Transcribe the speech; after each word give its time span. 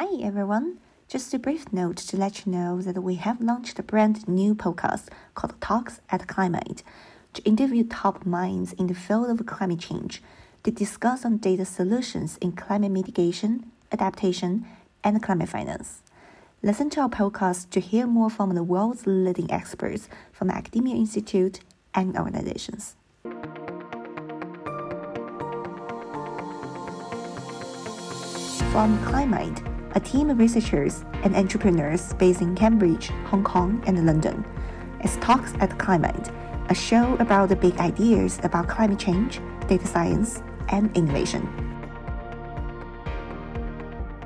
Hi 0.00 0.06
everyone. 0.22 0.78
Just 1.08 1.34
a 1.34 1.40
brief 1.40 1.72
note 1.72 1.96
to 1.96 2.16
let 2.16 2.46
you 2.46 2.52
know 2.52 2.80
that 2.82 3.02
we 3.02 3.16
have 3.16 3.40
launched 3.40 3.80
a 3.80 3.82
brand 3.82 4.28
new 4.28 4.54
podcast 4.54 5.08
called 5.34 5.60
Talks 5.60 6.00
at 6.08 6.28
Climind 6.28 6.84
to 7.32 7.42
interview 7.42 7.82
top 7.82 8.24
minds 8.24 8.72
in 8.74 8.86
the 8.86 8.94
field 8.94 9.28
of 9.28 9.44
climate 9.44 9.80
change 9.80 10.22
to 10.62 10.70
discuss 10.70 11.24
on 11.24 11.38
data 11.38 11.64
solutions 11.64 12.38
in 12.40 12.52
climate 12.52 12.92
mitigation, 12.92 13.72
adaptation, 13.90 14.66
and 15.02 15.20
climate 15.20 15.48
finance. 15.48 16.04
Listen 16.62 16.90
to 16.90 17.00
our 17.00 17.08
podcast 17.08 17.70
to 17.70 17.80
hear 17.80 18.06
more 18.06 18.30
from 18.30 18.54
the 18.54 18.62
world's 18.62 19.04
leading 19.04 19.50
experts 19.50 20.08
from 20.30 20.48
academia 20.48 20.94
institute 20.94 21.58
and 21.92 22.16
organizations. 22.16 22.94
From 28.70 28.96
Climind, 29.04 29.77
a 29.98 30.00
team 30.00 30.30
of 30.30 30.38
researchers 30.38 31.04
and 31.24 31.34
entrepreneurs 31.34 32.14
based 32.14 32.40
in 32.40 32.54
Cambridge, 32.54 33.08
Hong 33.30 33.42
Kong, 33.42 33.82
and 33.84 34.06
London. 34.06 34.44
It's 35.00 35.16
Talks 35.16 35.54
at 35.58 35.76
Climind, 35.76 36.32
a 36.70 36.74
show 36.74 37.16
about 37.16 37.48
the 37.48 37.56
big 37.56 37.76
ideas 37.78 38.38
about 38.44 38.68
climate 38.68 39.00
change, 39.00 39.40
data 39.66 39.88
science, 39.88 40.40
and 40.68 40.96
innovation. 40.96 41.42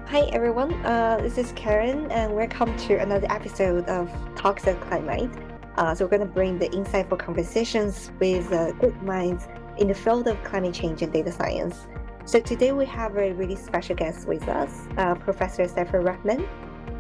Hi 0.09 0.29
everyone, 0.35 0.75
uh, 0.85 1.21
this 1.23 1.39
is 1.39 1.53
Karen, 1.53 2.11
and 2.11 2.35
welcome 2.35 2.77
to 2.89 2.97
another 2.97 3.27
episode 3.31 3.87
of 3.89 4.11
Talks 4.37 4.67
at 4.67 4.79
Climind. 4.83 5.35
Uh, 5.79 5.95
so 5.95 6.05
we're 6.05 6.11
going 6.11 6.29
to 6.29 6.35
bring 6.35 6.59
the 6.59 6.69
insightful 6.69 7.19
conversations 7.19 8.11
with 8.21 8.53
uh, 8.53 8.73
good 8.73 9.03
minds 9.03 9.49
in 9.79 9.89
the 9.89 9.95
field 9.95 10.29
of 10.29 10.37
climate 10.45 10.75
change 10.75 11.01
and 11.01 11.15
data 11.15 11.33
science. 11.33 11.87
So 12.25 12.39
today 12.39 12.71
we 12.71 12.87
have 12.87 13.17
a 13.17 13.33
really 13.33 13.57
special 13.57 13.97
guest 13.97 14.29
with 14.29 14.49
us, 14.49 14.87
uh, 14.97 15.17
Professor 15.17 15.65
Saifur 15.65 16.05
Rahman. 16.05 16.47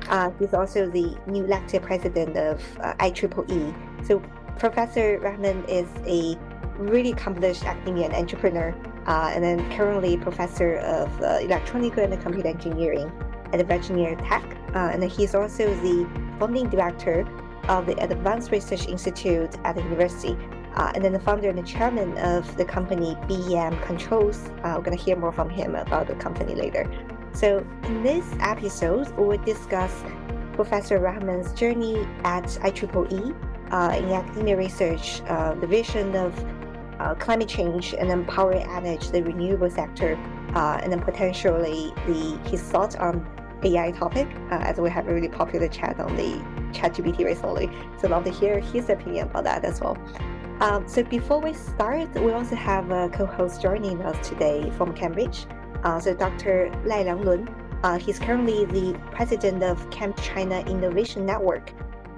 Uh, 0.08 0.32
he's 0.38 0.52
also 0.52 0.90
the 0.90 1.16
new 1.28 1.44
elected 1.44 1.82
president 1.82 2.36
of 2.36 2.60
uh, 2.80 2.94
IEEE. 2.94 4.04
So 4.04 4.20
Professor 4.58 5.20
Rahman 5.20 5.64
is 5.68 5.86
a 6.06 6.36
really 6.76 7.12
accomplished 7.12 7.64
academic 7.64 8.12
entrepreneur, 8.12 8.74
uh, 9.06 9.30
and 9.32 9.44
then 9.44 9.70
currently 9.76 10.16
professor 10.16 10.78
of 10.78 11.08
uh, 11.22 11.38
electronic 11.40 11.96
and 11.98 12.20
computer 12.20 12.48
engineering 12.48 13.10
at 13.52 13.64
Virginia 13.64 14.16
Tech. 14.16 14.42
Uh, 14.74 14.90
and 14.92 15.04
he's 15.04 15.36
also 15.36 15.72
the 15.82 16.04
founding 16.40 16.68
director 16.68 17.24
of 17.68 17.86
the 17.86 17.96
Advanced 18.02 18.50
Research 18.50 18.88
Institute 18.88 19.54
at 19.64 19.76
the 19.76 19.82
university 19.82 20.36
uh, 20.74 20.92
and 20.94 21.04
then 21.04 21.12
the 21.12 21.20
founder 21.20 21.48
and 21.48 21.58
the 21.58 21.62
chairman 21.62 22.16
of 22.18 22.56
the 22.56 22.64
company 22.64 23.16
BEM 23.28 23.78
Controls. 23.80 24.48
Uh, 24.62 24.74
we're 24.76 24.84
going 24.84 24.96
to 24.96 25.02
hear 25.02 25.16
more 25.16 25.32
from 25.32 25.50
him 25.50 25.74
about 25.74 26.06
the 26.06 26.14
company 26.14 26.54
later. 26.54 26.90
So, 27.34 27.66
in 27.84 28.02
this 28.02 28.26
episode, 28.40 29.10
we 29.16 29.24
will 29.24 29.44
discuss 29.44 30.04
Professor 30.52 30.98
Rahman's 30.98 31.52
journey 31.54 32.06
at 32.24 32.44
IEEE 32.44 33.34
uh, 33.70 33.96
in 33.96 34.10
academia 34.10 34.56
research, 34.56 35.22
uh, 35.22 35.54
the 35.54 35.66
vision 35.66 36.14
of 36.14 36.32
uh, 37.00 37.14
climate 37.14 37.48
change, 37.48 37.94
and 37.94 38.28
power 38.28 38.52
energy, 38.52 39.10
the 39.10 39.22
renewable 39.22 39.70
sector, 39.70 40.18
uh, 40.54 40.78
and 40.82 40.92
then 40.92 41.00
potentially 41.00 41.92
the 42.06 42.38
his 42.48 42.62
thoughts 42.62 42.96
on 42.96 43.26
AI 43.64 43.92
topic, 43.92 44.28
as 44.50 44.78
we 44.78 44.90
have 44.90 45.08
a 45.08 45.14
really 45.14 45.28
popular 45.28 45.68
chat 45.68 45.98
on 46.00 46.14
the 46.16 46.34
ChatGPT 46.72 47.24
recently. 47.24 47.70
So, 47.98 48.08
love 48.08 48.24
to 48.24 48.30
hear 48.30 48.60
his 48.60 48.90
opinion 48.90 49.28
about 49.28 49.44
that 49.44 49.64
as 49.64 49.80
well. 49.80 49.96
Um, 50.62 50.86
so 50.86 51.02
before 51.02 51.40
we 51.40 51.54
start, 51.54 52.14
we 52.22 52.30
also 52.30 52.54
have 52.54 52.92
a 52.92 53.08
co-host 53.08 53.60
joining 53.60 54.00
us 54.02 54.28
today 54.28 54.70
from 54.78 54.94
Cambridge. 54.94 55.46
Uh, 55.82 55.98
so 55.98 56.14
Dr. 56.14 56.70
Lai 56.84 57.02
Lianglun, 57.02 57.52
uh, 57.82 57.98
he's 57.98 58.20
currently 58.20 58.64
the 58.66 58.96
president 59.10 59.64
of 59.64 59.90
Camp 59.90 60.16
China 60.22 60.60
Innovation 60.60 61.26
Network. 61.26 61.72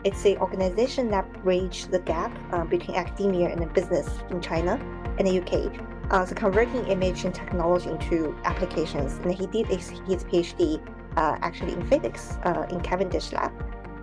It's 0.04 0.26
an 0.26 0.36
organization 0.36 1.08
that 1.08 1.24
bridges 1.42 1.86
the 1.86 2.00
gap 2.00 2.38
uh, 2.52 2.64
between 2.64 2.98
academia 2.98 3.48
and 3.48 3.72
business 3.72 4.10
in 4.28 4.42
China 4.42 4.78
and 5.16 5.26
the 5.26 5.40
UK. 5.40 5.72
Uh, 6.10 6.26
so 6.26 6.34
converting 6.34 6.86
image 6.88 7.24
and 7.24 7.34
technology 7.34 7.88
into 7.88 8.36
applications. 8.44 9.14
And 9.24 9.32
he 9.32 9.46
did 9.46 9.68
his, 9.68 9.88
his 10.06 10.22
PhD 10.24 10.86
uh, 11.16 11.38
actually 11.40 11.72
in 11.72 11.86
physics 11.86 12.36
uh, 12.44 12.66
in 12.68 12.82
Cavendish 12.82 13.32
Lab 13.32 13.52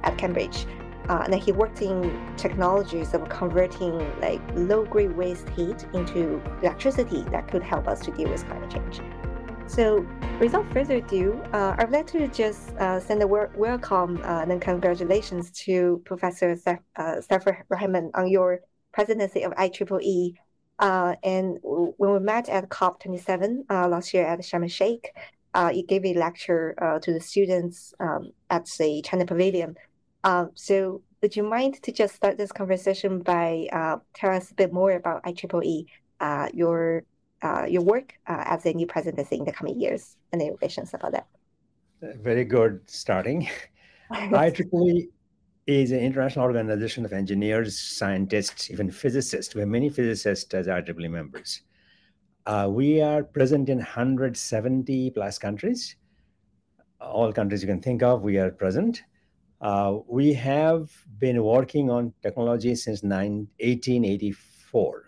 at 0.01 0.17
Cambridge. 0.17 0.65
Uh, 1.11 1.23
and 1.25 1.35
he 1.35 1.51
worked 1.51 1.81
in 1.81 2.17
technologies 2.37 3.13
of 3.13 3.27
converting 3.27 3.93
like 4.21 4.41
low-grade 4.55 5.11
waste 5.11 5.49
heat 5.49 5.85
into 5.93 6.41
electricity 6.61 7.23
that 7.23 7.49
could 7.49 7.61
help 7.61 7.85
us 7.85 7.99
to 7.99 8.11
deal 8.11 8.29
with 8.29 8.45
climate 8.47 8.71
change. 8.71 9.01
So, 9.67 10.07
without 10.39 10.71
further 10.71 10.95
ado, 10.95 11.33
uh, 11.51 11.75
I'd 11.77 11.91
like 11.91 12.07
to 12.15 12.29
just 12.29 12.69
uh, 12.77 13.01
send 13.01 13.21
a 13.21 13.27
welcome 13.27 14.21
uh, 14.23 14.45
and 14.47 14.61
congratulations 14.61 15.51
to 15.65 16.01
Professor 16.05 16.55
Saifur 16.55 17.59
uh, 17.59 17.63
Rahman 17.67 18.11
on 18.13 18.29
your 18.29 18.61
presidency 18.93 19.41
of 19.41 19.51
IEEE. 19.55 20.35
Uh, 20.79 21.15
and 21.23 21.57
when 21.61 22.13
we 22.13 22.19
met 22.19 22.47
at 22.47 22.69
COP27 22.69 23.65
uh, 23.69 23.89
last 23.89 24.13
year 24.13 24.25
at 24.25 24.39
Sharm 24.39 24.63
el-Sheikh, 24.63 25.11
you 25.73 25.85
gave 25.85 26.05
a 26.05 26.13
lecture 26.13 26.73
to 27.03 27.11
the 27.11 27.19
students 27.19 27.93
um, 27.99 28.31
at 28.49 28.65
the 28.79 29.01
China 29.01 29.25
Pavilion 29.25 29.75
um, 30.23 30.51
so 30.53 31.01
would 31.21 31.35
you 31.35 31.43
mind 31.43 31.81
to 31.83 31.91
just 31.91 32.15
start 32.15 32.37
this 32.37 32.51
conversation 32.51 33.19
by 33.19 33.67
uh, 33.71 33.97
tell 34.13 34.31
us 34.31 34.51
a 34.51 34.55
bit 34.55 34.73
more 34.73 34.91
about 34.93 35.23
IEEE, 35.23 35.85
uh, 36.19 36.49
your 36.53 37.03
uh, 37.41 37.65
your 37.67 37.81
work 37.81 38.13
uh, 38.27 38.43
as 38.45 38.65
a 38.65 38.73
new 38.73 38.85
presidency 38.85 39.37
in 39.37 39.45
the 39.45 39.51
coming 39.51 39.79
years, 39.79 40.15
and 40.31 40.41
the 40.41 40.55
visions 40.59 40.93
about 40.93 41.11
that? 41.11 41.27
Very 42.01 42.45
good 42.45 42.81
starting. 42.87 43.49
IEEE 44.11 45.09
is 45.67 45.91
an 45.91 45.99
international 45.99 46.45
organization 46.45 47.05
of 47.05 47.13
engineers, 47.13 47.79
scientists, 47.79 48.69
even 48.69 48.91
physicists. 48.91 49.55
We 49.55 49.61
have 49.61 49.69
many 49.69 49.89
physicists 49.89 50.53
as 50.53 50.67
IEEE 50.67 51.09
members. 51.09 51.61
Uh, 52.45 52.67
we 52.69 53.01
are 53.01 53.23
present 53.23 53.69
in 53.69 53.77
170 53.77 55.11
plus 55.11 55.37
countries. 55.37 55.95
All 56.99 57.31
countries 57.31 57.61
you 57.61 57.67
can 57.67 57.81
think 57.81 58.01
of, 58.03 58.23
we 58.23 58.37
are 58.37 58.51
present. 58.51 59.03
Uh, 59.61 59.99
we 60.07 60.33
have 60.33 60.89
been 61.19 61.43
working 61.43 61.91
on 61.91 62.11
technology 62.23 62.73
since 62.73 63.03
1884. 63.03 65.03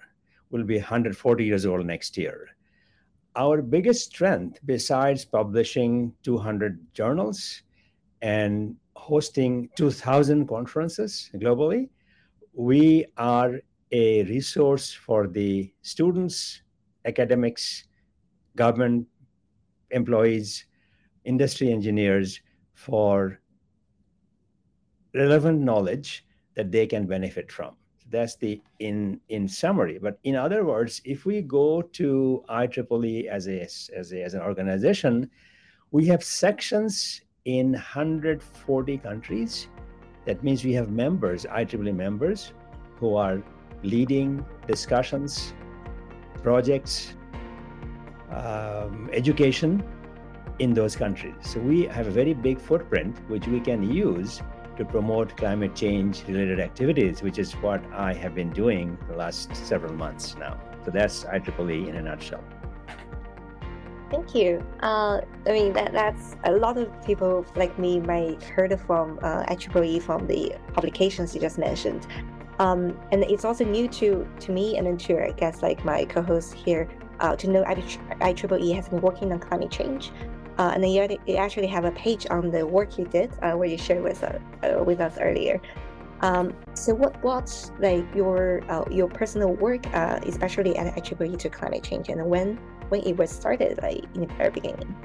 We'll 0.52 0.64
be 0.64 0.78
140 0.78 1.44
years 1.44 1.66
old 1.66 1.88
next 1.88 2.16
year. 2.18 2.50
Our 3.36 3.64
biggest 3.64 4.12
strength, 4.12 4.60
besides 4.64 5.26
publishing 5.26 6.14
200 6.22 6.94
journals 6.94 7.64
and 8.22 8.76
hosting 8.96 9.70
2,000 9.76 10.48
conferences 10.48 11.32
globally, 11.34 11.90
we 12.54 13.08
are 13.18 13.60
a 13.92 14.24
resource 14.26 14.94
for 14.94 15.26
the 15.26 15.74
students, 15.82 16.62
academics, 17.06 17.86
government 18.56 19.08
employees, 19.90 20.68
industry 21.26 21.72
engineers 21.72 22.40
for 22.76 23.40
relevant 25.14 25.62
knowledge 25.62 26.26
that 26.56 26.72
they 26.72 26.88
can 26.88 27.06
benefit 27.06 27.52
from. 27.52 27.76
That's 28.10 28.36
the 28.36 28.62
in 28.80 29.20
in 29.30 29.48
summary. 29.48 29.98
But 30.00 30.20
in 30.24 30.36
other 30.36 30.66
words, 30.66 31.02
if 31.04 31.26
we 31.26 31.42
go 31.42 31.82
to 31.82 32.44
IEEE 32.50 33.28
as 33.28 33.48
a, 33.48 33.62
as 33.62 34.14
a 34.14 34.24
as 34.24 34.34
an 34.34 34.42
organization, 34.42 35.30
we 35.92 36.06
have 36.08 36.24
sections 36.24 37.22
in 37.46 37.72
140 37.74 38.98
countries. 39.00 39.68
That 40.26 40.44
means 40.44 40.64
we 40.64 40.74
have 40.74 40.90
members, 40.90 41.46
IEEE 41.46 41.96
members, 41.96 42.54
who 42.98 43.16
are 43.16 43.42
leading 43.84 44.46
discussions, 44.68 45.54
projects, 46.42 47.16
um, 48.32 49.10
education 49.12 49.84
in 50.60 50.74
those 50.74 50.96
countries. 50.96 51.36
So 51.42 51.60
we 51.60 51.84
have 51.86 52.08
a 52.08 52.12
very 52.12 52.34
big 52.34 52.60
footprint 52.60 53.18
which 53.28 53.48
we 53.48 53.60
can 53.60 53.84
use 53.92 54.42
to 54.78 54.86
promote 54.86 55.36
climate 55.38 55.76
change 55.76 56.24
related 56.28 56.60
activities, 56.60 57.22
which 57.22 57.38
is 57.38 57.54
what 57.54 57.84
I 57.94 58.14
have 58.14 58.36
been 58.36 58.52
doing 58.52 58.98
the 59.08 59.16
last 59.16 59.56
several 59.56 59.94
months 59.94 60.36
now. 60.38 60.60
So 60.86 60.92
that's 60.92 61.24
IEEE 61.26 61.88
in 61.88 61.96
a 61.96 62.02
nutshell. 62.02 62.44
Thank 64.10 64.36
you. 64.36 64.64
Uh, 64.82 65.22
I 65.48 65.52
mean, 65.52 65.74
that, 65.74 65.92
that's 65.92 66.36
a 66.44 66.52
lot 66.52 66.78
of 66.78 66.88
people 67.04 67.46
like 67.56 67.80
me 67.80 68.00
might 68.00 68.44
heard 68.44 68.80
from 68.82 69.18
uh, 69.24 69.44
IEEE 69.46 70.02
from 70.02 70.28
the 70.28 70.56
publications 70.74 71.34
you 71.34 71.42
just 71.42 71.58
mentioned. 71.58 72.06
Um, 72.60 72.96
and 73.12 73.24
it's 73.24 73.44
also 73.44 73.66
new 73.66 73.88
to, 73.88 74.28
to 74.42 74.52
me 74.52 74.78
and 74.78 74.86
then 74.86 74.98
to, 74.98 75.26
I 75.26 75.32
guess, 75.32 75.64
like 75.64 75.84
my 75.84 76.06
co-host 76.06 76.54
here, 76.54 76.88
uh, 77.20 77.36
to 77.38 77.50
know 77.50 77.64
IEEE 77.64 78.76
has 78.76 78.90
been 78.90 79.02
working 79.02 79.32
on 79.32 79.40
climate 79.40 79.72
change. 79.72 80.12
Uh, 80.58 80.72
and 80.74 80.84
then 80.84 80.92
you, 80.92 81.18
you, 81.26 81.36
actually 81.36 81.68
have 81.68 81.86
a 81.86 81.92
page 81.92 82.28
on 82.30 82.52
the 82.52 82.66
work 82.66 82.98
you 82.98 83.06
did 83.06 83.32
uh, 83.42 83.54
where 83.54 83.68
you 83.68 83.78
shared 83.78 84.04
with, 84.04 84.24
uh, 84.24 84.38
uh 84.64 84.84
with 84.84 85.00
us 85.00 85.18
earlier. 85.20 85.60
Um, 86.22 86.54
so 86.74 86.94
what 86.96 87.22
what's 87.22 87.72
like 87.80 88.06
your 88.16 88.64
uh, 88.72 88.86
your 88.90 89.10
personal 89.10 89.54
work, 89.54 89.86
uh, 89.94 90.20
especially 90.26 90.78
at 90.78 90.96
IEEE 90.96 91.38
to 91.40 91.50
climate 91.50 91.84
change, 91.84 92.08
and 92.08 92.26
when 92.26 92.58
when 92.88 93.02
it 93.02 93.18
was 93.18 93.30
started, 93.30 93.82
like 93.82 94.06
in 94.16 94.22
the 94.22 94.34
very 94.36 94.52
beginning? 94.52 94.96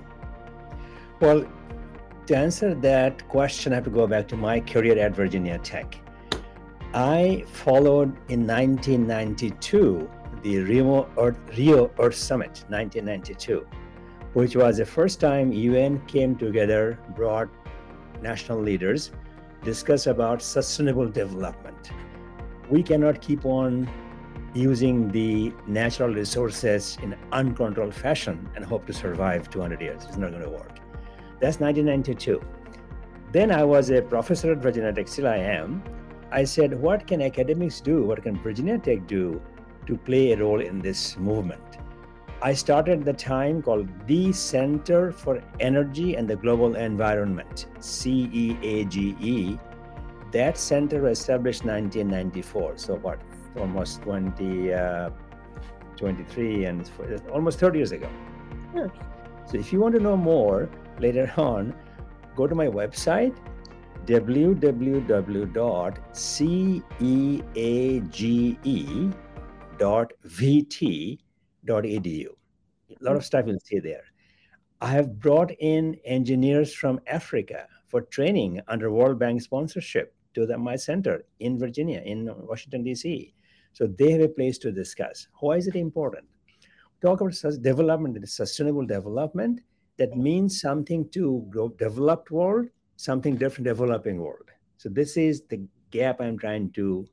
Well, 1.20 1.44
to 2.26 2.36
answer 2.36 2.72
that 2.74 3.26
question, 3.28 3.72
I 3.72 3.76
have 3.76 3.84
to 3.84 3.90
go 3.90 4.06
back 4.06 4.28
to 4.28 4.36
my 4.36 4.60
career 4.60 4.96
at 4.98 5.16
Virginia 5.16 5.58
Tech. 5.58 5.98
I 6.94 7.44
followed 7.52 8.16
in 8.28 8.46
1992 8.46 10.08
the 10.42 10.60
Rio 10.60 11.10
Earth, 11.18 11.38
Rio 11.56 11.90
Earth 11.98 12.14
Summit, 12.14 12.64
1992, 12.68 13.66
which 14.34 14.56
was 14.56 14.76
the 14.78 14.86
first 14.86 15.20
time 15.20 15.52
UN 15.52 16.00
came 16.06 16.36
together, 16.36 16.98
brought 17.16 17.48
national 18.22 18.60
leaders, 18.60 19.10
discuss 19.62 20.06
about 20.06 20.42
sustainable 20.42 21.08
development. 21.08 21.90
We 22.70 22.82
cannot 22.82 23.20
keep 23.20 23.44
on 23.44 23.88
using 24.54 25.08
the 25.08 25.52
natural 25.66 26.12
resources 26.12 26.98
in 27.02 27.16
uncontrolled 27.32 27.94
fashion 27.94 28.48
and 28.54 28.64
hope 28.64 28.86
to 28.86 28.92
survive 28.92 29.50
200 29.50 29.80
years. 29.80 30.04
It's 30.04 30.16
not 30.16 30.30
going 30.30 30.42
to 30.42 30.50
work. 30.50 30.78
That's 31.40 31.60
1992. 31.60 32.40
Then 33.30 33.50
I 33.50 33.62
was 33.62 33.90
a 33.90 34.02
professor 34.02 34.52
at 34.52 34.58
Virginia 34.58 34.92
Tech, 34.92 35.06
still 35.06 35.28
I 35.28 35.36
am. 35.36 35.82
I 36.30 36.44
said, 36.44 36.78
what 36.80 37.06
can 37.06 37.22
academics 37.22 37.80
do? 37.80 38.04
What 38.04 38.22
can 38.22 38.38
Virginia 38.40 38.78
Tech 38.78 39.06
do 39.06 39.40
to 39.86 39.96
play 39.96 40.32
a 40.32 40.38
role 40.38 40.60
in 40.60 40.80
this 40.80 41.16
movement? 41.16 41.78
I 42.40 42.52
started 42.54 43.04
the 43.04 43.12
time 43.12 43.62
called 43.62 43.88
the 44.06 44.32
Center 44.32 45.10
for 45.10 45.42
Energy 45.58 46.14
and 46.14 46.28
the 46.28 46.36
Global 46.36 46.76
Environment, 46.76 47.66
CEAGE. 47.80 49.58
That 50.30 50.56
center 50.56 51.02
was 51.02 51.18
established 51.18 51.64
1994. 51.64 52.76
So 52.76 52.94
what, 52.96 53.20
almost 53.58 54.02
20, 54.02 54.72
uh, 54.72 55.10
23 55.96 56.66
and 56.66 56.88
almost 57.32 57.58
30 57.58 57.78
years 57.78 57.90
ago. 57.90 58.08
So 59.46 59.56
if 59.58 59.72
you 59.72 59.80
want 59.80 59.96
to 59.96 60.00
know 60.00 60.16
more 60.16 60.68
later 61.00 61.32
on, 61.36 61.74
go 62.36 62.46
to 62.46 62.54
my 62.54 62.68
website 62.68 63.36
www.ceage.vt.edu. 71.66 72.26
A 72.90 73.04
lot 73.04 73.16
of 73.16 73.22
hmm. 73.22 73.26
stuff 73.26 73.44
you'll 73.46 73.60
see 73.60 73.78
there. 73.78 74.04
I 74.80 74.90
have 74.92 75.18
brought 75.18 75.50
in 75.58 75.96
engineers 76.04 76.72
from 76.72 77.00
Africa 77.06 77.66
for 77.86 78.02
training 78.02 78.60
under 78.68 78.92
World 78.92 79.18
Bank 79.18 79.42
sponsorship 79.42 80.14
to 80.34 80.46
the, 80.46 80.56
my 80.56 80.76
center 80.76 81.24
in 81.40 81.58
Virginia, 81.58 82.00
in 82.04 82.30
Washington, 82.46 82.84
D.C. 82.84 83.34
So 83.72 83.86
they 83.86 84.12
have 84.12 84.20
a 84.20 84.28
place 84.28 84.58
to 84.58 84.70
discuss. 84.70 85.26
Why 85.40 85.56
is 85.56 85.66
it 85.66 85.74
important? 85.74 86.26
Talk 87.02 87.20
about 87.20 87.34
development, 87.62 88.28
sustainable 88.28 88.86
development. 88.86 89.60
That 89.96 90.16
means 90.16 90.60
something 90.60 91.08
to 91.10 91.72
developed 91.76 92.30
world, 92.30 92.68
something 92.96 93.36
different 93.36 93.66
developing 93.66 94.18
world. 94.18 94.50
So 94.76 94.88
this 94.88 95.16
is 95.16 95.42
the 95.48 95.60
gap 95.90 96.20
I'm 96.20 96.38
trying 96.38 96.70
to 96.72 97.06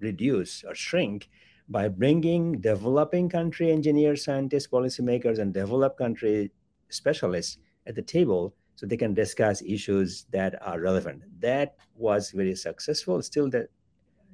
reduce 0.00 0.62
or 0.64 0.74
shrink 0.74 1.28
by 1.68 1.88
bringing 1.88 2.60
developing 2.60 3.28
country 3.28 3.70
engineers, 3.70 4.24
scientists, 4.24 4.68
policymakers, 4.68 5.38
and 5.38 5.52
developed 5.52 5.98
country 5.98 6.52
specialists 6.88 7.58
at 7.86 7.94
the 7.94 8.02
table 8.02 8.54
so 8.76 8.86
they 8.86 8.96
can 8.96 9.14
discuss 9.14 9.62
issues 9.62 10.26
that 10.30 10.60
are 10.62 10.80
relevant. 10.80 11.22
That 11.40 11.76
was 11.96 12.30
very 12.30 12.54
successful. 12.54 13.22
Still, 13.22 13.50
the 13.50 13.68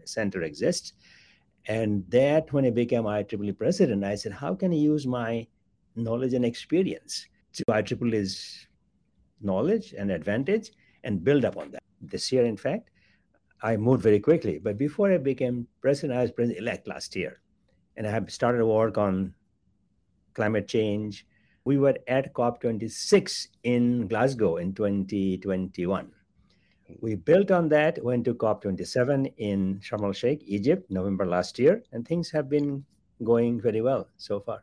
center 0.05 0.43
exists. 0.43 0.93
And 1.67 2.05
that, 2.11 2.53
when 2.53 2.65
I 2.65 2.71
became 2.71 3.05
IEEE 3.05 3.57
president, 3.57 4.05
I 4.05 4.17
said, 4.17 4.33
how 4.33 4.55
can 4.55 4.73
I 4.73 4.77
use 4.77 5.07
my 5.07 5.47
knowledge 5.95 6.35
and 6.35 6.45
experience 6.45 7.29
to 7.55 7.65
IEEE's 7.69 8.67
knowledge 9.41 9.95
and 9.97 10.11
advantage 10.11 10.73
and 11.05 11.23
build 11.23 11.45
upon 11.45 11.71
that? 11.71 11.83
This 12.01 12.33
year, 12.33 12.45
in 12.45 12.57
fact, 12.57 12.91
I 13.63 13.77
moved 13.77 14.03
very 14.03 14.21
quickly. 14.21 14.59
But 14.59 14.77
before 14.79 15.13
I 15.13 15.19
became 15.19 15.67
president, 15.81 16.19
I 16.19 16.23
was 16.23 16.33
president-elect 16.33 16.89
last 16.89 17.15
year. 17.15 17.41
And 17.97 18.07
I 18.07 18.11
have 18.11 18.31
started 18.31 18.65
work 18.65 18.99
on 18.99 19.35
climate 20.35 20.67
change. 20.67 21.27
We 21.65 21.79
were 21.79 21.97
at 22.09 22.33
COP26 22.35 23.49
in 23.63 24.09
Glasgow 24.09 24.57
in 24.57 24.75
2021 24.75 26.11
we 27.01 27.15
built 27.15 27.51
on 27.51 27.69
that, 27.71 28.03
went 28.05 28.25
to 28.25 28.35
COP27 28.35 29.33
in 29.39 29.81
Sharm 29.81 30.05
el 30.05 30.13
Sheikh, 30.13 30.43
Egypt, 30.47 30.91
November 30.91 31.27
last 31.27 31.59
year, 31.59 31.83
and 31.93 32.07
things 32.07 32.31
have 32.31 32.49
been 32.49 32.85
going 33.23 33.61
very 33.61 33.81
well 33.81 34.09
so 34.17 34.41
far. 34.41 34.63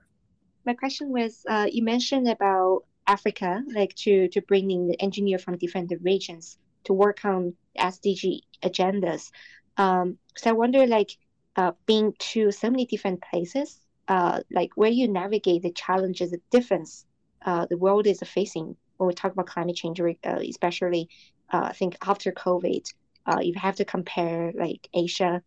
My 0.65 0.73
question 0.73 1.09
was 1.09 1.45
uh, 1.49 1.67
you 1.71 1.83
mentioned 1.83 2.27
about 2.27 2.83
Africa, 3.07 3.63
like 3.73 3.95
to, 3.95 4.27
to 4.29 4.41
bring 4.41 4.69
in 4.69 4.87
the 4.87 5.01
engineer 5.01 5.39
from 5.39 5.57
different 5.57 5.91
regions 6.01 6.57
to 6.83 6.93
work 6.93 7.25
on 7.25 7.53
SDG 7.77 8.41
agendas. 8.61 9.31
Um, 9.77 10.17
so 10.35 10.49
I 10.49 10.53
wonder, 10.53 10.85
like, 10.85 11.17
uh, 11.55 11.71
being 11.85 12.13
to 12.19 12.51
so 12.51 12.69
many 12.69 12.85
different 12.85 13.21
places, 13.21 13.79
uh, 14.07 14.41
like 14.51 14.71
where 14.75 14.89
you 14.89 15.07
navigate 15.07 15.61
the 15.63 15.71
challenges, 15.71 16.31
the 16.31 16.41
difference 16.51 17.05
uh, 17.45 17.65
the 17.69 17.77
world 17.77 18.07
is 18.07 18.19
facing 18.19 18.75
when 18.97 19.07
we 19.07 19.13
talk 19.13 19.31
about 19.31 19.47
climate 19.47 19.75
change, 19.75 19.99
uh, 20.01 20.39
especially 20.49 21.09
uh, 21.51 21.67
I 21.71 21.73
think 21.73 21.95
after 22.05 22.31
COVID, 22.31 22.85
uh, 23.25 23.39
you 23.41 23.53
have 23.55 23.75
to 23.77 23.85
compare 23.85 24.51
like 24.55 24.87
Asia, 24.93 25.41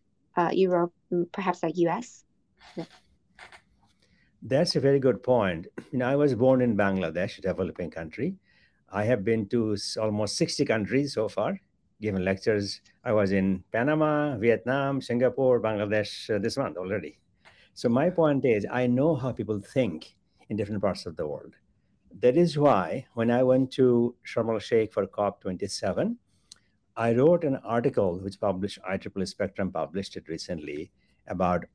Europe, 0.51 0.93
mm, 1.11 1.31
perhaps 1.31 1.61
like 1.61 1.77
US. 1.77 2.23
That's 4.41 4.75
a 4.75 4.79
very 4.79 4.99
good 4.99 5.23
point. 5.23 5.67
You 5.91 5.99
know, 5.99 6.07
I 6.07 6.15
was 6.15 6.35
born 6.35 6.61
in 6.61 6.75
Bangladesh, 6.75 7.37
a 7.37 7.41
developing 7.41 7.89
country. 7.89 8.35
I 8.91 9.05
have 9.05 9.23
been 9.23 9.47
to 9.49 9.77
almost 9.99 10.35
60 10.37 10.65
countries 10.65 11.13
so 11.13 11.29
far, 11.29 11.59
given 12.01 12.23
lectures. 12.23 12.81
I 13.03 13.13
was 13.13 13.31
in 13.31 13.63
Panama, 13.71 14.37
Vietnam, 14.37 15.01
Singapore, 15.01 15.61
Bangladesh 15.61 16.33
uh, 16.33 16.39
this 16.39 16.57
month 16.57 16.77
already. 16.77 17.19
So 17.73 17.89
my 17.89 18.09
point 18.09 18.45
is, 18.45 18.65
I 18.69 18.87
know 18.87 19.15
how 19.15 19.31
people 19.31 19.59
think 19.59 20.15
in 20.49 20.57
different 20.57 20.81
parts 20.81 21.05
of 21.05 21.15
the 21.15 21.27
world 21.27 21.55
that 22.21 22.37
is 22.37 22.57
why 22.57 23.05
when 23.13 23.31
I 23.31 23.43
went 23.43 23.71
to 23.73 24.15
Sharm 24.25 24.53
el 24.53 24.59
Sheikh 24.59 24.93
for 24.93 25.07
COP27, 25.07 26.15
I 26.95 27.13
wrote 27.13 27.43
an 27.43 27.55
article 27.57 28.19
which 28.19 28.39
published 28.39 28.79
IEEE 28.87 29.27
Spectrum 29.27 29.71
published 29.71 30.15
it 30.15 30.27
recently 30.27 30.91
about 31.27 31.65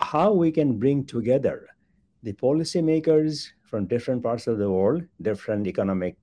how 0.00 0.32
we 0.32 0.50
can 0.50 0.78
bring 0.78 1.04
together 1.04 1.68
the 2.24 2.32
policymakers 2.32 3.50
from 3.62 3.86
different 3.86 4.22
parts 4.22 4.46
of 4.48 4.58
the 4.58 4.70
world, 4.70 5.04
different 5.22 5.66
economic 5.68 6.16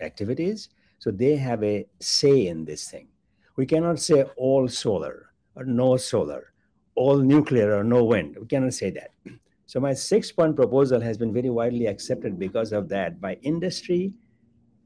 activities, 0.00 0.68
so 0.98 1.10
they 1.10 1.36
have 1.36 1.62
a 1.62 1.86
say 2.00 2.46
in 2.46 2.64
this 2.64 2.90
thing. 2.90 3.08
We 3.56 3.66
cannot 3.66 3.98
say 4.00 4.22
all 4.36 4.68
solar 4.68 5.30
or 5.54 5.64
no 5.64 5.96
solar, 5.96 6.52
all 6.94 7.18
nuclear 7.18 7.76
or 7.76 7.84
no 7.84 8.04
wind. 8.04 8.36
We 8.38 8.46
cannot 8.46 8.74
say 8.74 8.90
that. 8.90 9.10
So 9.68 9.80
my 9.80 9.94
six-point 9.94 10.54
proposal 10.54 11.00
has 11.00 11.18
been 11.18 11.32
very 11.32 11.50
widely 11.50 11.86
accepted 11.86 12.38
because 12.38 12.72
of 12.72 12.88
that 12.90 13.20
by 13.20 13.34
industry, 13.42 14.12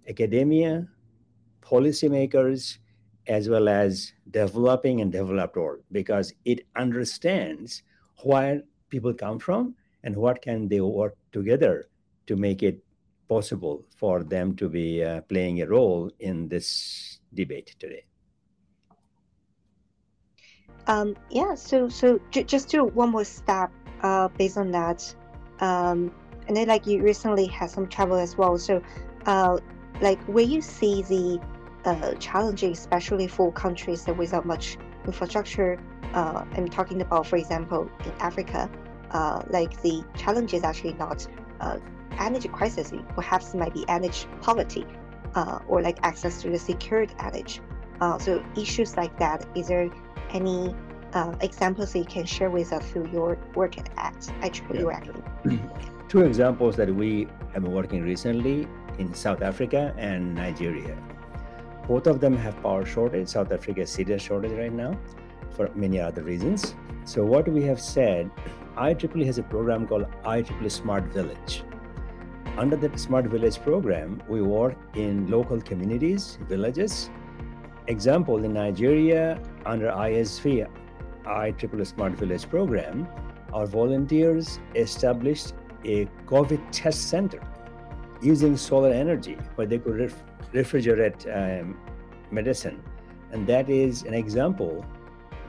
academia, 0.09 0.89
policymakers, 1.61 2.79
as 3.27 3.51
well 3.51 3.69
as 3.69 4.15
developing 4.31 5.03
and 5.03 5.13
developed 5.13 5.57
world, 5.57 5.83
because 5.93 6.33
it 6.47 6.67
understands 6.77 7.83
where 8.25 8.63
people 8.89 9.13
come 9.13 9.39
from 9.39 9.75
and 10.03 10.17
what 10.17 10.41
can 10.41 10.67
they 10.67 10.81
work 10.81 11.15
together 11.31 11.91
to 12.27 12.37
make 12.37 12.63
it 12.63 12.83
possible 13.31 13.77
for 13.97 14.25
them 14.25 14.57
to 14.57 14.69
be 14.69 14.89
uh, 15.05 15.21
playing 15.33 15.63
a 15.63 15.67
role 15.67 16.11
in 16.19 16.49
this 16.49 17.21
debate 17.33 17.77
today. 17.79 18.05
Um, 20.87 21.15
yeah, 21.31 21.55
so 21.55 21.89
so 21.89 22.07
just 22.31 22.71
to 22.71 22.85
one 22.85 23.11
more 23.11 23.25
step 23.25 23.71
uh, 24.03 24.27
based 24.39 24.59
on 24.59 24.73
that. 24.73 24.99
Um, 25.61 26.13
and 26.49 26.57
then 26.57 26.67
like 26.67 26.87
you 26.87 27.03
recently 27.03 27.47
had 27.47 27.71
some 27.71 27.87
travel 27.87 28.17
as 28.17 28.37
well. 28.37 28.59
So 28.59 28.83
uh, 29.27 29.59
like 30.01 30.21
where 30.25 30.49
you 30.55 30.61
see 30.61 31.03
the 31.03 31.41
uh, 31.85 32.15
challenges, 32.15 32.79
especially 32.79 33.29
for 33.29 33.53
countries 33.53 34.05
that 34.07 34.17
without 34.17 34.45
much 34.45 34.77
infrastructure, 35.07 35.79
uh, 36.15 36.45
I'm 36.57 36.69
talking 36.69 37.01
about, 37.03 37.27
for 37.27 37.37
example, 37.37 37.89
in 38.05 38.13
Africa, 38.19 38.69
uh, 39.13 39.43
like 39.49 39.81
the 39.83 40.03
challenge 40.17 40.55
is 40.55 40.65
actually 40.65 40.95
not 40.95 41.27
uh, 41.61 41.79
energy 42.19 42.49
crisis, 42.49 42.93
perhaps 43.15 43.55
it 43.55 43.59
might 43.59 43.75
be 43.75 43.85
energy 43.89 44.27
poverty 44.41 44.87
uh, 45.35 45.59
or 45.69 45.83
like 45.83 45.99
access 46.03 46.43
to 46.43 46.51
the 46.51 46.59
secured 46.59 47.13
energy. 47.21 47.61
Uh, 48.01 48.19
so 48.19 48.45
issues 48.57 48.97
like 48.97 49.17
that, 49.19 49.47
is 49.55 49.69
there 49.69 49.91
any 50.31 50.75
uh, 51.13 51.35
examples 51.41 51.93
that 51.93 51.99
you 51.99 52.05
can 52.05 52.25
share 52.25 52.51
with 52.51 52.73
us 52.73 52.89
through 52.91 53.09
your 53.11 53.39
work 53.55 53.79
at 53.79 54.21
IEEE 54.41 55.23
yeah. 55.45 55.57
Two 56.09 56.23
examples 56.23 56.77
that 56.77 56.93
we 56.93 57.29
have 57.53 57.63
been 57.63 57.73
working 57.73 58.03
recently 58.03 58.67
in 58.99 59.15
South 59.15 59.43
Africa 59.43 59.95
and 59.97 60.35
Nigeria. 60.35 60.97
Both 61.87 62.07
of 62.07 62.21
them 62.21 62.37
have 62.37 62.61
power 62.63 62.85
shortage. 62.85 63.29
South 63.29 63.53
Africa 63.53 63.83
is 63.83 63.91
serious 63.91 64.23
shortage 64.23 64.53
right 64.53 64.73
now 64.73 64.99
for 65.51 65.71
many 65.75 66.01
other 66.01 66.23
reasons. 66.23 66.75
So 67.05 67.25
what 67.25 67.49
we 67.49 67.63
have 67.65 67.81
said, 67.81 68.31
IEEE 68.77 69.27
has 69.27 69.39
a 69.39 69.43
program 69.43 69.87
called 69.87 70.07
IEEE 70.25 70.71
Smart 70.71 71.05
Village. 71.05 71.63
Under 72.59 72.77
the 72.77 72.97
Smart 72.99 73.27
Village 73.27 73.61
program, 73.61 74.21
we 74.29 74.43
work 74.43 74.77
in 74.95 75.31
local 75.31 75.61
communities, 75.61 76.37
villages. 76.49 77.09
Example 77.87 78.45
in 78.45 78.53
Nigeria, 78.53 79.41
under 79.65 79.89
ISV, 79.91 80.69
IEEE 81.25 81.87
Smart 81.87 82.13
Village 82.15 82.49
program, 82.51 83.07
our 83.53 83.67
volunteers 83.67 84.59
established 84.75 85.55
a 85.85 86.07
COVID 86.27 86.61
test 86.73 87.09
center 87.09 87.41
using 88.21 88.57
solar 88.57 88.93
energy 88.93 89.39
where 89.55 89.67
they 89.67 89.79
could 89.79 89.99
ref- 89.99 90.25
refrigerate 90.53 91.25
um, 91.33 91.79
medicine. 92.31 92.83
And 93.31 93.47
that 93.47 93.71
is 93.71 94.03
an 94.03 94.13
example 94.13 94.85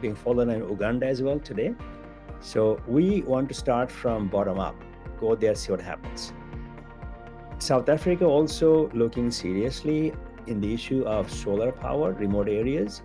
being 0.02 0.16
followed 0.16 0.50
in 0.50 0.60
Uganda 0.70 1.08
as 1.08 1.22
well 1.22 1.40
today. 1.40 1.74
So 2.42 2.80
we 2.88 3.22
want 3.24 3.50
to 3.50 3.56
start 3.56 3.92
from 3.92 4.28
bottom 4.28 4.60
up, 4.60 4.76
go 5.20 5.36
there, 5.36 5.56
see 5.56 5.72
what 5.72 5.82
happens. 5.82 6.32
South 7.62 7.90
Africa 7.90 8.26
also 8.26 8.90
looking 8.90 9.30
seriously 9.30 10.14
in 10.48 10.60
the 10.60 10.74
issue 10.74 11.04
of 11.04 11.32
solar 11.32 11.72
power, 11.72 12.12
remote 12.14 12.50
areas, 12.50 13.04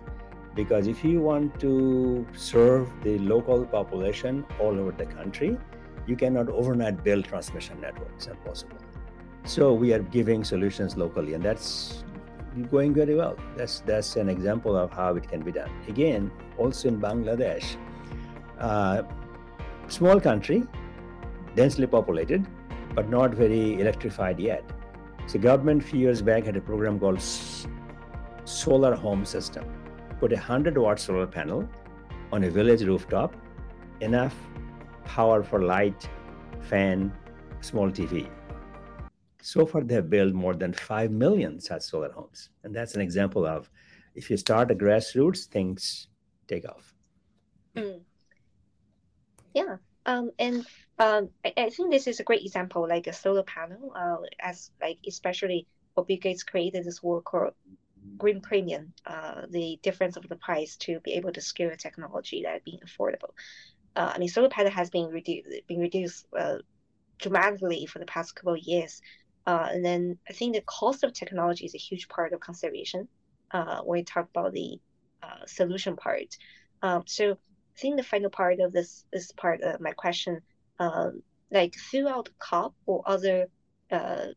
because 0.55 0.87
if 0.87 1.03
you 1.03 1.21
want 1.21 1.59
to 1.59 2.25
serve 2.35 2.89
the 3.03 3.19
local 3.19 3.63
population 3.65 4.43
all 4.59 4.79
over 4.79 4.91
the 4.91 5.05
country, 5.05 5.55
you 6.07 6.15
cannot 6.15 6.49
overnight 6.49 7.03
build 7.03 7.25
transmission 7.25 7.79
networks. 7.79 8.25
Impossible. 8.25 8.77
So 9.43 9.73
we 9.73 9.93
are 9.93 9.99
giving 9.99 10.43
solutions 10.43 10.97
locally, 10.97 11.35
and 11.35 11.43
that's 11.43 12.03
going 12.71 12.95
very 12.95 13.13
well. 13.13 13.37
That's 13.55 13.81
that's 13.81 14.15
an 14.15 14.27
example 14.27 14.75
of 14.75 14.91
how 14.91 15.15
it 15.17 15.29
can 15.29 15.41
be 15.41 15.51
done. 15.51 15.69
Again, 15.87 16.31
also 16.57 16.87
in 16.87 16.99
Bangladesh, 16.99 17.75
uh, 18.59 19.03
small 19.87 20.19
country, 20.19 20.63
densely 21.55 21.85
populated, 21.85 22.47
but 22.97 23.09
not 23.11 23.35
very 23.35 23.79
electrified 23.79 24.39
yet. 24.39 24.63
So 25.27 25.37
government 25.37 25.83
few 25.83 25.99
years 25.99 26.19
back 26.23 26.45
had 26.45 26.57
a 26.57 26.61
program 26.61 26.99
called 26.99 27.21
Solar 28.43 28.95
Home 28.95 29.23
System. 29.23 29.65
Put 30.19 30.33
a 30.33 30.39
hundred 30.39 30.79
watt 30.79 30.99
solar 30.99 31.27
panel 31.27 31.69
on 32.31 32.45
a 32.45 32.49
village 32.49 32.81
rooftop, 32.81 33.35
enough 34.01 34.35
power 35.05 35.43
for 35.43 35.61
light, 35.61 36.09
fan, 36.59 37.13
small 37.61 37.91
TV. 37.91 38.27
So 39.43 39.67
far, 39.67 39.81
they 39.81 39.93
have 39.93 40.09
built 40.09 40.33
more 40.33 40.55
than 40.55 40.73
5 40.73 41.11
million 41.11 41.59
such 41.59 41.83
solar 41.83 42.11
homes. 42.11 42.49
And 42.63 42.75
that's 42.75 42.95
an 42.95 43.01
example 43.01 43.45
of 43.45 43.69
if 44.15 44.31
you 44.31 44.37
start 44.37 44.71
at 44.71 44.79
grassroots, 44.79 45.45
things 45.45 46.07
take 46.47 46.67
off. 46.67 46.95
Mm. 47.75 48.01
Yeah. 49.53 49.75
Um, 50.07 50.31
and 50.39 50.65
um, 50.99 51.29
I, 51.45 51.53
I, 51.57 51.69
think 51.69 51.91
this 51.91 52.07
is 52.07 52.21
a 52.21 52.23
great 52.23 52.41
example, 52.41 52.87
like 52.87 53.07
a 53.07 53.13
solar 53.13 53.43
panel, 53.43 53.91
uh, 53.93 54.25
as 54.39 54.71
like 54.81 54.97
especially 55.05 55.67
what 55.93 56.07
Bill 56.07 56.17
Gates 56.17 56.43
created 56.43 56.85
this 56.85 57.03
word 57.03 57.25
called 57.25 57.53
green 58.17 58.39
premium, 58.39 58.93
uh, 59.05 59.41
the 59.49 59.77
difference 59.83 60.15
of 60.15 60.27
the 60.29 60.37
price 60.37 60.77
to 60.77 61.01
be 61.01 61.13
able 61.13 61.33
to 61.33 61.41
scale 61.41 61.69
a 61.69 61.75
technology 61.75 62.43
that 62.43 62.63
being 62.63 62.79
affordable. 62.85 63.31
Uh, 63.97 64.13
I 64.15 64.17
mean, 64.17 64.29
solar 64.29 64.49
panel 64.49 64.71
has 64.71 64.89
been 64.89 65.07
reduced, 65.07 65.49
been 65.67 65.79
reduced 65.79 66.25
uh, 66.37 66.59
dramatically 67.19 67.85
for 67.85 67.99
the 67.99 68.05
past 68.05 68.33
couple 68.33 68.53
of 68.53 68.59
years. 68.59 69.01
Uh, 69.45 69.67
and 69.71 69.83
then 69.83 70.17
I 70.29 70.33
think 70.33 70.55
the 70.55 70.61
cost 70.61 71.03
of 71.03 71.13
technology 71.13 71.65
is 71.65 71.75
a 71.75 71.79
huge 71.79 72.07
part 72.07 72.31
of 72.31 72.39
conservation 72.39 73.09
uh, 73.51 73.81
when 73.81 73.99
we 73.99 74.03
talk 74.03 74.29
about 74.29 74.53
the 74.53 74.79
solution 75.45 75.97
part. 75.97 76.37
Um, 76.81 77.03
so 77.05 77.37
think 77.79 77.97
the 77.97 78.03
final 78.03 78.29
part 78.29 78.59
of 78.59 78.73
this 78.73 79.05
this 79.11 79.31
part 79.31 79.61
of 79.61 79.79
my 79.79 79.91
question, 79.91 80.41
um, 80.79 81.21
like 81.51 81.75
throughout 81.75 82.29
COP 82.39 82.73
or 82.85 83.03
other 83.05 83.47
uh, 83.91 84.27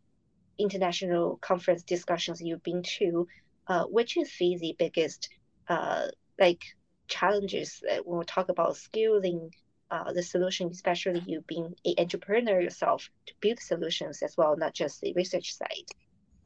international 0.58 1.38
conference 1.40 1.82
discussions 1.82 2.40
you've 2.40 2.62
been 2.62 2.82
to, 2.82 3.26
uh, 3.66 3.84
which 3.84 4.16
you 4.16 4.24
see 4.24 4.56
the 4.56 4.74
biggest 4.78 5.28
uh, 5.68 6.06
like 6.38 6.62
challenges 7.08 7.82
when 8.04 8.18
we 8.18 8.24
talk 8.24 8.48
about 8.48 8.76
scaling 8.76 9.50
uh, 9.90 10.12
the 10.12 10.22
solution, 10.22 10.68
especially 10.68 11.22
you 11.26 11.42
being 11.48 11.74
an 11.84 11.94
entrepreneur 11.98 12.60
yourself 12.60 13.08
to 13.26 13.34
build 13.40 13.58
solutions 13.58 14.22
as 14.22 14.36
well, 14.36 14.56
not 14.56 14.72
just 14.72 15.00
the 15.00 15.12
research 15.14 15.54
side, 15.56 15.88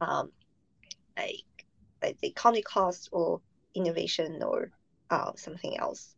um, 0.01 0.31
like 1.17 1.43
like 2.01 2.19
the 2.21 2.27
economic 2.27 2.65
cost 2.65 3.09
or 3.11 3.41
innovation 3.75 4.41
or 4.41 4.71
uh, 5.09 5.31
something 5.35 5.77
else. 5.77 6.14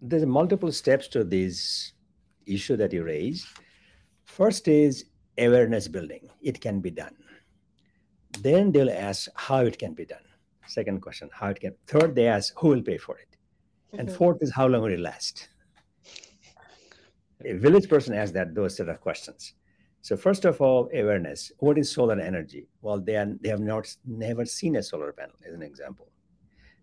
There's 0.00 0.26
multiple 0.26 0.72
steps 0.72 1.08
to 1.08 1.24
this 1.24 1.92
issue 2.46 2.76
that 2.76 2.92
you 2.92 3.04
raised. 3.04 3.46
First 4.24 4.68
is 4.68 5.06
awareness 5.38 5.88
building. 5.88 6.28
It 6.40 6.60
can 6.60 6.80
be 6.80 6.90
done. 6.90 7.16
Then 8.40 8.72
they'll 8.72 8.90
ask 8.90 9.28
how 9.34 9.60
it 9.60 9.78
can 9.78 9.94
be 9.94 10.04
done. 10.04 10.22
Second 10.66 11.02
question, 11.02 11.28
how 11.32 11.48
it 11.48 11.60
can. 11.60 11.74
Third, 11.86 12.14
they 12.14 12.28
ask 12.28 12.54
who 12.58 12.68
will 12.68 12.82
pay 12.82 12.96
for 12.96 13.18
it. 13.18 13.36
And 13.98 14.08
mm-hmm. 14.08 14.16
fourth 14.16 14.38
is 14.40 14.52
how 14.52 14.68
long 14.68 14.82
will 14.82 14.92
it 14.92 15.00
last? 15.00 15.48
A 17.44 17.54
village 17.54 17.88
person 17.88 18.14
asks 18.14 18.32
that 18.32 18.54
those 18.54 18.76
set 18.76 18.88
of 18.88 19.00
questions. 19.00 19.54
So 20.02 20.16
first 20.16 20.44
of 20.44 20.60
all, 20.60 20.88
awareness. 20.94 21.52
What 21.58 21.76
is 21.76 21.90
solar 21.90 22.18
energy? 22.20 22.68
Well, 22.82 23.00
they 23.00 23.16
are, 23.16 23.34
they 23.40 23.48
have 23.48 23.60
not 23.60 23.94
never 24.06 24.44
seen 24.44 24.76
a 24.76 24.82
solar 24.82 25.12
panel, 25.12 25.34
as 25.46 25.54
an 25.54 25.62
example. 25.62 26.08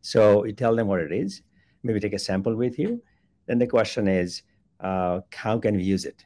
So 0.02 0.46
you 0.46 0.54
tell 0.54 0.76
them 0.76 0.88
what 0.88 1.00
it 1.00 1.12
is. 1.12 1.42
Maybe 1.84 2.00
take 2.00 2.14
a 2.14 2.20
sample 2.20 2.56
with 2.56 2.78
you. 2.78 3.02
Then 3.48 3.60
the 3.60 3.68
question 3.68 4.08
is, 4.08 4.44
uh, 4.80 5.22
how 5.34 5.58
can 5.58 5.76
we 5.76 5.84
use 5.84 6.06
it? 6.06 6.26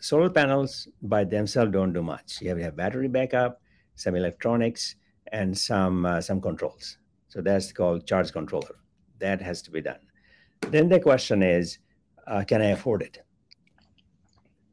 Solar 0.00 0.30
panels 0.30 0.88
by 1.02 1.24
themselves 1.24 1.72
don't 1.72 1.92
do 1.92 2.02
much. 2.02 2.40
You 2.40 2.48
have 2.48 2.58
to 2.58 2.64
have 2.64 2.76
battery 2.76 3.08
backup, 3.08 3.60
some 3.94 4.16
electronics, 4.16 4.96
and 5.30 5.56
some 5.56 6.06
uh, 6.06 6.20
some 6.20 6.40
controls. 6.40 6.98
So 7.28 7.40
that's 7.40 7.72
called 7.72 8.06
charge 8.06 8.32
controller 8.32 8.76
that 9.18 9.40
has 9.40 9.62
to 9.62 9.70
be 9.70 9.80
done. 9.80 10.00
Then 10.70 10.88
the 10.88 11.00
question 11.00 11.42
is, 11.42 11.78
uh, 12.26 12.44
can 12.46 12.60
I 12.60 12.70
afford 12.70 13.02
it? 13.02 13.20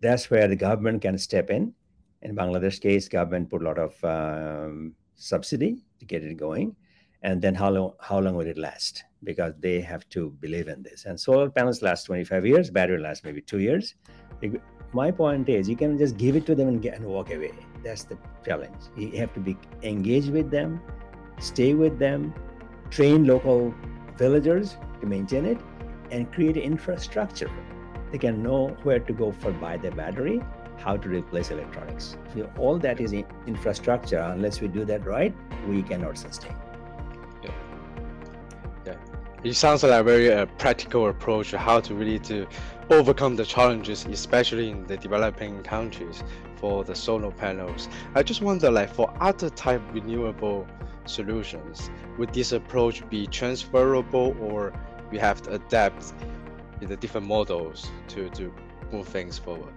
That's 0.01 0.29
where 0.29 0.47
the 0.47 0.55
government 0.55 1.01
can 1.01 1.17
step 1.17 1.49
in. 1.49 1.73
In 2.21 2.35
Bangladesh 2.35 2.81
case, 2.81 3.07
government 3.07 3.49
put 3.49 3.61
a 3.61 3.65
lot 3.65 3.77
of 3.77 4.03
um, 4.03 4.95
subsidy 5.15 5.85
to 5.99 6.05
get 6.05 6.23
it 6.23 6.35
going. 6.35 6.75
And 7.21 7.41
then 7.41 7.53
how 7.53 7.69
long, 7.69 7.93
how 7.99 8.19
long 8.19 8.35
will 8.35 8.47
it 8.47 8.57
last? 8.57 9.03
Because 9.23 9.53
they 9.59 9.81
have 9.81 10.07
to 10.09 10.31
believe 10.39 10.67
in 10.67 10.83
this. 10.83 11.05
And 11.05 11.19
solar 11.19 11.49
panels 11.49 11.81
last 11.81 12.05
25 12.05 12.45
years, 12.45 12.69
battery 12.69 12.99
lasts 12.99 13.23
maybe 13.25 13.41
two 13.41 13.59
years. 13.59 13.95
My 14.93 15.11
point 15.11 15.49
is, 15.49 15.69
you 15.69 15.75
can 15.75 15.97
just 15.97 16.17
give 16.17 16.35
it 16.35 16.45
to 16.47 16.55
them 16.55 16.67
and, 16.67 16.81
get, 16.81 16.95
and 16.95 17.05
walk 17.05 17.31
away. 17.31 17.51
That's 17.83 18.05
the 18.05 18.17
challenge. 18.45 18.81
You 18.97 19.11
have 19.19 19.33
to 19.33 19.39
be 19.39 19.57
engaged 19.83 20.31
with 20.31 20.49
them, 20.49 20.81
stay 21.39 21.73
with 21.73 21.99
them, 21.99 22.33
train 22.89 23.25
local 23.25 23.73
villagers 24.17 24.77
to 25.01 25.05
maintain 25.05 25.45
it 25.45 25.59
and 26.11 26.31
create 26.31 26.57
infrastructure. 26.57 27.51
They 28.11 28.17
can 28.17 28.41
know 28.41 28.69
where 28.83 28.99
to 28.99 29.13
go 29.13 29.31
for 29.31 29.51
buy 29.51 29.77
the 29.77 29.91
battery, 29.91 30.41
how 30.77 30.97
to 30.97 31.09
replace 31.09 31.51
electronics. 31.51 32.17
So 32.33 32.49
all 32.57 32.79
that 32.79 32.99
is 32.99 33.13
infrastructure. 33.45 34.17
Unless 34.17 34.61
we 34.61 34.69
do 34.69 34.85
that 34.85 35.05
right, 35.05 35.35
we 35.67 35.83
cannot 35.83 36.17
sustain. 36.17 36.55
It 39.41 39.53
sounds 39.53 39.83
like 39.83 39.93
a 39.93 40.03
very 40.03 40.33
uh, 40.33 40.47
practical 40.57 41.07
approach 41.07 41.51
how 41.51 41.79
to 41.79 41.95
really 41.95 42.19
to 42.19 42.45
overcome 42.89 43.37
the 43.37 43.45
challenges, 43.45 44.05
especially 44.05 44.69
in 44.69 44.85
the 44.85 44.97
developing 44.97 45.63
countries 45.63 46.25
for 46.57 46.83
the 46.83 46.93
solar 46.93 47.31
panels. 47.31 47.87
I 48.15 48.23
just 48.23 48.41
wonder, 48.41 48.69
like 48.69 48.93
for 48.93 49.13
other 49.21 49.49
type 49.49 49.81
renewable 49.93 50.67
solutions. 51.05 51.89
Would 52.17 52.33
this 52.33 52.51
approach 52.51 53.09
be 53.09 53.27
transferable 53.27 54.35
or 54.41 54.73
we 55.09 55.17
have 55.19 55.41
to 55.43 55.53
adapt 55.53 56.13
in 56.81 56.89
the 56.89 56.97
different 56.97 57.25
models 57.25 57.89
to, 58.09 58.29
to 58.31 58.53
move 58.91 59.07
things 59.07 59.37
forward? 59.37 59.73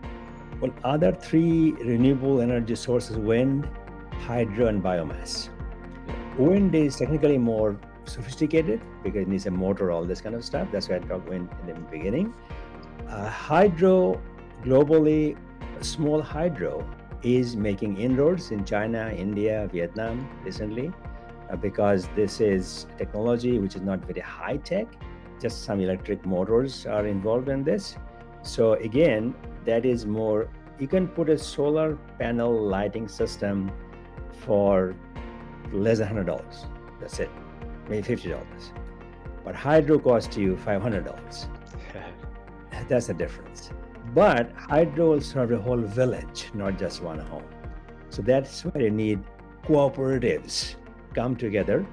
Well, 0.61 0.73
other 0.83 1.13
three 1.13 1.71
renewable 1.73 2.41
energy 2.41 2.75
sources 2.75 3.17
wind, 3.17 3.69
hydro, 4.27 4.67
and 4.67 4.83
biomass. 4.83 5.51
Yeah. 6.09 6.15
Wind 6.37 6.75
is 6.75 6.97
technically 6.97 7.39
more 7.39 7.79
sophisticated 8.05 8.81
because 9.03 9.23
it 9.23 9.29
needs 9.29 9.47
a 9.47 9.51
motor, 9.51 9.91
all 9.91 10.05
this 10.05 10.21
kind 10.21 10.35
of 10.35 10.45
stuff. 10.45 10.69
That's 10.73 10.89
why 10.89 10.97
I 10.97 10.99
talked 11.01 11.29
wind 11.29 11.49
in 11.67 11.75
the 11.75 11.81
beginning. 11.91 12.35
Uh, 13.09 13.29
hydro, 13.29 14.21
globally, 14.65 15.37
small 15.81 16.23
hydro 16.23 16.89
is 17.23 17.57
making 17.57 17.99
inroads 17.99 18.51
in 18.51 18.65
China, 18.65 19.11
India, 19.11 19.69
Vietnam 19.73 20.29
recently. 20.45 20.93
Uh, 21.51 21.57
because 21.57 22.09
this 22.17 22.41
is 22.41 22.87
technology 22.97 23.59
which 23.59 23.77
is 23.77 23.83
not 23.83 23.99
very 24.07 24.21
high 24.21 24.57
tech. 24.57 24.87
Just 25.41 25.65
some 25.65 25.81
electric 25.81 26.25
motors 26.25 26.87
are 26.87 27.07
involved 27.07 27.49
in 27.49 27.63
this. 27.65 27.97
So 28.43 28.75
again, 28.75 29.35
that 29.67 29.85
is 29.85 30.07
more. 30.07 30.49
You 30.79 30.89
can 30.89 31.07
put 31.07 31.29
a 31.29 31.37
solar 31.37 31.97
panel 32.19 32.53
lighting 32.69 33.07
system 33.07 33.71
for 34.33 34.95
less 35.73 35.99
than 35.99 36.09
hundred 36.09 36.27
dollars. 36.27 36.65
That's 37.01 37.19
it, 37.19 37.31
maybe 37.89 38.03
fifty 38.03 38.29
dollars. 38.29 38.73
But 39.45 39.55
hydro 39.55 39.99
costs 39.99 40.37
you 40.37 40.57
five 40.57 40.83
hundred 40.83 41.05
dollars. 41.05 41.49
That's 42.89 43.07
the 43.07 43.15
difference. 43.15 43.71
But 44.15 44.53
hydro 44.57 45.11
will 45.11 45.21
serve 45.21 45.53
a 45.53 45.59
whole 45.59 45.81
village, 45.81 46.51
not 46.55 46.79
just 46.79 47.03
one 47.03 47.19
home. 47.19 47.45
So 48.11 48.21
that's 48.21 48.63
why 48.65 48.81
you 48.83 48.91
need 48.91 49.21
cooperatives 49.65 50.75
come 51.15 51.35
together 51.35 51.87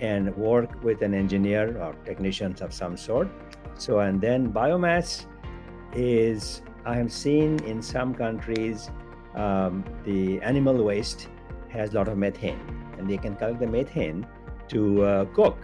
and 0.00 0.34
work 0.36 0.82
with 0.84 1.02
an 1.02 1.14
engineer 1.14 1.76
or 1.82 1.94
technicians 2.04 2.60
of 2.60 2.72
some 2.72 2.96
sort. 2.96 3.28
So, 3.76 4.00
and 4.00 4.20
then 4.20 4.52
biomass 4.52 5.26
is, 5.92 6.62
I 6.84 6.94
have 6.94 7.10
seen 7.10 7.58
in 7.64 7.82
some 7.82 8.14
countries, 8.14 8.90
um, 9.34 9.84
the 10.04 10.40
animal 10.42 10.84
waste 10.84 11.28
has 11.70 11.92
a 11.92 11.96
lot 11.96 12.06
of 12.06 12.16
methane, 12.16 12.60
and 12.98 13.10
they 13.10 13.16
can 13.16 13.34
collect 13.34 13.58
the 13.58 13.66
methane 13.66 14.26
to 14.68 15.04
uh, 15.04 15.24
cook. 15.26 15.58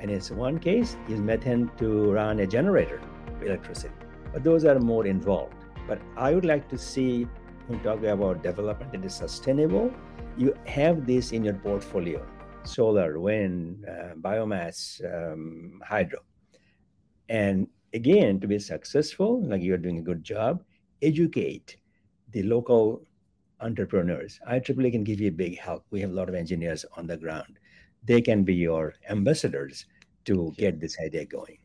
And 0.00 0.10
in 0.10 0.20
one 0.36 0.58
case, 0.58 0.96
use 1.08 1.20
methane 1.20 1.70
to 1.78 2.12
run 2.12 2.40
a 2.40 2.46
generator 2.46 3.00
electricity. 3.40 3.94
But 4.32 4.44
those 4.44 4.64
are 4.64 4.78
more 4.78 5.06
involved. 5.06 5.54
But 5.86 6.00
I 6.16 6.34
would 6.34 6.44
like 6.44 6.68
to 6.70 6.78
see 6.78 7.26
when 7.66 7.80
talking 7.82 8.06
about 8.06 8.42
development 8.42 8.92
that 8.92 9.04
is 9.04 9.14
sustainable, 9.14 9.92
you 10.36 10.54
have 10.66 11.06
this 11.06 11.32
in 11.32 11.44
your 11.44 11.54
portfolio 11.54 12.24
solar, 12.64 13.18
wind, 13.18 13.84
uh, 13.88 14.14
biomass, 14.20 15.02
um, 15.04 15.80
hydro. 15.84 16.20
And 17.28 17.66
again, 17.92 18.40
to 18.40 18.46
be 18.46 18.58
successful, 18.58 19.42
like 19.46 19.62
you're 19.62 19.78
doing 19.78 19.98
a 19.98 20.02
good 20.02 20.22
job, 20.22 20.62
educate 21.00 21.76
the 22.30 22.42
local 22.44 23.02
entrepreneurs. 23.60 24.40
IEEE 24.48 24.92
can 24.92 25.04
give 25.04 25.20
you 25.20 25.28
a 25.28 25.32
big 25.32 25.58
help. 25.58 25.84
We 25.90 26.00
have 26.00 26.10
a 26.10 26.14
lot 26.14 26.28
of 26.28 26.34
engineers 26.34 26.84
on 26.96 27.06
the 27.06 27.16
ground. 27.16 27.58
They 28.04 28.20
can 28.20 28.44
be 28.44 28.54
your 28.54 28.94
ambassadors 29.08 29.86
to 30.24 30.52
get 30.56 30.80
this 30.80 30.96
idea 31.04 31.24
going. 31.24 31.58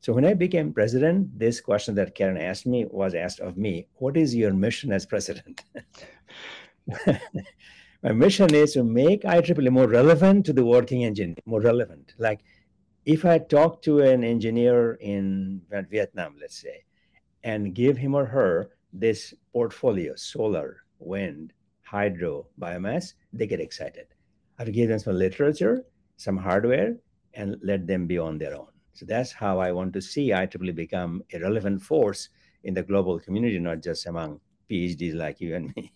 So 0.00 0.12
when 0.12 0.24
I 0.24 0.34
became 0.34 0.72
president, 0.72 1.38
this 1.38 1.60
question 1.60 1.94
that 1.94 2.14
Karen 2.14 2.36
asked 2.36 2.66
me 2.66 2.86
was 2.90 3.14
asked 3.14 3.40
of 3.40 3.56
me, 3.56 3.86
what 3.94 4.16
is 4.16 4.34
your 4.34 4.52
mission 4.52 4.92
as 4.92 5.06
president? 5.06 5.62
my 8.02 8.12
mission 8.12 8.52
is 8.52 8.72
to 8.72 8.82
make 8.82 9.22
IEEE 9.22 9.70
more 9.70 9.86
relevant 9.86 10.44
to 10.46 10.52
the 10.52 10.64
working 10.64 11.04
engineer, 11.04 11.36
more 11.46 11.60
relevant. 11.60 12.14
Like 12.18 12.40
if 13.04 13.24
I 13.24 13.38
talk 13.38 13.82
to 13.82 14.00
an 14.00 14.24
engineer 14.24 14.94
in 14.94 15.62
Vietnam, 15.90 16.36
let's 16.40 16.56
say, 16.60 16.84
and 17.44 17.74
give 17.74 17.96
him 17.96 18.14
or 18.14 18.26
her 18.26 18.70
this 18.92 19.34
portfolio, 19.52 20.14
solar, 20.16 20.84
wind, 20.98 21.52
hydro, 21.82 22.46
biomass, 22.60 23.14
they 23.32 23.46
get 23.46 23.60
excited. 23.60 24.06
I 24.62 24.64
have 24.64 24.74
to 24.74 24.78
give 24.78 24.90
them 24.90 25.00
some 25.00 25.18
literature, 25.18 25.84
some 26.18 26.36
hardware, 26.36 26.94
and 27.34 27.56
let 27.64 27.84
them 27.88 28.06
be 28.06 28.16
on 28.16 28.38
their 28.38 28.54
own. 28.54 28.68
So 28.92 29.04
that's 29.04 29.32
how 29.32 29.58
I 29.58 29.72
want 29.72 29.92
to 29.94 30.00
see 30.00 30.28
IEEE 30.28 30.76
become 30.76 31.24
a 31.32 31.40
relevant 31.40 31.82
force 31.82 32.28
in 32.62 32.72
the 32.72 32.84
global 32.84 33.18
community, 33.18 33.58
not 33.58 33.82
just 33.82 34.06
among 34.06 34.38
PhDs 34.70 35.16
like 35.16 35.40
you 35.40 35.56
and 35.56 35.74
me. 35.74 35.92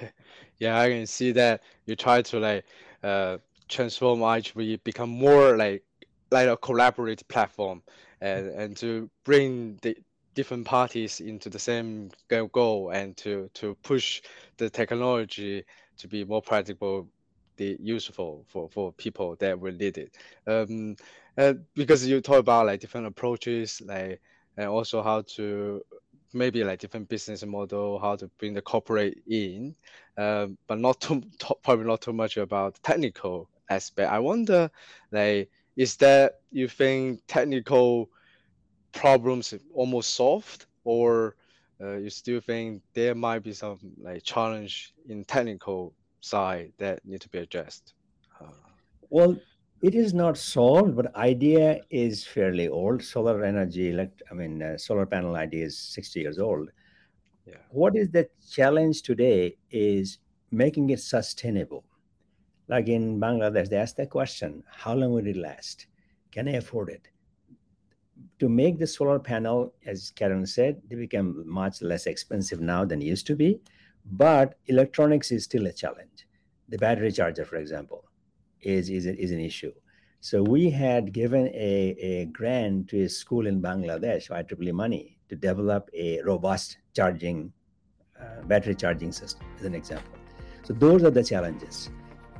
yeah, 0.58 0.80
I 0.80 0.88
can 0.88 1.06
see 1.06 1.30
that 1.30 1.62
you 1.86 1.94
try 1.94 2.20
to 2.22 2.40
like 2.40 2.64
uh, 3.04 3.38
transform 3.68 4.18
IEEE 4.18 4.82
become 4.82 5.10
more 5.10 5.56
like 5.56 5.84
like 6.32 6.48
a 6.48 6.56
collaborative 6.56 7.28
platform 7.28 7.80
and 8.20 8.48
and 8.48 8.76
to 8.78 9.08
bring 9.22 9.78
the 9.82 9.96
different 10.34 10.64
parties 10.64 11.20
into 11.20 11.48
the 11.48 11.60
same 11.60 12.10
goal 12.50 12.90
and 12.90 13.16
to 13.18 13.48
to 13.54 13.76
push 13.84 14.20
the 14.56 14.68
technology 14.68 15.62
to 15.96 16.08
be 16.08 16.24
more 16.24 16.42
practical 16.42 17.06
the 17.56 17.76
useful 17.80 18.44
for 18.48 18.68
for 18.68 18.92
people 18.92 19.36
that 19.36 19.58
will 19.58 19.72
need 19.74 19.98
it 19.98 20.16
um 20.46 20.96
uh, 21.38 21.54
because 21.74 22.06
you 22.06 22.20
talk 22.20 22.38
about 22.38 22.66
like 22.66 22.80
different 22.80 23.06
approaches 23.06 23.80
like 23.86 24.20
and 24.56 24.68
also 24.68 25.02
how 25.02 25.22
to 25.22 25.82
maybe 26.34 26.64
like 26.64 26.78
different 26.78 27.08
business 27.08 27.44
model, 27.44 27.98
how 27.98 28.16
to 28.16 28.28
bring 28.38 28.54
the 28.54 28.62
corporate 28.62 29.18
in, 29.28 29.74
um, 30.16 30.56
but 30.66 30.78
not 30.78 31.00
too 31.00 31.22
probably 31.62 31.86
not 31.86 32.00
too 32.00 32.12
much 32.12 32.36
about 32.36 32.78
technical 32.82 33.48
aspect. 33.70 34.10
I 34.10 34.18
wonder, 34.18 34.70
like, 35.10 35.50
is 35.76 35.96
that 35.96 36.40
you 36.50 36.68
think 36.68 37.20
technical 37.26 38.10
problems 38.92 39.54
almost 39.74 40.14
solved, 40.14 40.66
or 40.84 41.36
uh, 41.80 41.96
you 41.96 42.10
still 42.10 42.40
think 42.40 42.82
there 42.94 43.14
might 43.14 43.40
be 43.40 43.52
some 43.52 43.78
like 44.00 44.22
challenge 44.22 44.94
in 45.08 45.24
technical 45.24 45.92
side 46.22 46.72
that 46.78 47.04
need 47.04 47.20
to 47.20 47.28
be 47.28 47.38
addressed? 47.38 47.94
Uh, 48.40 48.46
well, 49.10 49.36
it 49.82 49.94
is 49.94 50.14
not 50.14 50.38
solved, 50.38 50.96
but 50.96 51.14
idea 51.16 51.80
is 51.90 52.24
fairly 52.24 52.68
old. 52.68 53.02
Solar 53.02 53.44
energy, 53.44 53.90
elect, 53.90 54.22
I 54.30 54.34
mean, 54.34 54.62
uh, 54.62 54.78
solar 54.78 55.06
panel 55.06 55.36
idea 55.36 55.66
is 55.66 55.76
60 55.78 56.20
years 56.20 56.38
old. 56.38 56.70
Yeah. 57.46 57.56
What 57.70 57.96
is 57.96 58.10
the 58.10 58.28
challenge 58.50 59.02
today 59.02 59.56
is 59.70 60.18
making 60.52 60.90
it 60.90 61.00
sustainable. 61.00 61.84
Like 62.68 62.88
in 62.88 63.18
Bangladesh, 63.18 63.68
they 63.68 63.76
ask 63.76 63.96
the 63.96 64.06
question, 64.06 64.62
how 64.68 64.94
long 64.94 65.12
will 65.12 65.26
it 65.26 65.36
last? 65.36 65.86
Can 66.30 66.46
I 66.46 66.52
afford 66.52 66.90
it? 66.90 67.08
To 68.38 68.48
make 68.48 68.78
the 68.78 68.86
solar 68.86 69.18
panel, 69.18 69.74
as 69.84 70.12
Karen 70.14 70.46
said, 70.46 70.80
they 70.88 70.96
become 70.96 71.42
much 71.46 71.82
less 71.82 72.06
expensive 72.06 72.60
now 72.60 72.84
than 72.84 73.00
used 73.00 73.26
to 73.26 73.34
be, 73.34 73.60
but 74.04 74.58
electronics 74.66 75.30
is 75.30 75.44
still 75.44 75.66
a 75.66 75.72
challenge. 75.72 76.26
The 76.68 76.78
battery 76.78 77.12
charger, 77.12 77.44
for 77.44 77.56
example, 77.56 78.04
is, 78.60 78.88
is, 78.88 79.06
is 79.06 79.30
an 79.30 79.40
issue. 79.40 79.72
So 80.20 80.42
we 80.42 80.70
had 80.70 81.12
given 81.12 81.48
a, 81.48 81.96
a 81.98 82.26
grant 82.26 82.88
to 82.90 83.02
a 83.02 83.08
school 83.08 83.46
in 83.46 83.60
Bangladesh, 83.60 84.30
IEEE 84.30 84.72
money, 84.72 85.18
to 85.28 85.36
develop 85.36 85.90
a 85.94 86.22
robust 86.22 86.78
charging, 86.94 87.52
uh, 88.20 88.42
battery 88.42 88.74
charging 88.74 89.12
system, 89.12 89.46
as 89.58 89.64
an 89.64 89.74
example. 89.74 90.14
So 90.62 90.74
those 90.74 91.02
are 91.02 91.10
the 91.10 91.24
challenges. 91.24 91.90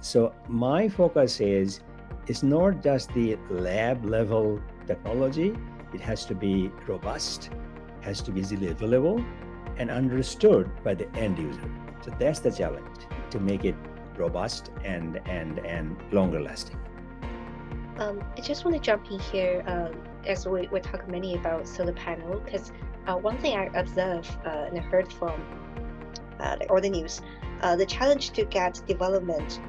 So 0.00 0.32
my 0.48 0.88
focus 0.88 1.40
is, 1.40 1.80
it's 2.28 2.42
not 2.42 2.82
just 2.82 3.12
the 3.14 3.36
lab 3.50 4.04
level 4.04 4.60
technology, 4.86 5.54
it 5.92 6.00
has 6.00 6.24
to 6.26 6.34
be 6.34 6.70
robust, 6.86 7.50
has 8.02 8.20
to 8.22 8.30
be 8.30 8.40
easily 8.40 8.68
available, 8.68 9.24
and 9.76 9.90
understood 9.90 10.70
by 10.84 10.94
the 10.94 11.08
end 11.16 11.38
user. 11.38 11.70
So 12.02 12.12
that's 12.18 12.40
the 12.40 12.50
challenge 12.50 13.06
to 13.30 13.40
make 13.40 13.64
it 13.64 13.76
robust 14.16 14.70
and 14.84 15.20
and 15.26 15.58
and 15.60 15.96
longer 16.12 16.40
lasting. 16.40 16.78
Um, 17.98 18.22
I 18.36 18.40
just 18.40 18.64
want 18.64 18.76
to 18.76 18.82
jump 18.82 19.10
in 19.10 19.18
here 19.18 19.62
um, 19.66 19.92
as 20.26 20.46
we, 20.46 20.66
we 20.68 20.80
talk 20.80 21.06
many 21.08 21.34
about 21.34 21.68
solar 21.68 21.92
panel 21.92 22.40
because 22.40 22.72
uh, 23.06 23.16
one 23.16 23.36
thing 23.38 23.56
I 23.56 23.66
observed 23.74 24.30
uh, 24.46 24.68
and 24.68 24.78
heard 24.78 25.12
from 25.12 25.40
uh, 26.40 26.56
all 26.70 26.80
the 26.80 26.88
news, 26.88 27.20
uh, 27.60 27.76
the 27.76 27.86
challenge 27.86 28.30
to 28.30 28.44
get 28.44 28.82
development 28.86 29.60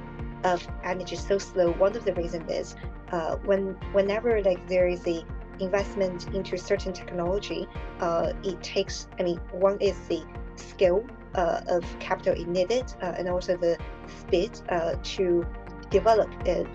of 0.44 0.66
energy 0.84 1.16
so 1.16 1.38
slow. 1.38 1.72
One 1.74 1.96
of 1.96 2.06
the 2.06 2.14
reasons 2.14 2.52
is 2.52 2.76
uh, 3.12 3.36
when 3.38 3.76
whenever 3.92 4.42
like 4.42 4.68
there 4.68 4.88
is 4.88 5.06
a 5.08 5.24
investment 5.64 6.28
into 6.34 6.58
certain 6.58 6.94
technology, 6.94 7.68
uh, 8.00 8.34
it 8.44 8.62
takes. 8.62 9.08
I 9.20 9.24
mean, 9.24 9.38
one 9.52 9.78
is 9.80 9.98
the 10.08 10.24
skill 10.56 11.06
uh, 11.36 11.62
of 11.68 11.84
capital 12.00 12.34
it 12.34 12.48
needed 12.48 12.94
uh, 13.02 13.14
and 13.18 13.28
also 13.28 13.58
the 13.58 13.78
speed 14.08 14.52
uh, 14.70 14.96
to 15.04 15.46
develop 15.90 16.30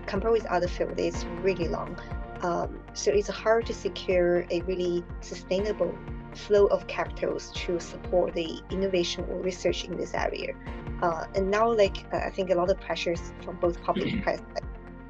compared 0.05 0.31
with 0.31 0.45
other 0.45 0.67
fields 0.67 1.01
is 1.01 1.25
really 1.41 1.67
long. 1.67 1.97
Um, 2.41 2.79
so 2.93 3.11
it's 3.11 3.27
hard 3.27 3.65
to 3.65 3.73
secure 3.73 4.45
a 4.49 4.61
really 4.61 5.03
sustainable 5.19 5.93
flow 6.35 6.67
of 6.67 6.87
capitals 6.87 7.51
to 7.55 7.79
support 7.79 8.33
the 8.33 8.61
innovation 8.69 9.25
or 9.29 9.41
research 9.41 9.83
in 9.83 9.97
this 9.97 10.13
area. 10.13 10.53
Uh, 11.01 11.25
and 11.35 11.49
now, 11.49 11.71
like 11.71 12.05
uh, 12.13 12.17
I 12.17 12.29
think 12.29 12.49
a 12.49 12.55
lot 12.55 12.69
of 12.69 12.79
pressures 12.79 13.33
from 13.43 13.57
both 13.57 13.81
public 13.81 14.13
and 14.13 14.23
private 14.23 14.45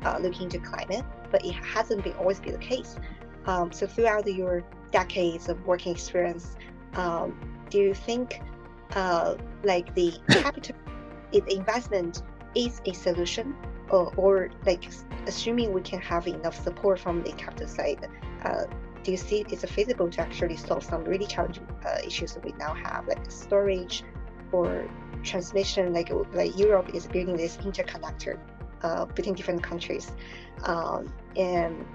uh, 0.05 0.17
looking 0.19 0.43
into 0.43 0.59
climate, 0.59 1.05
but 1.31 1.45
it 1.45 1.53
hasn't 1.53 2.03
been 2.03 2.13
always 2.13 2.39
been 2.39 2.53
the 2.53 2.59
case. 2.59 2.95
Um, 3.45 3.71
so 3.71 3.87
throughout 3.87 4.27
your 4.27 4.63
decades 4.91 5.49
of 5.49 5.65
working 5.65 5.93
experience, 5.93 6.55
um, 6.93 7.37
do 7.69 7.79
you 7.79 7.93
think 7.93 8.41
uh, 8.95 9.35
like 9.63 9.93
the 9.95 10.13
capital 10.29 10.75
investment 11.31 12.23
is 12.55 12.81
a 12.85 12.93
solution 12.93 13.55
or, 13.89 14.11
or 14.15 14.49
like 14.65 14.89
assuming 15.27 15.71
we 15.71 15.81
can 15.81 15.99
have 15.99 16.27
enough 16.27 16.61
support 16.63 16.99
from 16.99 17.21
the 17.23 17.31
capital 17.33 17.67
side 17.67 18.07
uh, 18.43 18.63
do 19.03 19.11
you 19.11 19.17
see 19.17 19.45
it's 19.49 19.63
feasible 19.65 20.09
to 20.09 20.21
actually 20.21 20.57
solve 20.57 20.83
some 20.83 21.03
really 21.05 21.25
challenging 21.25 21.67
uh, 21.85 21.97
issues 22.05 22.33
that 22.33 22.43
we 22.43 22.51
now 22.53 22.73
have 22.73 23.07
like 23.07 23.19
storage 23.31 24.03
or 24.51 24.89
transmission? 25.23 25.93
Like 25.93 26.11
like 26.33 26.57
europe 26.57 26.93
is 26.93 27.07
building 27.07 27.37
this 27.37 27.57
interconnector 27.57 28.37
uh, 28.83 29.05
between 29.05 29.35
different 29.35 29.63
countries 29.63 30.11
um, 30.63 31.11
and 31.35 31.85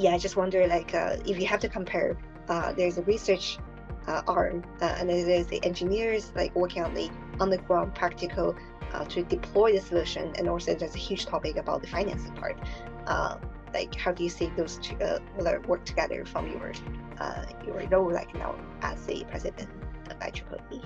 yeah 0.00 0.14
i 0.14 0.18
just 0.18 0.36
wonder 0.36 0.66
like 0.66 0.94
uh, 0.94 1.16
if 1.26 1.38
you 1.38 1.46
have 1.46 1.60
to 1.60 1.68
compare 1.68 2.16
uh, 2.48 2.72
there's 2.72 2.98
a 2.98 3.02
research 3.02 3.58
uh, 4.06 4.22
arm, 4.26 4.64
uh, 4.80 4.96
and 4.98 5.08
there's 5.08 5.46
the 5.46 5.62
engineers 5.62 6.32
like 6.34 6.54
working 6.56 6.82
on 6.82 6.94
the 6.94 7.08
on 7.38 7.50
the 7.50 7.58
ground 7.58 7.94
practical 7.94 8.56
uh, 8.92 9.04
to 9.04 9.22
deploy 9.22 9.72
the 9.72 9.80
solution, 9.80 10.32
and 10.36 10.48
also 10.48 10.74
there's 10.74 10.94
a 10.94 10.98
huge 10.98 11.26
topic 11.26 11.56
about 11.56 11.80
the 11.80 11.86
financing 11.86 12.32
part. 12.32 12.58
Like 13.72 13.94
how 13.94 14.10
do 14.10 14.24
you 14.24 14.30
see 14.30 14.50
those 14.56 14.78
two 14.82 14.96
work 15.68 15.84
together 15.84 16.24
from 16.24 16.50
your 16.50 16.72
your 17.64 17.86
role 17.88 18.10
like 18.12 18.34
now 18.34 18.56
as 18.82 19.06
the 19.06 19.24
president 19.30 19.68
of 20.10 20.18
IEEE? 20.18 20.84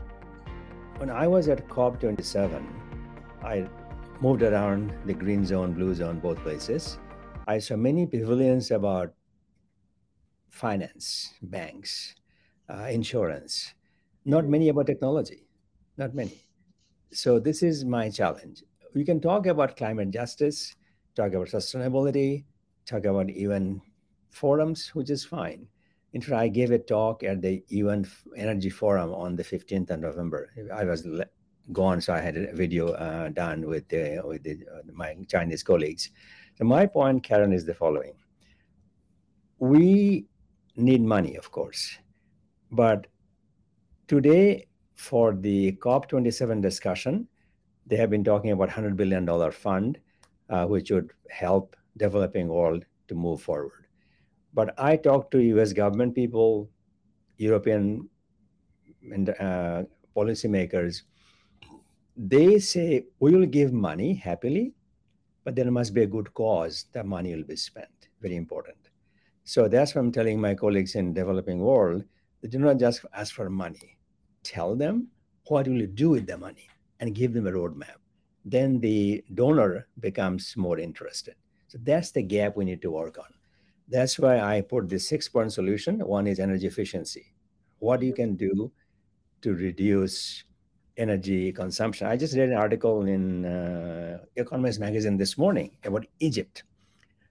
when 0.98 1.09
I 1.09 1.27
was 1.27 1.48
at 1.48 1.66
COP27, 1.68 2.62
I 3.42 3.66
moved 4.20 4.42
around 4.42 4.92
the 5.07 5.14
green 5.14 5.46
zone, 5.46 5.72
blue 5.72 5.94
zone, 5.94 6.20
both 6.20 6.38
places. 6.40 6.98
I 7.46 7.59
saw 7.59 7.76
many 7.76 8.07
pavilions 8.07 8.70
about 8.70 9.12
finance, 10.48 11.35
banks, 11.42 12.14
uh, 12.70 12.88
insurance, 12.90 13.74
not 14.24 14.46
many 14.46 14.68
about 14.70 14.87
technology, 14.87 15.46
not 15.98 16.14
many. 16.14 16.48
So, 17.12 17.38
this 17.38 17.62
is 17.62 17.85
my 17.85 18.09
challenge. 18.09 18.62
We 18.94 19.04
can 19.04 19.20
talk 19.20 19.46
about 19.46 19.76
climate 19.76 20.11
justice, 20.11 20.74
talk 21.14 21.35
about 21.35 21.48
sustainability, 21.48 22.44
talk 22.87 23.04
about 23.04 23.28
even 23.30 23.83
forums, 24.30 24.88
which 24.94 25.11
is 25.11 25.24
fine. 25.24 25.68
In 26.14 26.20
fact, 26.22 26.33
I 26.35 26.48
gave 26.48 26.70
a 26.70 26.78
talk 26.78 27.22
at 27.24 27.42
the 27.42 27.62
UN 27.68 28.07
Energy 28.37 28.70
Forum 28.70 29.12
on 29.12 29.37
the 29.37 29.44
15th 29.44 29.90
of 29.90 30.00
November. 30.00 30.50
I 30.72 30.85
was 30.85 31.07
gone, 31.72 32.00
so 32.00 32.14
I 32.14 32.20
had 32.20 32.37
a 32.37 32.52
video 32.54 32.92
uh, 32.92 33.28
done 33.28 33.66
with, 33.66 33.90
with 33.90 34.42
the, 34.44 34.64
uh, 34.72 34.83
my 34.92 35.16
Chinese 35.28 35.62
colleagues. 35.62 36.11
So 36.56 36.64
my 36.64 36.86
point, 36.86 37.22
Karen, 37.22 37.52
is 37.52 37.64
the 37.64 37.74
following. 37.74 38.14
We 39.58 40.26
need 40.76 41.02
money, 41.02 41.36
of 41.36 41.50
course, 41.50 41.98
but 42.70 43.06
today 44.08 44.66
for 44.94 45.34
the 45.34 45.72
COP27 45.72 46.62
discussion, 46.62 47.28
they 47.86 47.96
have 47.96 48.10
been 48.10 48.24
talking 48.24 48.52
about 48.52 48.68
$100 48.68 48.96
billion 48.96 49.26
fund, 49.50 49.98
uh, 50.48 50.66
which 50.66 50.90
would 50.90 51.12
help 51.28 51.76
developing 51.96 52.48
world 52.48 52.84
to 53.08 53.14
move 53.14 53.42
forward. 53.42 53.86
But 54.52 54.74
I 54.78 54.96
talk 54.96 55.30
to 55.32 55.38
US 55.38 55.72
government 55.72 56.14
people, 56.14 56.70
European 57.38 58.08
uh, 59.40 59.82
policymakers. 60.16 61.02
They 62.16 62.58
say 62.60 63.06
we 63.18 63.34
will 63.34 63.46
give 63.46 63.72
money 63.72 64.14
happily, 64.14 64.74
but 65.44 65.54
there 65.54 65.70
must 65.70 65.94
be 65.94 66.02
a 66.02 66.07
good 66.07 66.33
cause 66.35 66.87
that 66.92 67.07
money 67.07 67.35
will 67.35 67.44
be 67.44 67.57
spent. 67.57 68.09
Very 68.20 68.37
important. 68.37 68.78
So 69.44 69.68
that's 69.68 69.94
what 69.94 70.00
I'm 70.00 70.12
telling 70.12 70.40
my 70.40 70.54
colleagues 70.54 70.94
in 70.94 71.12
developing 71.12 71.61
world. 71.61 72.04
They 72.40 72.48
do 72.48 72.59
not 72.59 72.78
just 72.78 73.04
ask 73.14 73.35
for 73.35 73.50
money. 73.50 73.98
Tell 74.42 74.74
them 74.74 75.09
what 75.46 75.66
you 75.66 75.72
will 75.72 75.80
you 75.83 75.87
do 75.87 76.11
with 76.11 76.26
the 76.26 76.38
money 76.38 76.68
and 77.00 77.14
give 77.14 77.35
them 77.35 77.46
a 77.46 77.52
roadmap. 77.52 77.96
Then 78.44 78.80
the 78.80 79.22
donor 79.35 79.87
becomes 80.00 80.57
more 80.57 80.78
interested. 80.78 81.35
So 81.68 81.78
that's 81.83 82.11
the 82.11 82.22
gap 82.22 82.57
we 82.57 82.64
need 82.64 82.83
to 82.83 82.90
work 82.90 83.18
on. 83.18 83.33
That's 83.88 84.18
why 84.18 84.40
I 84.40 84.62
put 84.62 84.88
the 84.88 84.98
six 84.98 85.28
point 85.28 85.52
solution. 85.52 85.98
One 86.00 86.26
is 86.26 86.40
energy 86.40 86.66
efficiency. 86.66 87.35
What 87.78 88.02
you 88.02 88.14
can 88.14 88.37
do 88.37 88.72
to 89.42 89.54
reduce 89.54 90.44
energy 90.96 91.52
consumption. 91.52 92.07
I 92.07 92.16
just 92.16 92.37
read 92.37 92.50
an 92.50 92.57
article 92.57 93.04
in 93.07 93.44
uh, 93.44 94.18
Economist 94.37 94.80
magazine 94.80 95.16
this 95.16 95.37
morning 95.37 95.70
about 95.85 96.07
Egypt. 96.20 96.64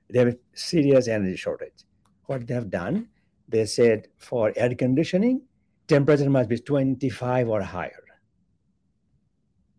They 0.10 0.20
have 0.20 0.28
a 0.30 0.38
serious 0.54 1.08
energy 1.08 1.36
shortage. 1.36 1.86
What 2.26 2.48
they 2.48 2.54
have 2.54 2.70
done, 2.70 3.10
they 3.48 3.66
said 3.66 4.08
for 4.18 4.54
air 4.56 4.74
conditioning, 4.76 5.42
temperature 5.88 6.30
must 6.30 6.50
be 6.50 6.60
25 6.60 7.50
or 7.50 7.62
higher. 7.62 8.04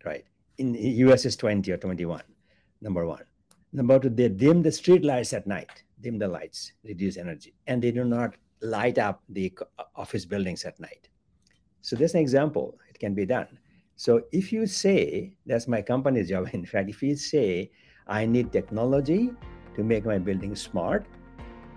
Right. 0.04 0.24
In 0.58 0.74
US 0.74 1.24
is 1.24 1.36
20 1.36 1.70
or 1.72 1.76
21, 1.76 2.22
number 2.80 3.06
one. 3.06 3.24
Number 3.72 3.98
two, 3.98 4.10
they 4.10 4.28
dim 4.28 4.62
the 4.62 4.70
street 4.70 5.04
lights 5.04 5.32
at 5.32 5.46
night 5.46 5.84
dim 6.04 6.18
the 6.18 6.28
lights, 6.28 6.72
reduce 6.84 7.16
energy, 7.16 7.54
and 7.66 7.82
they 7.82 7.90
do 7.90 8.04
not 8.04 8.36
light 8.60 8.98
up 8.98 9.22
the 9.28 9.52
office 9.96 10.24
buildings 10.24 10.64
at 10.64 10.78
night. 10.78 11.08
So 11.80 11.96
that's 11.96 12.14
an 12.14 12.20
example. 12.20 12.78
It 12.90 12.98
can 12.98 13.14
be 13.14 13.26
done. 13.26 13.58
So 13.96 14.22
if 14.32 14.52
you 14.52 14.66
say, 14.66 15.32
that's 15.46 15.68
my 15.68 15.82
company's 15.82 16.28
job, 16.32 16.48
in 16.52 16.66
fact, 16.66 16.90
if 16.90 17.02
you 17.02 17.16
say, 17.16 17.70
I 18.06 18.26
need 18.26 18.52
technology 18.52 19.30
to 19.76 19.82
make 19.82 20.04
my 20.04 20.18
building 20.18 20.54
smart, 20.54 21.06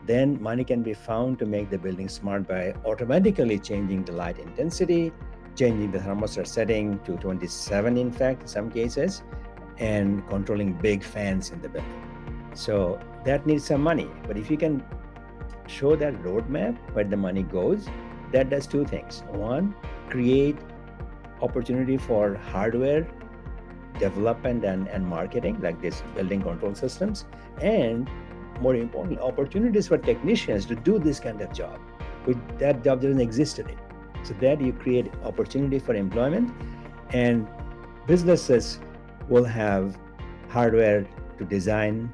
then 0.05 0.41
money 0.41 0.63
can 0.63 0.83
be 0.83 0.93
found 0.93 1.37
to 1.39 1.45
make 1.45 1.69
the 1.69 1.77
building 1.77 2.07
smart 2.07 2.47
by 2.47 2.73
automatically 2.85 3.59
changing 3.59 4.05
the 4.05 4.13
light 4.13 4.39
intensity, 4.39 5.11
changing 5.55 5.91
the 5.91 5.99
thermostat 5.99 6.47
setting 6.47 6.99
to 6.99 7.17
27, 7.17 7.97
in 7.97 8.11
fact, 8.11 8.43
in 8.43 8.47
some 8.47 8.71
cases, 8.71 9.23
and 9.79 10.27
controlling 10.29 10.73
big 10.73 11.03
fans 11.03 11.51
in 11.51 11.61
the 11.61 11.69
building. 11.69 12.51
So 12.53 12.99
that 13.25 13.45
needs 13.45 13.65
some 13.65 13.81
money. 13.81 14.09
But 14.27 14.37
if 14.37 14.49
you 14.49 14.57
can 14.57 14.83
show 15.67 15.95
that 15.97 16.13
roadmap 16.23 16.77
where 16.93 17.03
the 17.03 17.17
money 17.17 17.43
goes, 17.43 17.87
that 18.31 18.49
does 18.49 18.65
two 18.65 18.85
things. 18.85 19.23
One, 19.31 19.75
create 20.09 20.57
opportunity 21.41 21.97
for 21.97 22.35
hardware 22.35 23.07
development 23.99 24.63
and, 24.63 24.87
and 24.87 25.05
marketing, 25.05 25.59
like 25.61 25.81
this 25.81 26.03
building 26.15 26.41
control 26.41 26.75
systems, 26.75 27.25
and 27.61 28.09
more 28.61 28.75
importantly, 28.75 29.19
opportunities 29.21 29.87
for 29.87 29.97
technicians 29.97 30.65
to 30.65 30.75
do 30.75 30.99
this 30.99 31.19
kind 31.19 31.41
of 31.41 31.51
job. 31.53 31.79
Which 32.25 32.37
that 32.57 32.83
job 32.83 33.01
doesn't 33.01 33.21
exist 33.21 33.55
today. 33.55 33.77
So 34.23 34.33
that 34.35 34.59
you 34.59 34.73
create 34.73 35.11
opportunity 35.23 35.79
for 35.79 35.95
employment 35.95 36.51
and 37.11 37.47
businesses 38.05 38.79
will 39.29 39.45
have 39.45 39.97
hardware 40.49 41.07
to 41.37 41.45
design 41.45 42.11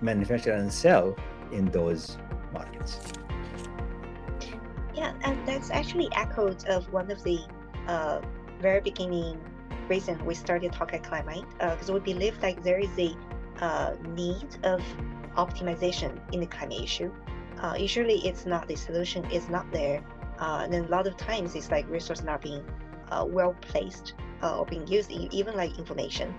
manufacture 0.00 0.52
and 0.52 0.70
sell 0.72 1.16
in 1.52 1.66
those 1.66 2.18
markets. 2.52 3.00
Yeah, 4.94 5.14
and 5.22 5.46
that's 5.46 5.70
actually 5.70 6.08
echoed 6.14 6.66
of 6.66 6.92
one 6.92 7.10
of 7.10 7.22
the 7.22 7.40
uh, 7.88 8.20
very 8.60 8.80
beginning 8.80 9.40
reason 9.88 10.24
we 10.24 10.34
started 10.34 10.72
talking 10.72 11.02
climate 11.02 11.44
because 11.58 11.90
uh, 11.90 11.94
we 11.94 12.00
believe 12.00 12.40
like 12.42 12.62
there 12.62 12.78
is 12.78 12.90
a 12.98 13.16
uh, 13.60 13.94
need 14.10 14.56
of 14.64 14.82
optimization 15.36 16.18
in 16.32 16.40
the 16.40 16.46
climate 16.46 16.80
issue. 16.80 17.12
Uh, 17.58 17.74
usually, 17.78 18.26
it's 18.26 18.46
not 18.46 18.66
the 18.66 18.74
solution 18.74 19.24
is 19.30 19.48
not 19.48 19.70
there, 19.72 20.02
uh, 20.38 20.62
and 20.64 20.74
a 20.74 20.82
lot 20.88 21.06
of 21.06 21.16
times 21.16 21.54
it's 21.54 21.70
like 21.70 21.88
resources 21.88 22.24
not 22.24 22.40
being 22.40 22.64
uh, 23.10 23.24
well 23.28 23.54
placed 23.60 24.14
or 24.42 24.66
being 24.66 24.84
used, 24.88 25.10
even 25.12 25.54
like 25.54 25.78
information. 25.78 26.34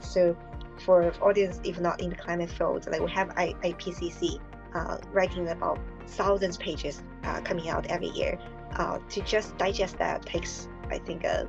so 0.00 0.36
for 0.78 1.12
audience 1.22 1.60
if 1.64 1.80
not 1.80 2.00
in 2.00 2.10
the 2.10 2.16
climate 2.16 2.50
field 2.50 2.86
like 2.90 3.00
we 3.00 3.10
have 3.10 3.28
IPCC 3.36 4.40
uh, 4.74 4.98
writing 5.12 5.48
about 5.48 5.78
thousands 6.06 6.56
pages 6.56 7.02
uh, 7.24 7.40
coming 7.42 7.68
out 7.68 7.86
every 7.86 8.08
year 8.08 8.38
uh, 8.76 8.98
to 9.08 9.20
just 9.22 9.56
digest 9.58 9.98
that 9.98 10.24
takes 10.24 10.68
I 10.90 10.98
think 10.98 11.24
uh, 11.24 11.44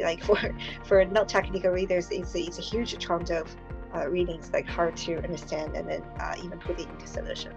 like, 0.00 0.22
for 0.28 0.38
for 0.84 1.04
not 1.04 1.28
technical 1.28 1.70
readers 1.70 2.08
it's 2.10 2.34
a, 2.34 2.40
it's 2.40 2.58
a 2.58 2.62
huge 2.62 2.98
chunk 2.98 3.30
of 3.30 3.54
uh, 3.94 4.08
readings 4.08 4.50
like 4.52 4.66
hard 4.66 4.96
to 4.96 5.16
understand 5.18 5.76
and 5.76 5.88
then 5.88 6.02
uh, 6.20 6.34
even 6.42 6.58
put 6.58 6.80
it 6.80 6.88
into 6.88 7.06
solution 7.06 7.52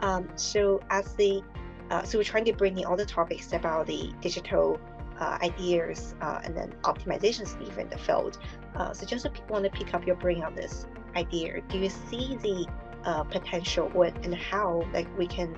um, 0.00 0.28
so 0.34 0.80
as 0.90 1.14
the 1.14 1.42
uh, 1.90 2.02
so 2.02 2.18
we're 2.18 2.24
trying 2.24 2.44
to 2.44 2.52
bring 2.52 2.76
in 2.78 2.84
all 2.84 2.96
the 2.96 3.06
topics 3.06 3.52
about 3.52 3.86
the 3.86 4.12
digital 4.20 4.80
uh, 5.20 5.38
ideas 5.42 6.14
uh, 6.20 6.40
and 6.44 6.56
then 6.56 6.72
optimizations 6.82 7.60
even 7.62 7.80
in 7.80 7.88
the 7.88 7.98
field. 7.98 8.38
Uh, 8.74 8.92
so 8.92 9.06
just 9.06 9.26
want 9.48 9.64
to 9.64 9.70
pick 9.70 9.94
up 9.94 10.06
your 10.06 10.16
brain 10.16 10.42
on 10.42 10.54
this 10.54 10.86
idea. 11.14 11.60
Do 11.68 11.78
you 11.78 11.88
see 11.88 12.36
the 12.42 12.66
uh, 13.04 13.22
potential 13.24 13.88
what 13.90 14.14
and 14.24 14.34
how 14.34 14.86
like 14.92 15.06
we 15.16 15.26
can 15.26 15.56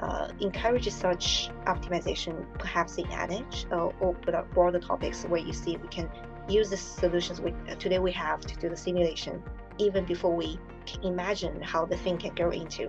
uh, 0.00 0.28
encourage 0.40 0.88
such 0.90 1.50
optimization, 1.66 2.46
perhaps 2.58 2.98
in 2.98 3.06
Adage 3.12 3.66
uh, 3.72 3.90
or 4.00 4.14
broader 4.52 4.78
topics 4.78 5.24
where 5.24 5.40
you 5.40 5.52
see 5.52 5.76
we 5.76 5.88
can 5.88 6.10
use 6.48 6.68
the 6.70 6.76
solutions 6.76 7.40
we 7.40 7.54
today 7.78 7.98
we 7.98 8.12
have 8.12 8.38
to 8.40 8.54
do 8.56 8.68
the 8.68 8.76
simulation 8.76 9.42
even 9.78 10.04
before 10.04 10.34
we 10.36 10.58
can 10.84 11.02
imagine 11.02 11.58
how 11.62 11.86
the 11.86 11.96
thing 11.96 12.18
can 12.18 12.34
go 12.34 12.50
into 12.50 12.82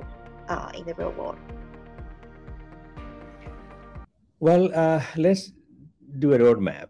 in 0.76 0.86
the 0.86 0.94
real 0.98 1.12
world. 1.12 1.38
Well, 4.40 4.70
let's 5.16 5.52
do 6.20 6.34
a 6.34 6.40
roadmap. 6.40 6.90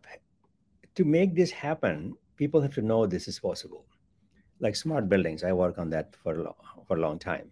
To 0.96 1.06
make 1.06 1.36
this 1.36 1.52
happen, 1.52 2.16
people 2.36 2.62
have 2.62 2.74
to 2.76 2.82
know 2.82 3.06
this 3.06 3.28
is 3.28 3.40
possible. 3.40 3.86
Like 4.60 4.76
smart 4.76 5.10
buildings, 5.10 5.44
I 5.44 5.52
work 5.54 5.78
on 5.78 5.90
that 5.92 6.16
for 6.24 6.34
a 6.34 6.44
long, 6.44 6.56
for 6.88 6.98
a 6.98 7.00
long 7.00 7.20
time, 7.20 7.52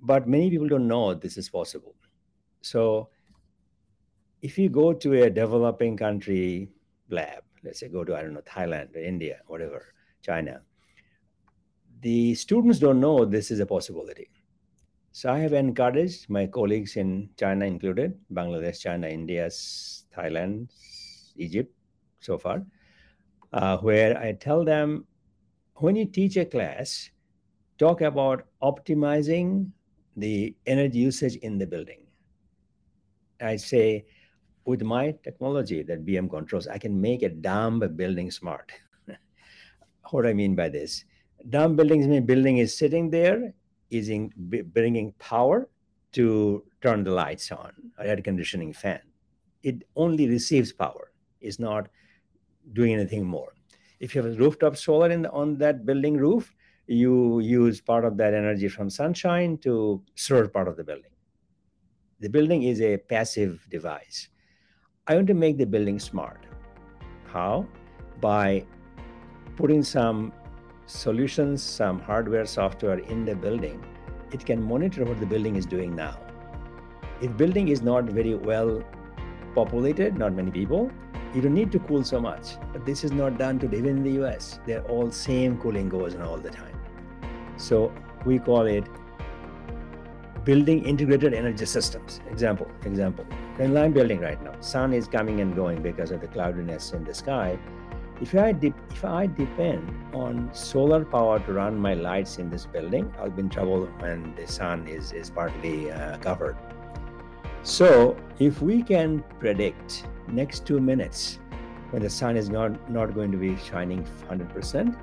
but 0.00 0.28
many 0.28 0.50
people 0.50 0.68
don't 0.68 0.88
know 0.88 1.14
this 1.14 1.36
is 1.36 1.48
possible. 1.48 1.94
So, 2.60 3.08
if 4.42 4.58
you 4.58 4.68
go 4.68 4.92
to 4.92 5.22
a 5.22 5.30
developing 5.30 5.96
country 5.96 6.70
lab, 7.10 7.42
let's 7.64 7.80
say 7.80 7.88
go 7.88 8.04
to 8.04 8.16
I 8.16 8.22
don't 8.22 8.34
know 8.34 8.42
Thailand 8.42 8.94
or 8.94 9.00
India, 9.00 9.40
whatever, 9.46 9.94
China, 10.22 10.62
the 12.00 12.34
students 12.34 12.78
don't 12.78 13.00
know 13.00 13.24
this 13.24 13.50
is 13.50 13.60
a 13.60 13.66
possibility. 13.66 14.30
So 15.10 15.32
I 15.32 15.38
have 15.38 15.52
encouraged 15.52 16.30
my 16.30 16.46
colleagues 16.46 16.96
in 16.96 17.30
China 17.36 17.64
included, 17.64 18.16
Bangladesh, 18.32 18.80
China, 18.80 19.08
India, 19.08 19.48
Thailand, 19.48 20.68
Egypt 21.36 21.74
so 22.20 22.38
far, 22.38 22.64
uh, 23.52 23.78
where 23.78 24.16
I 24.16 24.32
tell 24.32 24.64
them 24.64 25.06
when 25.74 25.96
you 25.96 26.04
teach 26.04 26.36
a 26.36 26.44
class, 26.44 27.10
talk 27.78 28.00
about 28.00 28.46
optimizing 28.62 29.70
the 30.18 30.54
energy 30.66 30.98
usage 30.98 31.36
in 31.36 31.58
the 31.58 31.66
building. 31.66 32.00
I 33.40 33.56
say, 33.56 34.06
with 34.64 34.82
my 34.82 35.14
technology 35.22 35.82
that 35.84 36.04
BEM 36.04 36.28
controls, 36.28 36.66
I 36.66 36.78
can 36.78 37.00
make 37.00 37.22
a 37.22 37.28
dumb 37.28 37.80
building 37.96 38.30
smart. 38.30 38.70
what 40.10 40.22
do 40.22 40.28
I 40.28 40.34
mean 40.34 40.54
by 40.54 40.68
this? 40.68 41.04
Dumb 41.48 41.76
buildings 41.76 42.06
mean 42.06 42.26
building 42.26 42.58
is 42.58 42.76
sitting 42.76 43.10
there, 43.10 43.54
is 43.90 44.08
in, 44.08 44.32
bringing 44.36 45.12
power 45.18 45.68
to 46.12 46.64
turn 46.82 47.04
the 47.04 47.12
lights 47.12 47.52
on, 47.52 47.72
air 48.00 48.20
conditioning 48.20 48.72
fan. 48.72 49.00
It 49.62 49.84
only 49.94 50.28
receives 50.28 50.72
power. 50.72 51.12
It's 51.40 51.58
not 51.58 51.88
doing 52.72 52.92
anything 52.92 53.24
more. 53.24 53.54
If 54.00 54.14
you 54.14 54.22
have 54.22 54.32
a 54.32 54.36
rooftop 54.36 54.76
solar 54.76 55.10
in 55.10 55.22
the, 55.22 55.30
on 55.30 55.58
that 55.58 55.86
building 55.86 56.16
roof, 56.16 56.54
you 56.88 57.40
use 57.40 57.82
part 57.82 58.04
of 58.06 58.16
that 58.16 58.32
energy 58.32 58.66
from 58.66 58.88
sunshine 58.88 59.58
to 59.58 60.02
serve 60.14 60.52
part 60.52 60.66
of 60.66 60.76
the 60.76 60.82
building. 60.82 61.10
The 62.20 62.28
building 62.28 62.62
is 62.62 62.80
a 62.80 62.96
passive 62.96 63.64
device. 63.70 64.28
I 65.06 65.14
want 65.14 65.26
to 65.26 65.34
make 65.34 65.58
the 65.58 65.66
building 65.66 65.98
smart. 65.98 66.46
How? 67.26 67.66
By 68.20 68.64
putting 69.56 69.82
some 69.82 70.32
solutions, 70.86 71.62
some 71.62 72.00
hardware, 72.00 72.46
software 72.46 72.98
in 72.98 73.26
the 73.26 73.36
building. 73.36 73.84
It 74.32 74.46
can 74.46 74.62
monitor 74.62 75.04
what 75.04 75.20
the 75.20 75.26
building 75.26 75.56
is 75.56 75.66
doing 75.66 75.94
now. 75.94 76.18
If 77.20 77.36
building 77.36 77.68
is 77.68 77.82
not 77.82 78.04
very 78.04 78.34
well 78.34 78.82
populated, 79.54 80.16
not 80.16 80.32
many 80.32 80.50
people, 80.50 80.90
you 81.34 81.42
don't 81.42 81.54
need 81.54 81.70
to 81.72 81.78
cool 81.80 82.02
so 82.02 82.18
much. 82.18 82.56
But 82.72 82.86
this 82.86 83.04
is 83.04 83.12
not 83.12 83.38
done 83.38 83.58
today. 83.58 83.78
Even 83.78 83.98
in 83.98 84.04
the 84.04 84.24
US, 84.24 84.58
they're 84.66 84.84
all 84.84 85.10
same 85.10 85.58
cooling 85.58 85.90
goes 85.90 86.14
on 86.14 86.22
all 86.22 86.38
the 86.38 86.50
time. 86.50 86.77
So 87.58 87.92
we 88.24 88.38
call 88.38 88.66
it 88.66 88.84
building 90.44 90.84
integrated 90.86 91.34
energy 91.34 91.66
systems. 91.66 92.20
Example, 92.30 92.70
example. 92.84 93.26
In 93.58 93.74
line 93.74 93.92
building 93.92 94.20
right 94.20 94.42
now, 94.42 94.54
sun 94.60 94.94
is 94.94 95.06
coming 95.06 95.40
and 95.40 95.54
going 95.54 95.82
because 95.82 96.10
of 96.10 96.20
the 96.20 96.28
cloudiness 96.28 96.92
in 96.92 97.04
the 97.04 97.12
sky. 97.12 97.58
If 98.20 98.34
I 98.34 98.52
de- 98.52 98.74
if 98.90 99.04
I 99.04 99.26
depend 99.26 99.92
on 100.14 100.48
solar 100.52 101.04
power 101.04 101.38
to 101.40 101.52
run 101.52 101.78
my 101.78 101.94
lights 101.94 102.38
in 102.38 102.50
this 102.50 102.66
building, 102.66 103.12
I'll 103.18 103.30
be 103.30 103.42
in 103.42 103.50
trouble 103.50 103.86
when 103.98 104.34
the 104.36 104.46
sun 104.46 104.86
is 104.88 105.12
is 105.12 105.30
partly 105.30 105.90
uh, 105.90 106.18
covered. 106.18 106.56
So 107.62 108.16
if 108.38 108.62
we 108.62 108.82
can 108.82 109.22
predict 109.40 110.06
next 110.28 110.66
two 110.66 110.80
minutes 110.80 111.38
when 111.90 112.02
the 112.02 112.10
sun 112.10 112.36
is 112.36 112.48
not 112.48 112.90
not 112.90 113.14
going 113.14 113.32
to 113.32 113.38
be 113.38 113.56
shining 113.56 114.04
100%, 114.30 114.96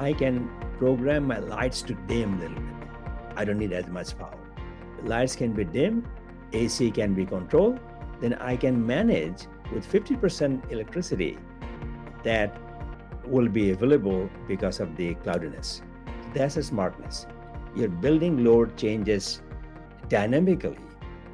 I 0.00 0.12
can 0.12 0.50
program 0.78 1.28
my 1.28 1.38
lights 1.38 1.82
to 1.82 1.94
dim 1.94 2.34
a 2.34 2.40
little 2.40 2.60
bit. 2.60 2.88
I 3.36 3.44
don't 3.44 3.58
need 3.58 3.72
as 3.72 3.86
much 3.86 4.18
power 4.18 4.40
lights 5.04 5.36
can 5.36 5.52
be 5.52 5.64
dim, 5.64 6.06
AC 6.52 6.90
can 6.90 7.14
be 7.14 7.24
controlled, 7.24 7.80
then 8.20 8.34
I 8.34 8.56
can 8.56 8.84
manage 8.84 9.46
with 9.72 9.90
50% 9.90 10.70
electricity 10.70 11.38
that 12.22 12.56
will 13.24 13.48
be 13.48 13.70
available 13.70 14.28
because 14.48 14.80
of 14.80 14.96
the 14.96 15.14
cloudiness. 15.16 15.82
That's 16.34 16.56
a 16.56 16.62
smartness. 16.62 17.26
Your 17.74 17.88
building 17.88 18.44
load 18.44 18.76
changes 18.76 19.42
dynamically 20.08 20.78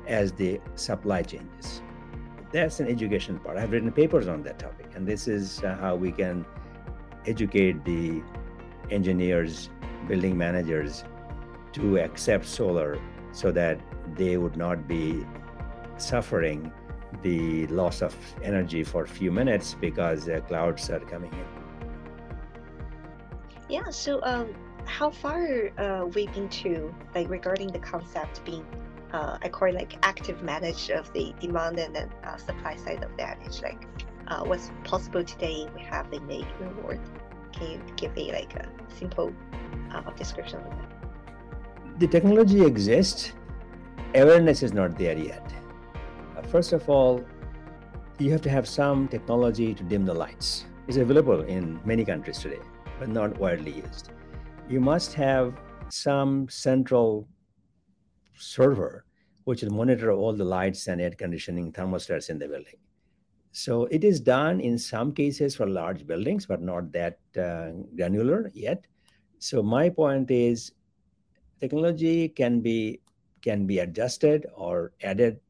as 0.07 0.33
the 0.33 0.61
supply 0.75 1.23
changes. 1.23 1.83
That's 2.53 2.79
an 2.81 2.89
education 2.89 3.39
part. 3.39 3.57
I've 3.57 3.73
written 3.73 3.91
papers 3.91 4.29
on 4.29 4.43
that 4.45 4.59
topic, 4.59 4.93
and 4.95 5.07
this 5.07 5.27
is 5.27 5.65
uh, 5.65 5.77
how 5.81 5.97
we 5.97 6.13
can 6.13 6.45
educate 7.27 7.85
the 7.85 8.23
engineers, 8.91 9.71
building 10.09 10.37
managers 10.37 11.05
to 11.73 11.99
accept 11.99 12.47
solar 12.47 12.99
so 13.33 13.53
that 13.53 13.81
they 14.15 14.37
would 14.37 14.57
not 14.57 14.89
be 14.89 15.27
suffering 15.97 16.73
the 17.23 17.67
loss 17.69 18.03
of 18.03 18.15
energy 18.43 18.83
for 18.83 19.05
a 19.05 19.09
few 19.09 19.31
minutes 19.31 19.75
because 19.81 20.25
the 20.27 20.41
clouds 20.43 20.89
are 20.91 21.01
coming 21.01 21.33
in. 21.33 21.47
Yeah, 23.69 23.91
so 23.91 24.23
um, 24.23 24.55
how 24.85 25.11
far 25.11 25.71
uh, 25.79 26.07
we've 26.07 26.33
been 26.33 26.49
to, 26.49 26.95
like 27.15 27.29
regarding 27.29 27.69
the 27.69 27.79
concept 27.79 28.45
being, 28.45 28.65
uh, 29.13 29.39
I 29.43 29.49
call 29.49 29.69
it 29.69 29.75
like 29.75 29.99
active 30.03 30.43
manage 30.43 30.91
of 30.91 31.13
the 31.13 31.35
demand 31.41 31.79
and 31.79 31.95
then 31.95 32.11
uh, 32.25 32.37
supply 32.37 32.77
side 32.77 33.03
of 33.03 33.17
that. 33.17 33.39
It's 33.45 33.63
like 33.63 33.87
uh, 34.29 34.45
what's 34.45 34.71
possible 34.85 35.25
today 35.25 35.69
we 35.75 35.83
have 35.83 36.13
in 36.13 36.27
the 36.27 36.45
reward. 36.61 37.01
Can 37.57 37.71
you 37.73 37.81
give 37.97 38.17
a 38.17 38.33
like 38.33 38.55
a 38.55 38.69
simple 38.99 39.33
uh, 39.93 40.11
description 40.13 40.61
of 40.61 40.71
that? 40.71 40.97
the 41.99 42.07
technology 42.07 42.63
exists, 42.63 43.33
awareness 44.15 44.63
is 44.63 44.75
not 44.75 44.99
there 44.99 45.17
yet. 45.17 45.43
Uh, 46.37 46.43
first 46.43 46.75
of 46.75 46.89
all, 46.91 47.25
you 48.19 48.31
have 48.31 48.43
to 48.43 48.51
have 48.51 48.69
some 48.69 49.09
technology 49.09 49.73
to 49.75 49.83
dim 49.83 50.05
the 50.05 50.13
lights. 50.13 50.67
It's 50.89 50.99
available 50.99 51.41
in 51.43 51.81
many 51.87 52.05
countries 52.05 52.39
today, 52.39 52.61
but 52.99 53.09
not 53.09 53.39
widely 53.39 53.73
used. 53.73 54.11
You 54.69 54.79
must 54.81 55.15
have 55.15 55.55
some 55.89 56.49
central 56.51 57.27
server 58.37 59.05
which 59.45 59.63
will 59.63 59.73
monitor 59.73 60.13
all 60.13 60.35
the 60.35 60.45
lights 60.45 60.89
and 60.89 61.01
air 61.01 61.13
conditioning 61.13 61.73
thermostats 61.73 62.29
in 62.29 62.39
the 62.39 62.49
building. 62.49 62.77
So 63.57 63.87
it 63.87 64.05
is 64.05 64.21
done 64.21 64.61
in 64.61 64.77
some 64.77 65.15
cases 65.15 65.57
for 65.57 65.67
large 65.67 66.07
buildings, 66.07 66.45
but 66.45 66.61
not 66.61 66.93
that 66.93 67.17
uh, 67.41 67.71
granular 67.97 68.51
yet. 68.53 68.85
So 69.39 69.63
my 69.63 69.89
point 69.89 70.31
is 70.31 70.73
technology 71.59 72.29
can 72.29 72.61
be 72.61 73.01
can 73.41 73.67
be 73.67 73.79
adjusted 73.79 74.45
or 74.55 74.93
added 75.03 75.41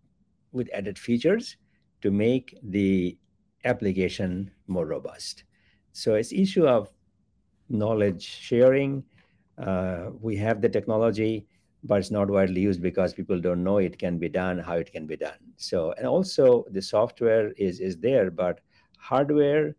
with 0.53 0.71
added 0.73 1.01
features 1.01 1.57
to 2.03 2.12
make 2.12 2.57
the 2.62 3.19
application 3.64 4.53
more 4.69 4.87
robust. 4.87 5.42
So 5.92 6.14
it's 6.14 6.31
issue 6.31 6.64
of 6.64 6.92
knowledge 7.69 8.23
sharing. 8.23 9.03
Uh, 9.59 10.11
we 10.21 10.37
have 10.37 10.61
the 10.61 10.69
technology, 10.69 11.45
but 11.85 11.99
it's 12.01 12.11
not 12.11 12.29
widely 12.31 12.61
used 12.61 12.83
because 12.83 13.15
people 13.15 13.41
don't 13.41 13.62
know 13.62 13.79
it 13.79 13.99
can 13.99 14.19
be 14.19 14.29
done, 14.29 14.59
how 14.59 14.75
it 14.75 14.91
can 14.93 15.07
be 15.07 15.17
done. 15.17 15.39
So 15.57 15.93
and 15.99 16.07
also 16.07 16.65
the 16.71 16.83
software 16.83 17.53
is 17.53 17.81
is 17.81 17.97
there, 17.97 18.31
but 18.31 18.61
hardware 18.99 19.77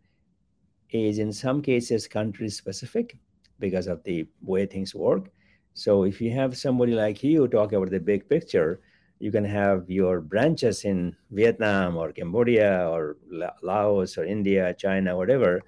is 0.90 1.18
in 1.18 1.32
some 1.32 1.60
cases 1.62 2.06
country 2.06 2.48
specific 2.48 3.16
because 3.58 3.86
of 3.86 4.02
the 4.04 4.26
way 4.42 4.66
things 4.66 4.94
work. 4.94 5.30
So 5.74 6.04
if 6.04 6.20
you 6.20 6.30
have 6.32 6.56
somebody 6.56 6.92
like 6.92 7.22
you 7.22 7.46
talk 7.48 7.72
about 7.72 7.90
the 7.90 8.00
big 8.00 8.28
picture, 8.28 8.80
you 9.18 9.30
can 9.30 9.44
have 9.44 9.90
your 9.90 10.20
branches 10.20 10.84
in 10.84 11.16
Vietnam 11.30 11.96
or 11.96 12.12
Cambodia 12.12 12.88
or 12.88 13.16
Laos 13.62 14.16
or 14.16 14.24
India, 14.24 14.74
China, 14.74 15.16
whatever, 15.16 15.62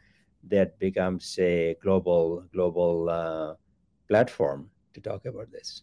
that 0.49 0.79
becomes 0.79 1.37
a 1.39 1.77
global 1.83 2.45
global 2.53 3.11
uh, 3.11 3.55
platform 4.09 4.71
to 4.95 5.01
talk 5.01 5.27
about 5.27 5.51
this. 5.51 5.83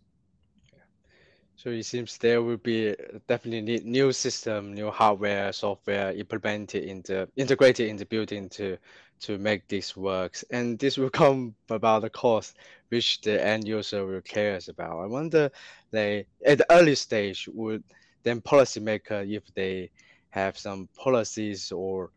So 1.57 1.71
it 1.71 1.85
seems 1.85 2.19
there 2.19 2.43
will 2.43 2.57
be 2.57 2.95
definitely 3.27 3.61
need 3.61 3.83
new 3.83 4.11
system, 4.11 4.75
new 4.75 4.91
hardware, 4.91 5.51
software 5.51 6.11
implemented 6.11 6.83
in 6.83 7.01
the 7.01 7.27
integrated 7.35 7.89
in 7.89 7.97
the 7.97 8.05
building 8.05 8.47
to 8.49 8.77
to 9.21 9.39
make 9.39 9.67
this 9.67 9.97
works, 9.97 10.43
and 10.51 10.77
this 10.77 10.97
will 10.97 11.09
come 11.09 11.55
about 11.71 12.03
the 12.03 12.11
cost 12.11 12.57
which 12.89 13.21
the 13.21 13.43
end 13.43 13.67
user 13.67 14.05
will 14.05 14.21
cares 14.21 14.69
about. 14.69 14.99
I 14.99 15.07
wonder, 15.07 15.49
they 15.89 16.27
at 16.45 16.59
the 16.59 16.71
early 16.71 16.93
stage 16.93 17.49
would 17.51 17.83
then 18.21 18.39
policymaker 18.39 19.27
if 19.27 19.43
they 19.55 19.89
have 20.29 20.59
some 20.59 20.87
policies 20.95 21.71
or 21.71 22.11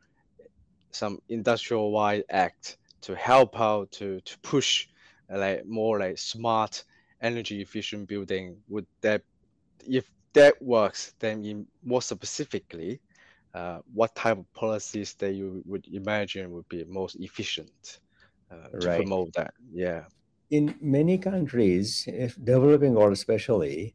some 0.91 1.19
industrial 1.31 1.93
wide 1.93 2.25
act 2.29 2.77
to 3.01 3.17
help 3.17 3.59
out 3.59 3.91
to 3.93 4.21
to 4.21 4.39
push 4.41 4.87
like 5.31 5.65
more 5.65 5.99
like 5.99 6.19
smart 6.19 6.85
energy 7.23 7.63
efficient 7.63 8.07
building 8.07 8.57
would 8.69 8.87
that 9.01 9.23
if 9.89 10.11
that 10.33 10.61
works, 10.63 11.15
then 11.19 11.45
in 11.45 11.67
more 11.85 12.03
specifically, 12.03 13.01
uh, 13.55 13.79
what 13.93 14.15
type 14.15 14.39
of 14.39 14.53
policies 14.53 15.15
that 15.15 15.33
you 15.33 15.63
would 15.67 15.87
imagine 15.93 16.53
would 16.53 16.69
be 16.69 16.85
most 16.85 17.17
efficient 17.17 18.01
uh, 18.51 18.69
to 18.79 18.87
right. 18.87 18.97
promote 18.99 19.33
that? 19.35 19.53
Yeah. 19.73 20.05
In 20.51 20.77
many 20.81 21.19
countries, 21.19 22.05
if 22.07 22.37
developing 22.45 22.95
world 22.95 23.13
especially, 23.13 23.95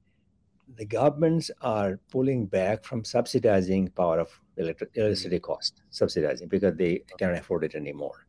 the 0.77 0.85
governments 0.85 1.51
are 1.61 1.99
pulling 2.11 2.45
back 2.45 2.83
from 2.83 3.03
subsidizing 3.03 3.89
power 3.89 4.19
of 4.19 4.29
electricity 4.57 5.37
mm-hmm. 5.37 5.43
cost, 5.45 5.83
subsidizing 5.89 6.47
because 6.47 6.75
they 6.75 7.03
cannot 7.17 7.37
afford 7.37 7.63
it 7.63 7.75
anymore. 7.75 8.24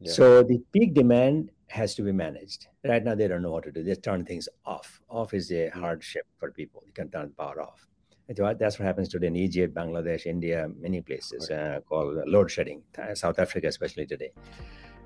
Yeah. 0.00 0.12
So 0.12 0.42
the 0.42 0.62
peak 0.72 0.94
demand 0.94 1.50
has 1.68 1.94
to 1.96 2.02
be 2.02 2.12
managed. 2.12 2.68
Right 2.84 3.04
now, 3.04 3.14
they 3.14 3.28
don't 3.28 3.42
know 3.42 3.50
what 3.50 3.64
to 3.64 3.72
do. 3.72 3.82
They 3.82 3.94
turn 3.94 4.24
things 4.24 4.48
off. 4.64 5.00
Off 5.08 5.34
is 5.34 5.50
a 5.50 5.54
mm. 5.54 5.72
hardship 5.72 6.26
for 6.38 6.50
people. 6.50 6.82
You 6.86 6.92
can 6.92 7.10
turn 7.10 7.32
power 7.36 7.60
off. 7.62 7.86
That's 8.28 8.78
what 8.78 8.84
happens 8.84 9.08
today 9.08 9.28
in 9.28 9.36
Egypt, 9.36 9.74
Bangladesh, 9.74 10.26
India, 10.26 10.68
many 10.78 11.00
places 11.00 11.48
uh, 11.50 11.80
called 11.88 12.18
load 12.26 12.50
shedding, 12.50 12.82
South 13.14 13.38
Africa, 13.38 13.68
especially 13.68 14.04
today. 14.04 14.32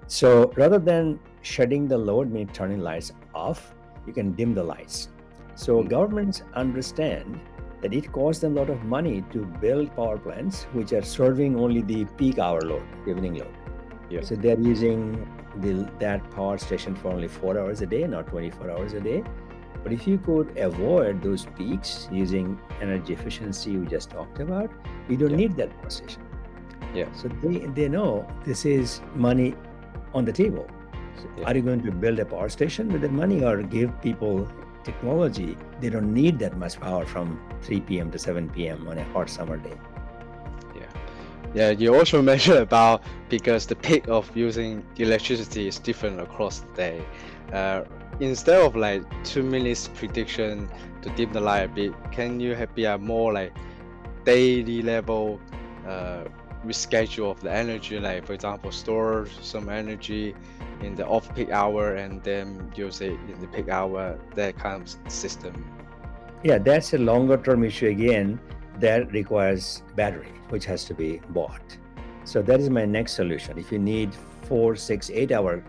So 0.08 0.52
rather 0.56 0.80
than 0.80 1.20
shutting 1.42 1.86
the 1.86 1.96
load, 1.96 2.32
meaning 2.32 2.48
turning 2.52 2.80
lights 2.80 3.12
off, 3.32 3.74
you 4.08 4.12
can 4.12 4.32
dim 4.32 4.54
the 4.54 4.64
lights. 4.64 5.08
So 5.54 5.82
mm 5.82 5.88
governments 5.88 6.42
understand 6.54 7.38
that 7.80 7.94
it 7.94 8.10
costs 8.10 8.40
them 8.40 8.56
a 8.56 8.60
lot 8.60 8.70
of 8.70 8.82
money 8.84 9.22
to 9.32 9.44
build 9.60 9.94
power 9.94 10.18
plants 10.18 10.64
which 10.72 10.92
are 10.92 11.02
serving 11.02 11.58
only 11.58 11.82
the 11.82 12.04
peak 12.16 12.38
hour 12.38 12.60
load, 12.60 12.82
evening 13.06 13.34
load. 13.34 13.61
Yeah. 14.12 14.20
So 14.22 14.34
they're 14.34 14.58
using 14.60 15.26
the, 15.56 15.72
that 16.00 16.30
power 16.32 16.58
station 16.58 16.94
for 16.94 17.08
only 17.12 17.28
four 17.28 17.58
hours 17.58 17.80
a 17.80 17.86
day, 17.86 18.06
not 18.06 18.26
24 18.28 18.70
hours 18.70 18.92
a 18.92 19.00
day. 19.00 19.24
But 19.82 19.92
if 19.92 20.06
you 20.06 20.18
could 20.18 20.56
avoid 20.58 21.22
those 21.22 21.46
peaks 21.56 22.08
using 22.12 22.60
energy 22.80 23.14
efficiency 23.14 23.76
we 23.78 23.86
just 23.86 24.10
talked 24.10 24.38
about, 24.40 24.70
you 25.08 25.16
don't 25.16 25.30
Yeah. 25.30 25.36
need 25.44 25.56
that 25.56 25.70
power 25.80 25.90
station. 25.90 26.22
Yeah. 26.94 27.10
So 27.14 27.28
they, 27.42 27.58
they 27.78 27.88
know 27.88 28.26
this 28.44 28.64
is 28.66 29.00
money 29.14 29.54
on 30.14 30.24
the 30.26 30.32
table. 30.32 30.66
So 31.16 31.28
Yeah. 31.38 31.44
Are 31.48 31.56
you 31.56 31.62
going 31.62 31.82
to 31.82 31.90
build 31.90 32.18
a 32.18 32.26
power 32.26 32.48
station 32.48 32.92
with 32.92 33.00
that 33.02 33.12
money 33.12 33.42
or 33.44 33.62
give 33.62 33.90
people 34.02 34.46
technology? 34.84 35.56
They 35.80 35.88
don't 35.90 36.12
need 36.12 36.38
that 36.40 36.56
much 36.58 36.78
power 36.78 37.06
from 37.06 37.40
3 37.62 37.80
p.m. 37.80 38.10
to 38.12 38.18
7 38.18 38.50
p.m. 38.50 38.86
on 38.88 38.98
a 38.98 39.04
hot 39.14 39.30
summer 39.30 39.56
day. 39.56 39.76
Yeah, 41.54 41.70
you 41.70 41.94
also 41.94 42.22
mentioned 42.32 42.58
about 42.58 43.02
because 43.28 43.66
the 43.66 43.76
peak 43.76 44.08
of 44.08 44.34
using 44.36 44.84
electricity 44.96 45.68
is 45.68 45.78
different 45.78 46.20
across 46.20 46.60
the 46.60 46.72
day. 46.74 47.04
Uh, 47.52 47.84
instead 48.20 48.60
of 48.60 48.74
like 48.76 49.02
two 49.24 49.42
minutes 49.42 49.88
prediction 49.88 50.68
to 51.02 51.10
dim 51.10 51.32
the 51.32 51.40
light 51.40 51.64
a 51.64 51.68
bit, 51.68 51.92
can 52.10 52.40
you 52.40 52.54
have 52.54 52.74
be 52.74 52.84
a 52.84 52.96
more 52.96 53.32
like 53.32 53.52
daily 54.24 54.82
level 54.82 55.40
uh, 55.86 56.24
reschedule 56.64 57.30
of 57.30 57.40
the 57.40 57.52
energy? 57.52 57.98
Like 57.98 58.26
for 58.26 58.32
example, 58.32 58.72
store 58.72 59.26
some 59.42 59.68
energy 59.68 60.34
in 60.80 60.94
the 60.94 61.06
off-peak 61.06 61.50
hour 61.50 61.94
and 61.94 62.22
then 62.22 62.72
use 62.74 63.00
it 63.00 63.12
in 63.12 63.40
the 63.40 63.46
peak 63.48 63.68
hour. 63.68 64.18
That 64.34 64.58
kind 64.58 64.82
of 64.82 65.12
system. 65.12 65.64
Yeah, 66.42 66.58
that's 66.58 66.92
a 66.94 66.98
longer 66.98 67.36
term 67.36 67.62
issue 67.62 67.88
again 67.88 68.40
that 68.82 69.12
requires 69.12 69.82
battery, 69.94 70.32
which 70.48 70.64
has 70.64 70.84
to 70.84 70.92
be 70.92 71.20
bought. 71.30 71.78
So 72.24 72.42
that 72.42 72.58
is 72.60 72.68
my 72.68 72.84
next 72.84 73.12
solution. 73.12 73.56
If 73.56 73.70
you 73.70 73.78
need 73.78 74.12
four, 74.42 74.74
six, 74.74 75.08
eight 75.10 75.30
hour 75.30 75.62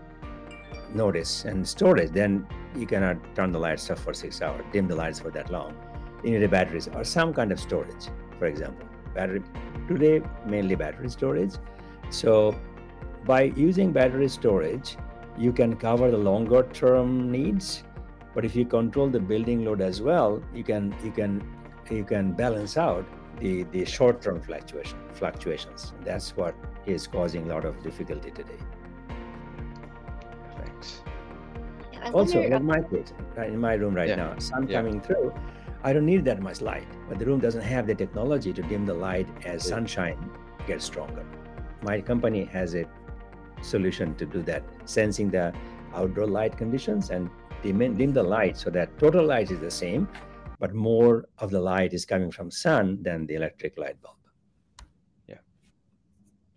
notice 0.92 1.44
and 1.44 1.66
storage, 1.66 2.10
then 2.10 2.46
you 2.76 2.86
cannot 2.86 3.16
turn 3.36 3.52
the 3.52 3.58
lights 3.58 3.88
off 3.90 4.00
for 4.00 4.12
six 4.12 4.42
hours, 4.42 4.64
dim 4.72 4.88
the 4.88 4.96
lights 4.96 5.20
for 5.20 5.30
that 5.30 5.48
long. 5.50 5.76
You 6.24 6.32
need 6.32 6.42
a 6.42 6.48
battery 6.48 6.80
or 6.92 7.04
some 7.04 7.32
kind 7.32 7.52
of 7.52 7.60
storage, 7.60 8.08
for 8.38 8.46
example. 8.46 8.86
Battery 9.14 9.42
today 9.86 10.20
mainly 10.44 10.74
battery 10.74 11.08
storage. 11.08 11.54
So 12.10 12.58
by 13.24 13.42
using 13.42 13.92
battery 13.92 14.28
storage, 14.28 14.96
you 15.38 15.52
can 15.52 15.76
cover 15.76 16.10
the 16.10 16.18
longer 16.18 16.64
term 16.72 17.30
needs 17.30 17.84
but 18.34 18.44
if 18.44 18.56
you 18.56 18.64
control 18.64 19.08
the 19.08 19.20
building 19.20 19.64
load 19.64 19.80
as 19.80 20.00
well 20.02 20.42
you 20.52 20.62
can 20.62 20.94
you 21.04 21.10
can 21.10 21.42
you 21.90 22.04
can 22.04 22.32
balance 22.32 22.76
out 22.76 23.04
the 23.40 23.64
the 23.72 23.84
short 23.84 24.20
term 24.22 24.40
fluctuation 24.40 24.98
fluctuations 25.12 25.92
that's 26.04 26.36
what 26.36 26.54
is 26.86 27.06
causing 27.06 27.50
a 27.50 27.54
lot 27.54 27.64
of 27.64 27.82
difficulty 27.82 28.30
today 28.30 28.58
Thanks. 30.56 31.02
Yeah, 31.92 32.00
I 32.08 32.10
also 32.10 32.40
wonder, 32.40 32.56
uh, 32.56 32.58
in 32.60 32.66
my 32.66 32.80
case 32.82 33.12
in 33.38 33.58
my 33.58 33.74
room 33.74 33.94
right 33.94 34.08
Yeah. 34.08 34.16
now 34.16 34.38
sun 34.38 34.68
Yeah. 34.68 34.78
coming 34.80 35.00
through 35.00 35.32
i 35.82 35.92
don't 35.92 36.06
need 36.06 36.24
that 36.24 36.40
much 36.40 36.60
light 36.62 36.86
but 37.08 37.18
the 37.18 37.26
room 37.26 37.40
doesn't 37.40 37.62
have 37.74 37.86
the 37.86 37.94
technology 37.94 38.52
to 38.52 38.62
dim 38.62 38.86
the 38.86 38.94
light 38.94 39.28
as 39.44 39.64
Yeah. 39.64 39.74
sunshine 39.76 40.30
gets 40.66 40.84
stronger 40.84 41.24
my 41.82 42.00
company 42.00 42.44
has 42.44 42.74
a 42.74 42.84
solution 43.62 44.14
to 44.16 44.24
do 44.26 44.42
that 44.42 44.62
sensing 44.84 45.28
the 45.30 45.52
outdoor 45.94 46.26
light 46.26 46.56
conditions 46.56 47.10
and 47.10 47.28
dim, 47.62 47.78
dim 47.96 48.12
the 48.12 48.22
light 48.22 48.56
so 48.56 48.70
that 48.70 48.96
total 48.98 49.24
light 49.26 49.50
is 49.50 49.60
the 49.60 49.70
same 49.70 50.08
but 50.58 50.74
more 50.74 51.26
of 51.38 51.50
the 51.50 51.60
light 51.60 51.92
is 51.92 52.04
coming 52.04 52.30
from 52.30 52.50
sun 52.50 53.02
than 53.02 53.26
the 53.26 53.34
electric 53.34 53.76
light 53.78 54.00
bulb 54.02 54.16
Yeah, 55.28 55.42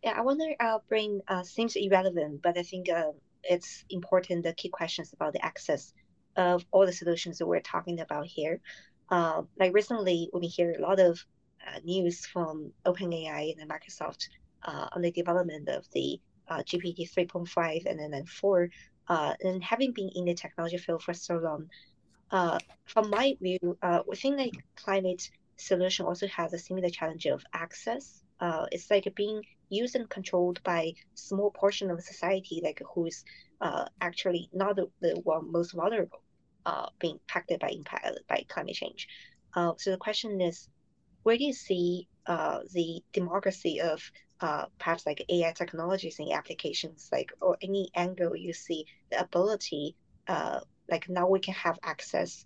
Yeah, 0.03 0.15
I 0.17 0.21
want 0.21 0.39
to 0.41 0.65
uh, 0.65 0.79
bring 0.87 1.21
uh, 1.27 1.43
seems 1.43 1.75
irrelevant, 1.75 2.41
but 2.41 2.57
I 2.57 2.63
think 2.63 2.89
uh, 2.89 3.11
it's 3.43 3.85
important. 3.89 4.43
The 4.43 4.53
key 4.53 4.69
questions 4.69 5.13
about 5.13 5.33
the 5.33 5.43
access 5.43 5.93
of 6.35 6.65
all 6.71 6.85
the 6.85 6.93
solutions 6.93 7.37
that 7.37 7.47
we're 7.47 7.61
talking 7.61 7.99
about 7.99 8.27
here. 8.27 8.61
Uh, 9.09 9.43
like 9.59 9.73
recently, 9.73 10.29
we 10.33 10.47
hear 10.47 10.75
a 10.77 10.81
lot 10.81 10.99
of 10.99 11.23
uh, 11.65 11.79
news 11.83 12.25
from 12.25 12.71
OpenAI 12.85 13.55
and 13.59 13.69
Microsoft 13.69 14.27
uh, 14.63 14.87
on 14.91 15.01
the 15.01 15.11
development 15.11 15.67
of 15.69 15.85
the 15.93 16.19
uh, 16.49 16.59
GPT 16.59 17.11
3.5 17.11 17.85
and 17.85 17.99
then, 17.99 18.11
then 18.11 18.25
4. 18.25 18.69
Uh, 19.09 19.33
and 19.41 19.63
having 19.63 19.93
been 19.93 20.09
in 20.15 20.25
the 20.25 20.33
technology 20.33 20.77
field 20.77 21.01
for 21.01 21.13
so 21.13 21.37
long, 21.37 21.69
uh, 22.31 22.59
from 22.85 23.09
my 23.09 23.35
view, 23.41 23.77
uh, 23.81 24.01
think 24.15 24.37
like 24.37 24.55
climate 24.75 25.29
solution 25.57 26.05
also 26.05 26.27
has 26.27 26.53
a 26.53 26.59
similar 26.59 26.89
challenge 26.89 27.25
of 27.25 27.43
access. 27.53 28.23
Uh, 28.39 28.65
it's 28.71 28.89
like 28.89 29.11
being 29.15 29.41
used 29.69 29.95
and 29.95 30.09
controlled 30.09 30.61
by 30.63 30.93
small 31.15 31.51
portion 31.51 31.89
of 31.91 32.01
society, 32.01 32.61
like 32.63 32.81
who's 32.93 33.23
uh, 33.61 33.85
actually 34.01 34.49
not 34.53 34.75
the, 34.75 34.87
the 35.01 35.19
one 35.23 35.51
most 35.51 35.73
vulnerable, 35.73 36.23
uh, 36.65 36.87
being 36.99 37.15
impacted 37.15 37.59
by 37.59 37.69
impact 37.69 38.19
by 38.27 38.43
climate 38.49 38.75
change. 38.75 39.07
Uh, 39.55 39.73
so 39.77 39.91
the 39.91 39.97
question 39.97 40.39
is, 40.41 40.69
where 41.23 41.37
do 41.37 41.43
you 41.43 41.53
see 41.53 42.07
uh, 42.27 42.59
the 42.73 43.01
democracy 43.13 43.81
of 43.81 44.01
uh, 44.41 44.65
perhaps 44.79 45.05
like 45.05 45.23
AI 45.29 45.51
technologies 45.53 46.19
and 46.19 46.31
applications, 46.31 47.09
like 47.11 47.31
or 47.41 47.57
any 47.61 47.89
angle 47.95 48.35
you 48.35 48.53
see 48.53 48.85
the 49.11 49.19
ability, 49.21 49.95
uh, 50.27 50.59
like 50.89 51.09
now 51.09 51.27
we 51.27 51.39
can 51.39 51.53
have 51.53 51.77
access 51.83 52.45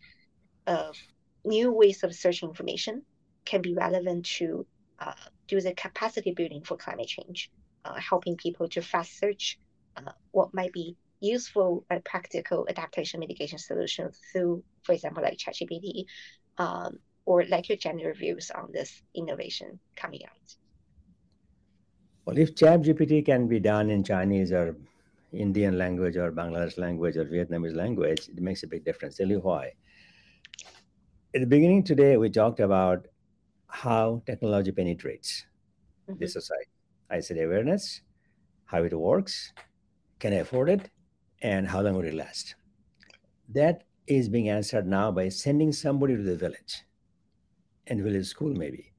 of 0.67 0.97
new 1.43 1.71
ways 1.71 2.03
of 2.03 2.13
searching 2.13 2.49
information 2.49 3.03
can 3.45 3.61
be 3.61 3.73
relevant 3.73 4.25
to 4.25 4.65
uh, 4.99 5.13
do 5.47 5.59
the 5.59 5.73
capacity 5.73 6.31
building 6.31 6.63
for 6.63 6.77
climate 6.77 7.07
change, 7.07 7.49
uh, 7.85 7.95
helping 7.95 8.37
people 8.37 8.67
to 8.69 8.81
fast 8.81 9.17
search 9.17 9.57
uh, 9.97 10.11
what 10.31 10.53
might 10.53 10.71
be 10.71 10.95
useful 11.19 11.85
and 11.89 12.03
practical 12.03 12.65
adaptation 12.69 13.19
mitigation 13.19 13.57
solutions 13.57 14.19
through, 14.31 14.63
for 14.83 14.93
example, 14.93 15.23
like 15.23 15.37
ChatGPT, 15.37 16.05
um, 16.57 16.97
or 17.25 17.45
like 17.45 17.69
your 17.69 17.77
general 17.77 18.13
views 18.13 18.51
on 18.51 18.69
this 18.71 19.01
innovation 19.15 19.79
coming 19.95 20.21
out. 20.25 20.55
Well, 22.25 22.37
if 22.37 22.55
ChatGPT 22.55 23.25
can 23.25 23.47
be 23.47 23.59
done 23.59 23.89
in 23.89 24.03
Chinese 24.03 24.51
or 24.51 24.75
Indian 25.33 25.77
language 25.77 26.17
or 26.17 26.31
Bangladesh 26.31 26.77
language 26.77 27.17
or 27.17 27.25
Vietnamese 27.25 27.75
language, 27.75 28.29
it 28.29 28.41
makes 28.41 28.63
a 28.63 28.67
big 28.67 28.85
difference. 28.85 29.17
Tell 29.17 29.29
you 29.29 29.39
why. 29.39 29.73
At 31.35 31.41
the 31.41 31.47
beginning 31.47 31.83
today, 31.83 32.15
we 32.17 32.29
talked 32.29 32.59
about 32.61 33.07
how 33.67 34.23
technology 34.25 34.71
penetrates 34.71 35.45
the 36.19 36.27
Mhm. 36.27 36.29
society. 36.29 36.71
I 37.09 37.21
said 37.21 37.37
awareness, 37.39 38.01
how 38.65 38.83
it 38.83 38.93
works, 38.97 39.53
can 40.19 40.33
I 40.33 40.37
afford 40.37 40.69
it, 40.69 40.91
and 41.41 41.67
how 41.67 41.81
long 41.81 41.95
will 41.95 42.05
it 42.05 42.13
last. 42.15 42.55
That 43.49 43.85
is 44.07 44.29
being 44.29 44.49
answered 44.49 44.87
now 44.87 45.11
by 45.11 45.29
sending 45.29 45.71
somebody 45.73 46.17
to 46.17 46.23
the 46.23 46.37
village 46.37 46.83
and 47.87 48.01
village 48.01 48.27
school 48.27 48.53
maybe. 48.53 48.93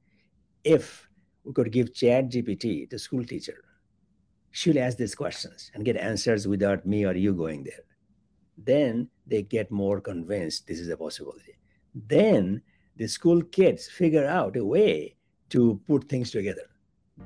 If 0.63 1.09
we 1.43 1.53
could 1.53 1.71
give 1.71 1.93
Chat 1.93 2.29
GPT, 2.29 2.89
the 2.89 2.99
school 2.99 3.25
teacher, 3.25 3.63
she'll 4.53 4.79
ask 4.79 4.97
these 4.97 5.15
questions 5.15 5.71
and 5.73 5.83
get 5.83 5.97
answers 5.97 6.47
without 6.47 6.85
me 6.85 7.05
or 7.05 7.15
you 7.15 7.33
going 7.33 7.63
there. 7.63 7.83
Then 8.57 9.09
they 9.25 9.41
get 9.41 9.71
more 9.71 9.99
convinced 9.99 10.67
this 10.67 10.79
is 10.79 10.89
a 10.89 10.95
possibility. 10.95 11.57
Then 11.95 12.61
the 12.95 13.07
school 13.07 13.41
kids 13.41 13.89
figure 13.89 14.27
out 14.27 14.55
a 14.55 14.63
way 14.63 15.15
to 15.49 15.81
put 15.87 16.07
things 16.07 16.29
together. 16.31 16.69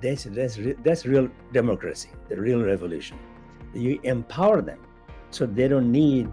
That's 0.02 0.24
that's 0.24 0.58
that's 0.84 1.06
real 1.06 1.30
democracy, 1.52 2.10
the 2.30 2.38
real 2.38 2.64
revolution. 2.64 3.18
You 3.74 4.00
empower 4.04 4.62
them, 4.62 4.80
so 5.30 5.46
they 5.46 5.68
don't 5.68 5.92
need 5.92 6.30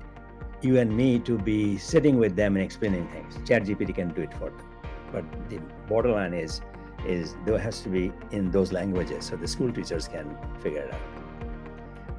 you 0.62 0.78
and 0.78 0.96
me 0.96 1.18
to 1.20 1.36
be 1.38 1.76
sitting 1.76 2.18
with 2.18 2.36
them 2.36 2.56
and 2.56 2.64
explaining 2.64 3.06
things. 3.08 3.36
ChatGPT 3.48 3.94
can 3.94 4.08
do 4.14 4.22
it 4.22 4.34
for 4.34 4.50
them, 4.50 4.66
but 5.12 5.24
the 5.50 5.58
borderline 5.88 6.34
is 6.34 6.60
is 7.06 7.36
there 7.44 7.58
has 7.58 7.80
to 7.82 7.88
be 7.88 8.12
in 8.30 8.50
those 8.50 8.72
languages, 8.72 9.26
so 9.26 9.36
the 9.36 9.46
school 9.46 9.72
teachers 9.72 10.08
can 10.08 10.36
figure 10.60 10.82
it 10.82 10.92
out. 10.92 11.00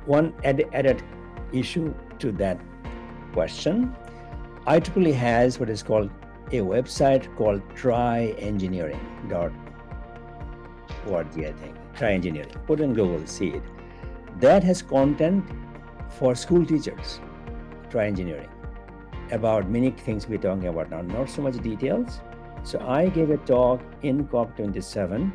One 0.05 0.33
added, 0.43 0.67
added 0.73 1.03
issue 1.51 1.93
to 2.19 2.31
that 2.33 2.59
question, 3.33 3.95
IEEE 4.67 5.13
has 5.13 5.59
what 5.59 5.69
is 5.69 5.83
called 5.83 6.09
a 6.51 6.59
website 6.59 7.35
called 7.35 7.61
tryengineering.org, 7.75 9.53
I 11.07 11.51
think. 11.51 11.75
tryengineering. 11.95 12.65
Put 12.67 12.79
in 12.79 12.93
Google, 12.93 13.25
see 13.25 13.49
it. 13.49 13.63
That 14.39 14.63
has 14.63 14.81
content 14.81 15.43
for 16.09 16.35
school 16.35 16.65
teachers. 16.65 17.19
tryengineering, 17.89 18.49
about 19.31 19.69
many 19.69 19.91
things 19.91 20.27
we're 20.27 20.37
talking 20.37 20.67
about 20.67 20.89
now, 20.89 21.01
not 21.01 21.29
so 21.29 21.41
much 21.41 21.57
details. 21.59 22.21
So 22.65 22.79
I 22.79 23.09
gave 23.09 23.29
a 23.29 23.37
talk 23.37 23.79
in 24.01 24.27
COP27, 24.27 25.31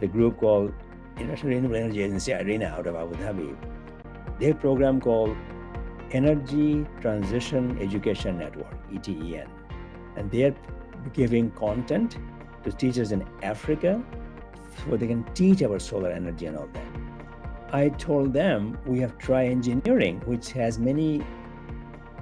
the 0.00 0.06
group 0.06 0.38
called 0.38 0.70
International 1.16 1.54
Renewable 1.54 1.76
Energy 1.76 2.02
Agency, 2.02 2.34
IRENA, 2.34 2.66
out 2.66 2.86
of 2.86 2.94
Abu 2.94 3.14
Dhabi. 3.14 3.56
Have 4.42 4.60
program 4.60 5.00
called 5.00 5.34
Energy 6.10 6.86
Transition 7.00 7.78
Education 7.80 8.36
Network, 8.36 8.76
ETEN. 8.92 9.48
And 10.16 10.30
they're 10.30 10.54
giving 11.14 11.50
content 11.52 12.18
to 12.64 12.70
teachers 12.70 13.12
in 13.12 13.26
Africa 13.42 14.04
so 14.84 14.94
they 14.98 15.06
can 15.06 15.24
teach 15.32 15.62
our 15.62 15.78
solar 15.78 16.10
energy 16.10 16.44
and 16.44 16.58
all 16.58 16.68
that. 16.74 17.74
I 17.74 17.88
told 17.88 18.34
them 18.34 18.78
we 18.84 19.00
have 19.00 19.16
Try 19.16 19.46
Engineering, 19.46 20.20
which 20.26 20.52
has 20.52 20.78
many 20.78 21.22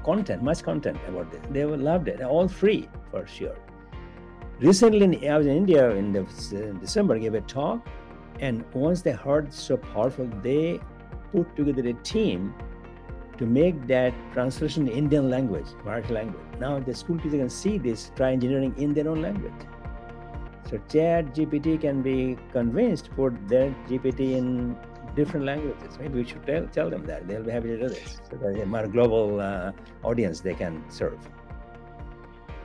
content, 0.04 0.44
much 0.44 0.62
content 0.62 0.98
about 1.08 1.32
this. 1.32 1.40
They 1.50 1.64
loved 1.64 2.06
it, 2.06 2.22
all 2.22 2.46
free 2.46 2.88
for 3.10 3.26
sure. 3.26 3.56
Recently, 4.58 5.28
I 5.28 5.36
was 5.36 5.46
in 5.46 5.54
India 5.54 5.90
in, 5.90 6.12
the, 6.12 6.20
in 6.52 6.78
December, 6.78 7.18
gave 7.18 7.34
a 7.34 7.42
talk, 7.42 7.86
and 8.40 8.64
once 8.72 9.02
they 9.02 9.12
heard 9.12 9.52
so 9.52 9.76
powerful, 9.76 10.26
they 10.42 10.80
put 11.30 11.54
together 11.56 11.86
a 11.88 11.92
team 11.92 12.54
to 13.36 13.44
make 13.44 13.86
that 13.86 14.14
translation 14.32 14.88
in 14.88 14.94
Indian 14.94 15.28
language, 15.28 15.66
Marathi 15.84 16.10
language. 16.10 16.46
Now 16.58 16.78
the 16.78 16.94
school 16.94 17.18
teacher 17.18 17.36
can 17.36 17.50
see 17.50 17.76
this, 17.76 18.10
try 18.16 18.32
engineering 18.32 18.74
in 18.78 18.94
their 18.94 19.08
own 19.08 19.20
language. 19.20 19.52
So 20.70 20.78
Chat 20.88 21.34
GPT 21.34 21.80
can 21.80 22.02
be 22.02 22.38
convinced 22.52 23.10
put 23.10 23.34
their 23.48 23.70
GPT 23.88 24.36
in 24.36 24.74
different 25.14 25.44
languages. 25.44 25.98
Maybe 25.98 26.20
we 26.20 26.26
should 26.26 26.46
tell, 26.46 26.66
tell 26.68 26.88
them 26.88 27.04
that. 27.04 27.28
They'll 27.28 27.42
be 27.42 27.52
happy 27.52 27.68
to 27.68 27.78
do 27.78 27.88
this. 27.88 28.20
So 28.30 28.36
that 28.38 28.60
a 28.60 28.66
more 28.66 28.86
global 28.86 29.40
uh, 29.40 29.72
audience 30.02 30.40
they 30.40 30.54
can 30.54 30.82
serve. 30.90 31.18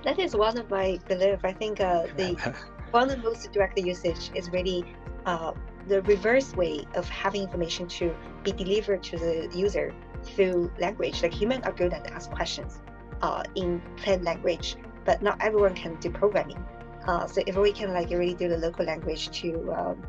That 0.04 0.18
is 0.18 0.36
one 0.36 0.58
of 0.58 0.70
my 0.70 1.00
belief. 1.08 1.40
I 1.44 1.54
think 1.54 1.80
uh, 1.80 2.08
the 2.18 2.34
one 2.92 3.10
of 3.10 3.22
the 3.22 3.30
most 3.30 3.52
direct 3.52 3.78
usage 3.78 4.32
is 4.34 4.50
really 4.50 4.84
uh, 5.26 5.54
the 5.88 6.02
reverse 6.04 6.56
way 6.56 6.86
of 6.96 7.08
having 7.10 7.44
information 7.44 7.88
to 7.88 8.16
be 8.44 8.52
delivered 8.52 9.04
to 9.04 9.18
the 9.18 9.50
user 9.54 9.94
through 10.24 10.72
language. 10.80 11.22
Like 11.22 11.34
humans 11.34 11.66
are 11.66 11.72
good 11.72 11.94
at 11.94 12.08
ask 12.12 12.32
questions 12.32 12.80
uh, 13.22 13.44
in 13.56 13.82
plain 13.98 14.24
language, 14.24 14.76
but 15.06 15.22
not 15.22 15.38
everyone 15.40 15.76
can 15.76 15.96
do 16.00 16.10
programming. 16.10 16.64
Uh, 17.08 17.28
so 17.28 17.42
if 17.46 17.56
we 17.56 17.72
can 17.72 17.94
like 17.94 18.10
really 18.10 18.34
do 18.34 18.48
the 18.48 18.58
local 18.58 18.86
language 18.86 19.30
to 19.42 19.72
um, 19.74 20.02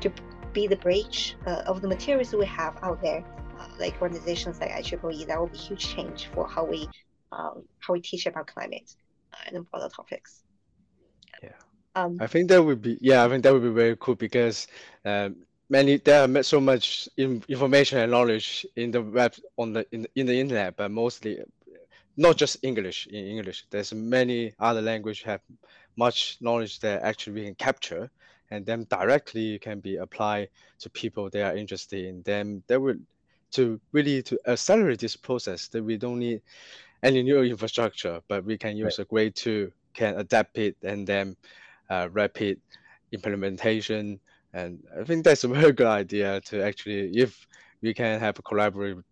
to 0.00 0.10
be 0.52 0.66
the 0.66 0.76
bridge 0.76 1.36
uh, 1.46 1.62
of 1.66 1.80
the 1.80 1.88
materials 1.88 2.34
we 2.34 2.46
have 2.46 2.76
out 2.82 3.00
there, 3.00 3.24
uh, 3.58 3.66
like 3.78 4.00
organizations 4.02 4.60
like 4.60 4.70
IEEE, 4.70 5.26
that 5.26 5.38
will 5.38 5.46
be 5.46 5.56
huge 5.56 5.94
change 5.94 6.28
for 6.34 6.46
how 6.46 6.64
we 6.64 6.88
um, 7.32 7.62
how 7.80 7.94
we 7.94 8.00
teach 8.00 8.26
about 8.26 8.46
climate 8.46 8.94
and 9.46 9.66
other 9.72 9.88
topics. 9.88 10.42
Yeah. 11.42 11.50
Um, 11.94 12.18
I 12.20 12.26
think 12.26 12.48
that 12.48 12.62
would 12.62 12.82
be 12.82 12.98
yeah. 13.00 13.24
I 13.24 13.28
think 13.28 13.42
that 13.42 13.52
would 13.52 13.62
be 13.62 13.70
very 13.70 13.96
cool 13.98 14.14
because 14.14 14.66
um, 15.04 15.36
many 15.68 15.98
there 15.98 16.22
are 16.28 16.42
so 16.42 16.60
much 16.60 17.08
information 17.16 17.98
and 17.98 18.10
knowledge 18.12 18.66
in 18.76 18.90
the 18.90 19.02
web 19.02 19.34
on 19.58 19.72
the 19.72 19.86
in, 19.92 20.06
in 20.14 20.26
the 20.26 20.38
internet, 20.38 20.76
but 20.76 20.90
mostly 20.90 21.40
not 22.16 22.36
just 22.36 22.58
English 22.62 23.06
in 23.08 23.26
English. 23.26 23.66
There's 23.70 23.92
many 23.92 24.54
other 24.58 24.82
language 24.82 25.22
have 25.22 25.40
much 25.96 26.38
knowledge 26.40 26.80
that 26.80 27.02
actually 27.02 27.34
we 27.34 27.44
can 27.44 27.54
capture 27.54 28.10
and 28.50 28.66
then 28.66 28.86
directly 28.90 29.58
can 29.58 29.80
be 29.80 29.96
applied 29.96 30.48
to 30.78 30.90
people 30.90 31.30
they 31.30 31.42
are 31.42 31.56
interested 31.56 32.04
in. 32.04 32.22
Then 32.22 32.62
that 32.66 32.80
would 32.80 33.04
to 33.52 33.80
really 33.92 34.22
to 34.22 34.38
accelerate 34.46 34.98
this 34.98 35.16
process 35.16 35.68
that 35.68 35.82
we 35.82 35.96
don't 35.96 36.18
need 36.18 36.40
any 37.02 37.22
new 37.22 37.42
infrastructure, 37.42 38.20
but 38.28 38.44
we 38.44 38.56
can 38.56 38.76
use 38.76 38.98
right. 38.98 39.06
a 39.06 39.08
great 39.08 39.34
tool 39.34 39.68
can 39.94 40.18
adapt 40.18 40.58
it 40.58 40.76
and 40.82 41.06
then 41.06 41.36
uh, 41.90 42.08
rapid 42.12 42.60
implementation. 43.12 44.18
And 44.52 44.82
I 44.98 45.04
think 45.04 45.24
that's 45.24 45.44
a 45.44 45.48
very 45.48 45.72
good 45.72 45.86
idea 45.86 46.40
to 46.42 46.62
actually, 46.62 47.10
if 47.16 47.46
we 47.80 47.94
can 47.94 48.20
have 48.20 48.38
a 48.38 48.42
collaborative 48.42 49.02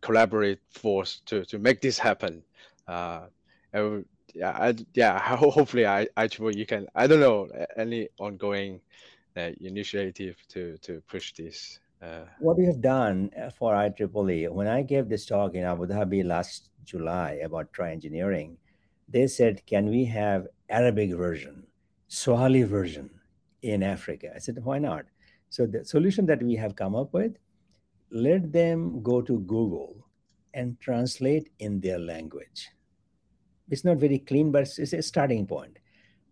collaborate 0.00 0.58
force 0.68 1.22
to 1.26 1.44
to 1.44 1.58
make 1.58 1.80
this 1.80 1.98
happen. 1.98 2.42
Uh, 2.88 3.26
yeah, 4.34 4.50
I, 4.50 4.74
yeah. 4.94 5.18
Hopefully, 5.36 5.86
I, 5.86 6.08
I 6.16 6.28
you 6.40 6.66
can. 6.66 6.86
I 6.94 7.06
don't 7.06 7.20
know 7.20 7.48
any 7.76 8.08
ongoing 8.18 8.80
uh, 9.36 9.50
initiative 9.60 10.36
to 10.48 10.76
to 10.78 11.00
push 11.08 11.32
this. 11.34 11.78
Uh, 12.02 12.24
what 12.40 12.58
we 12.58 12.66
have 12.66 12.80
done 12.80 13.30
uh, 13.40 13.48
for 13.50 13.74
IEEE, 13.74 14.50
when 14.50 14.66
I 14.66 14.82
gave 14.82 15.08
this 15.08 15.24
talk 15.24 15.54
in 15.54 15.62
Abu 15.62 15.86
Dhabi 15.86 16.24
last 16.24 16.70
July 16.84 17.40
about 17.44 17.72
try 17.72 17.92
engineering, 17.92 18.58
they 19.08 19.26
said, 19.26 19.64
"Can 19.66 19.86
we 19.86 20.04
have 20.06 20.48
Arabic 20.68 21.14
version, 21.14 21.64
Swahili 22.08 22.64
version 22.64 23.08
in 23.62 23.82
Africa?" 23.82 24.32
I 24.34 24.38
said, 24.38 24.58
"Why 24.64 24.78
not?" 24.78 25.04
So 25.48 25.66
the 25.66 25.84
solution 25.84 26.26
that 26.26 26.42
we 26.42 26.56
have 26.56 26.74
come 26.74 26.96
up 26.96 27.12
with, 27.12 27.36
let 28.10 28.52
them 28.52 29.02
go 29.02 29.22
to 29.22 29.38
Google 29.40 30.08
and 30.54 30.80
translate 30.80 31.50
in 31.60 31.80
their 31.80 31.98
language 31.98 32.68
it's 33.72 33.84
not 33.84 33.96
very 33.96 34.18
clean, 34.18 34.52
but 34.52 34.68
it's 34.76 34.92
a 34.92 35.02
starting 35.02 35.46
point. 35.46 35.78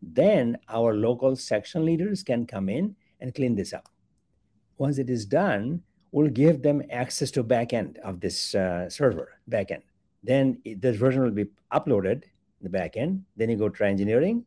Then 0.03 0.59
our 0.69 0.95
local 0.95 1.37
section 1.37 1.85
leaders 1.87 2.23
can 2.23 2.47
come 2.47 2.69
in 2.69 2.97
and 3.21 3.35
clean 3.35 3.55
this 3.55 3.73
up. 3.73 3.89
Once 4.81 4.97
it 4.97 5.11
is 5.11 5.27
done, 5.27 5.83
we'll 6.11 6.31
give 6.31 6.63
them 6.63 6.83
access 6.91 7.31
to 7.31 7.45
backend 7.45 7.99
of 7.99 8.19
this 8.19 8.55
uh, 8.55 8.89
server 8.89 9.29
backend. 9.51 9.83
Then 10.25 10.59
this 10.65 10.97
version 10.97 11.23
will 11.23 11.39
be 11.43 11.49
uploaded 11.71 12.25
in 12.25 12.63
the 12.63 12.71
backend. 12.71 13.21
Then 13.37 13.51
you 13.51 13.59
go 13.59 13.69
try 13.69 13.91
engineering 13.91 14.43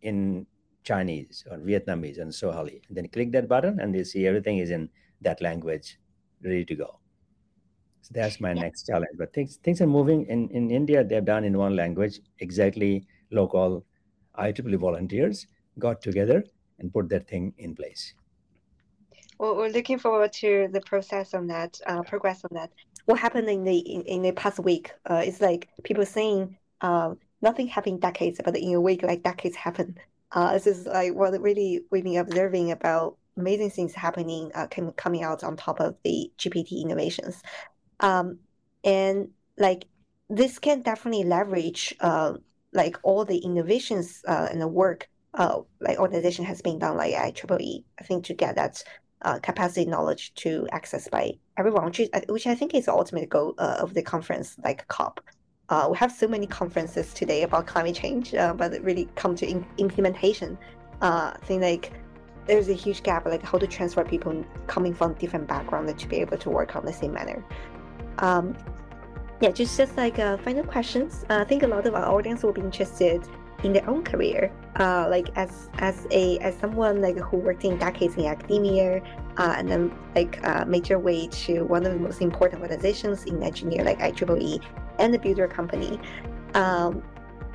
in 0.00 0.46
Chinese 0.84 1.44
or 1.50 1.58
Vietnamese 1.58 2.18
and 2.18 2.34
Swahili. 2.34 2.80
And 2.88 2.96
then 2.96 3.08
click 3.08 3.30
that 3.32 3.46
button 3.46 3.78
and 3.78 3.94
you 3.94 4.04
see 4.04 4.26
everything 4.26 4.56
is 4.56 4.70
in 4.70 4.88
that 5.20 5.42
language 5.42 5.98
ready 6.42 6.64
to 6.64 6.74
go. 6.74 6.98
So 8.00 8.12
that's 8.14 8.40
my 8.40 8.52
yeah. 8.52 8.62
next 8.62 8.86
challenge. 8.86 9.16
But 9.18 9.34
things 9.34 9.56
things 9.56 9.82
are 9.82 9.86
moving 9.86 10.24
in, 10.26 10.48
in 10.48 10.70
India. 10.70 11.04
They've 11.04 11.24
done 11.24 11.44
in 11.44 11.58
one 11.58 11.76
language 11.76 12.20
exactly 12.38 13.06
local 13.30 13.84
IEEE 14.38 14.78
volunteers 14.78 15.46
got 15.78 16.00
together 16.00 16.42
and 16.78 16.90
put 16.90 17.10
that 17.10 17.28
thing 17.28 17.52
in 17.58 17.74
place. 17.74 18.14
Well, 19.38 19.56
we're 19.56 19.68
looking 19.68 19.98
forward 19.98 20.32
to 20.34 20.68
the 20.72 20.80
process 20.80 21.34
on 21.34 21.46
that, 21.48 21.80
uh, 21.86 22.02
progress 22.02 22.44
on 22.44 22.50
that. 22.54 22.70
What 23.06 23.18
happened 23.18 23.48
in 23.48 23.64
the 23.64 23.78
in, 23.78 24.02
in 24.02 24.22
the 24.22 24.32
past 24.32 24.58
week? 24.58 24.92
Uh, 25.08 25.22
it's 25.24 25.40
like 25.40 25.68
people 25.82 26.06
saying 26.06 26.56
uh, 26.80 27.14
nothing 27.42 27.66
happened 27.66 28.00
decades, 28.00 28.40
but 28.44 28.56
in 28.56 28.74
a 28.74 28.80
week, 28.80 29.02
like 29.02 29.22
decades 29.22 29.56
happen. 29.56 29.98
Uh, 30.32 30.52
this 30.54 30.66
is 30.66 30.86
like 30.86 31.14
what 31.14 31.38
really 31.40 31.82
we've 31.90 32.04
been 32.04 32.16
observing 32.16 32.70
about 32.70 33.16
amazing 33.36 33.70
things 33.70 33.94
happening, 33.94 34.50
uh, 34.54 34.66
coming 34.96 35.22
out 35.22 35.42
on 35.42 35.56
top 35.56 35.80
of 35.80 35.96
the 36.04 36.30
GPT 36.38 36.82
innovations. 36.82 37.42
Um, 38.00 38.38
and 38.84 39.28
like 39.58 39.86
this 40.28 40.58
can 40.58 40.82
definitely 40.82 41.24
leverage 41.24 41.94
uh, 42.00 42.34
like 42.72 42.98
all 43.02 43.24
the 43.24 43.38
innovations 43.38 44.22
uh, 44.26 44.48
and 44.50 44.60
the 44.60 44.68
work 44.68 45.08
uh, 45.34 45.60
like 45.80 45.98
organization 45.98 46.44
has 46.44 46.62
been 46.62 46.78
done 46.78 46.96
like 46.96 47.14
IEEE, 47.14 47.84
I 47.98 48.04
think 48.04 48.24
to 48.26 48.34
get 48.34 48.56
that 48.56 48.82
uh, 49.24 49.38
capacity 49.40 49.86
knowledge 49.86 50.34
to 50.34 50.68
access 50.72 51.08
by 51.08 51.32
everyone, 51.56 51.86
which, 51.86 52.00
is, 52.00 52.08
which 52.28 52.46
I 52.46 52.54
think 52.54 52.74
is 52.74 52.86
the 52.86 52.92
ultimate 52.92 53.28
goal 53.28 53.54
uh, 53.58 53.76
of 53.80 53.94
the 53.94 54.02
conference, 54.02 54.56
like 54.64 54.86
COP. 54.88 55.20
Uh, 55.70 55.88
we 55.90 55.96
have 55.96 56.12
so 56.12 56.28
many 56.28 56.46
conferences 56.46 57.14
today 57.14 57.42
about 57.42 57.66
climate 57.66 57.94
change, 57.94 58.34
uh, 58.34 58.52
but 58.52 58.78
really 58.82 59.08
come 59.14 59.34
to 59.34 59.48
in- 59.48 59.66
implementation. 59.78 60.58
Uh, 61.00 61.32
I 61.34 61.38
think 61.46 61.62
like 61.62 61.92
there's 62.46 62.68
a 62.68 62.74
huge 62.74 63.02
gap, 63.02 63.24
like 63.24 63.42
how 63.42 63.58
to 63.58 63.66
transfer 63.66 64.04
people 64.04 64.44
coming 64.66 64.92
from 64.92 65.14
different 65.14 65.48
backgrounds 65.48 65.94
to 66.02 66.08
be 66.08 66.16
able 66.16 66.36
to 66.38 66.50
work 66.50 66.76
on 66.76 66.84
the 66.84 66.92
same 66.92 67.14
manner. 67.14 67.42
Um, 68.18 68.54
yeah, 69.40 69.50
just 69.50 69.76
just 69.76 69.96
like 69.96 70.18
uh, 70.18 70.36
final 70.38 70.64
questions. 70.64 71.24
I 71.30 71.44
think 71.44 71.62
a 71.62 71.66
lot 71.66 71.86
of 71.86 71.94
our 71.94 72.04
audience 72.04 72.42
will 72.42 72.52
be 72.52 72.60
interested 72.60 73.26
in 73.64 73.72
their 73.72 73.88
own 73.88 74.04
career, 74.04 74.52
uh, 74.78 75.06
like 75.08 75.28
as 75.36 75.70
as 75.78 76.06
a 76.10 76.38
as 76.38 76.56
someone 76.58 77.00
like 77.00 77.18
who 77.18 77.38
worked 77.38 77.64
in 77.64 77.78
decades 77.78 78.16
in 78.16 78.26
academia, 78.26 79.02
uh, 79.38 79.54
and 79.56 79.68
then 79.68 79.92
like 80.14 80.38
uh, 80.46 80.64
made 80.66 80.88
your 80.88 80.98
way 80.98 81.26
to 81.28 81.64
one 81.64 81.86
of 81.86 81.92
the 81.92 81.98
most 81.98 82.20
important 82.20 82.60
organizations 82.60 83.24
in 83.24 83.42
engineer 83.42 83.82
like 83.82 83.98
IEEE 83.98 84.62
and 84.98 85.14
the 85.14 85.18
builder 85.18 85.48
company. 85.48 85.98
Um, 86.54 87.02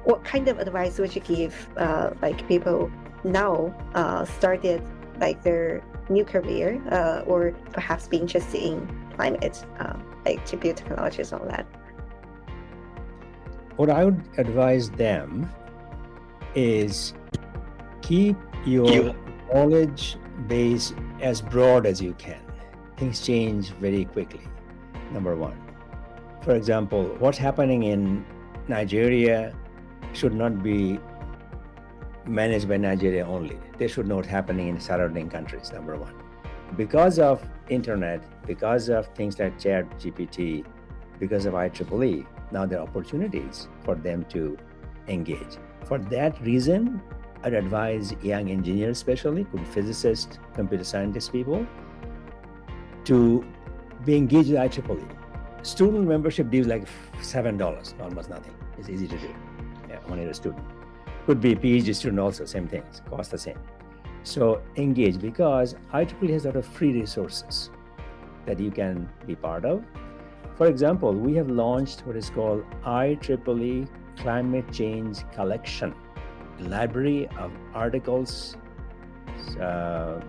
what 0.03 0.23
kind 0.23 0.47
of 0.47 0.59
advice 0.59 0.97
would 0.97 1.13
you 1.13 1.21
give 1.21 1.69
uh, 1.77 2.11
like 2.21 2.47
people 2.47 2.91
now 3.23 3.73
uh, 3.93 4.25
started 4.25 4.81
like 5.19 5.43
their 5.43 5.83
new 6.09 6.25
career 6.25 6.81
uh, 6.91 7.21
or 7.27 7.51
perhaps 7.71 8.07
be 8.07 8.17
interested 8.17 8.61
in 8.61 8.87
climate? 9.15 9.63
Like 10.25 10.45
GPU 10.45 10.75
technologies 10.75 11.31
on 11.31 11.47
that? 11.47 11.65
What 13.77 13.89
I 13.89 14.03
would 14.03 14.21
advise 14.37 14.89
them 14.89 15.49
is 16.55 17.13
keep 18.01 18.35
your 18.65 19.15
knowledge 19.53 20.17
base 20.47 20.93
as 21.21 21.41
broad 21.41 21.85
as 21.85 22.01
you 22.01 22.13
can. 22.13 22.41
Things 22.97 23.25
change 23.25 23.69
very 23.73 24.05
quickly. 24.05 24.41
Number 25.11 25.35
one. 25.35 25.59
For 26.41 26.55
example, 26.55 27.03
what's 27.19 27.37
happening 27.37 27.83
in 27.83 28.25
Nigeria 28.67 29.55
should 30.13 30.33
not 30.33 30.63
be 30.63 30.99
managed 32.25 32.69
by 32.69 32.77
Nigeria 32.77 33.25
only. 33.25 33.59
They 33.77 33.87
should 33.87 34.07
know 34.07 34.17
what's 34.17 34.27
happening 34.27 34.67
in 34.69 34.79
surrounding 34.79 35.29
countries, 35.29 35.71
number 35.71 35.97
one. 35.97 36.13
Because 36.77 37.19
of 37.19 37.43
internet, 37.69 38.23
because 38.45 38.89
of 38.89 39.07
things 39.15 39.39
like 39.39 39.59
chat 39.59 39.89
GPT, 39.99 40.65
because 41.19 41.45
of 41.45 41.53
IEEE, 41.53 42.25
now 42.51 42.65
there 42.65 42.79
are 42.79 42.87
opportunities 42.87 43.67
for 43.83 43.95
them 43.95 44.23
to 44.25 44.57
engage. 45.07 45.57
For 45.89 45.97
that 45.97 46.39
reason, 46.41 47.01
I'd 47.43 47.55
advise 47.55 48.13
young 48.21 48.51
engineers, 48.51 48.97
especially, 48.97 49.45
could 49.45 49.67
physicists, 49.67 50.37
computer 50.53 50.83
scientists, 50.83 51.29
people, 51.29 51.65
to 53.05 53.43
be 54.05 54.15
engaged 54.15 54.51
with 54.51 54.59
IEEE. 54.59 55.17
Student 55.63 56.07
membership 56.07 56.51
dues 56.51 56.67
like 56.67 56.87
seven 57.21 57.57
dollars, 57.57 57.95
almost 57.99 58.29
nothing. 58.29 58.53
It's 58.77 58.87
easy 58.87 59.07
to 59.07 59.17
do. 59.17 59.33
Yeah, 59.89 59.97
when 60.05 60.21
you're 60.21 60.29
a 60.29 60.33
student. 60.33 60.63
Could 61.25 61.41
be 61.41 61.53
a 61.53 61.55
PhD 61.55 61.95
student 61.95 62.19
also, 62.19 62.45
same 62.45 62.67
things, 62.67 63.01
cost 63.09 63.31
the 63.31 63.39
same. 63.39 63.59
So 64.21 64.61
engage 64.75 65.19
because 65.19 65.75
IEEE 65.91 66.29
has 66.29 66.45
a 66.45 66.49
lot 66.49 66.57
of 66.57 66.67
free 66.67 66.93
resources 66.93 67.71
that 68.45 68.59
you 68.59 68.69
can 68.69 69.09
be 69.25 69.35
part 69.35 69.65
of. 69.65 69.83
For 70.55 70.67
example, 70.67 71.13
we 71.13 71.33
have 71.33 71.49
launched 71.49 72.05
what 72.05 72.15
is 72.15 72.29
called 72.29 72.63
IEEE 72.83 73.87
Climate 74.19 74.71
Change 74.71 75.17
Collection, 75.33 75.93
library 76.59 77.27
of 77.37 77.51
articles, 77.73 78.55
uh, 79.59 80.19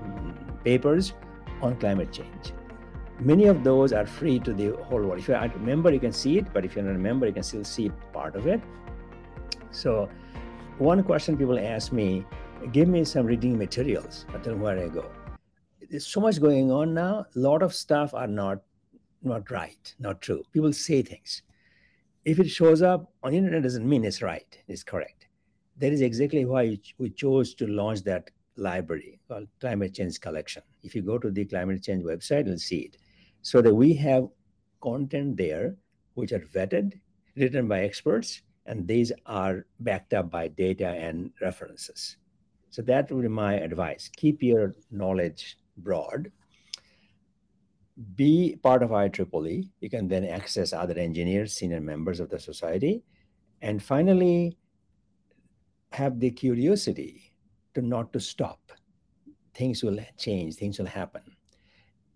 papers 0.65 1.15
on 1.61 1.77
climate 1.77 2.13
change. 2.13 2.53
Many 3.19 3.47
of 3.47 3.65
those 3.65 3.93
are 3.93 4.07
free 4.07 4.39
to 4.41 4.53
the 4.55 4.77
whole 4.85 5.03
world. 5.03 5.19
If 5.19 5.29
you're 5.29 5.37
a 5.37 5.59
member, 5.59 5.93
you 5.93 6.01
can 6.01 6.13
see 6.13 6.39
it, 6.39 6.53
but 6.55 6.65
if 6.65 6.75
you're 6.75 6.85
not 6.85 6.97
a 6.97 6.99
member, 6.99 7.27
you 7.27 7.33
can 7.33 7.43
still 7.43 7.65
see 7.65 7.91
part 8.13 8.35
of 8.35 8.47
it. 8.47 8.61
So, 9.71 10.09
one 10.79 11.03
question 11.03 11.37
people 11.37 11.59
ask 11.59 11.93
me, 11.93 12.25
give 12.73 12.89
me 12.89 13.05
some 13.05 13.27
reading 13.27 13.59
materials. 13.59 14.25
I 14.31 14.39
tell 14.39 14.55
them 14.55 14.63
where 14.63 14.79
I 14.79 14.89
go. 14.89 15.11
There's 15.91 16.07
so 16.07 16.21
much 16.21 16.41
going 16.41 16.71
on 16.71 16.95
now. 16.95 17.27
A 17.37 17.39
lot 17.39 17.63
of 17.63 17.75
stuff 17.75 18.15
are 18.15 18.27
not 18.27 18.61
not 19.23 19.51
right, 19.51 19.95
not 19.99 20.23
true. 20.23 20.43
People 20.53 20.73
say 20.73 21.03
things. 21.03 21.43
If 22.31 22.39
it 22.39 22.49
shows 22.49 22.81
up 22.81 23.13
on 23.25 23.35
internet, 23.35 23.65
doesn't 23.65 23.89
mean 23.89 24.05
it's 24.05 24.23
right, 24.23 24.57
it's 24.69 24.85
correct. 24.85 25.27
That 25.79 25.93
is 25.93 26.01
exactly 26.01 26.45
why 26.45 26.79
we 26.97 27.11
chose 27.11 27.55
to 27.55 27.67
launch 27.67 28.05
that 28.05 28.31
library 28.55 29.19
called 29.27 29.49
Climate 29.61 29.95
Change 29.95 30.21
Collection. 30.21 30.63
If 30.85 30.95
you 30.95 31.03
go 31.03 31.19
to 31.19 31.33
the 31.33 31.45
climate 31.45 31.83
change 31.83 32.05
website, 32.05 32.47
you'll 32.47 32.59
see 32.59 32.83
it. 32.83 32.99
So 33.43 33.61
that 33.63 33.75
we 33.75 33.95
have 33.95 34.29
content 34.81 35.39
there 35.39 35.75
which 36.15 36.31
are 36.31 36.39
vetted, 36.39 37.01
written 37.35 37.67
by 37.67 37.81
experts, 37.81 38.43
and 38.65 38.87
these 38.87 39.11
are 39.27 39.67
backed 39.81 40.15
up 40.15 40.31
by 40.31 40.47
data 40.47 40.87
and 40.87 41.33
references. 41.41 42.17
So 42.69 42.81
that 42.83 43.11
would 43.11 43.23
be 43.23 43.29
my 43.29 43.55
advice. 43.55 44.09
Keep 44.17 44.41
your 44.41 44.77
knowledge 44.93 45.59
broad 45.79 46.31
be 48.15 48.57
part 48.63 48.83
of 48.83 48.91
IEEE. 48.91 49.71
You 49.81 49.91
can 49.91 50.09
then 50.09 50.25
access 50.25 50.73
other 50.73 50.99
engineers, 50.99 51.55
senior 51.55 51.81
members 51.81 52.21
of 52.21 52.31
the 52.31 52.39
society. 52.39 53.03
And 53.63 53.83
finally, 53.83 54.57
have 55.93 56.21
the 56.21 56.31
curiosity 56.31 57.33
to 57.75 57.83
not 57.83 58.13
to 58.13 58.21
stop. 58.21 58.73
Things 59.55 59.83
will 59.83 59.99
change, 60.17 60.55
things 60.55 60.79
will 60.79 60.87
happen. 60.87 61.23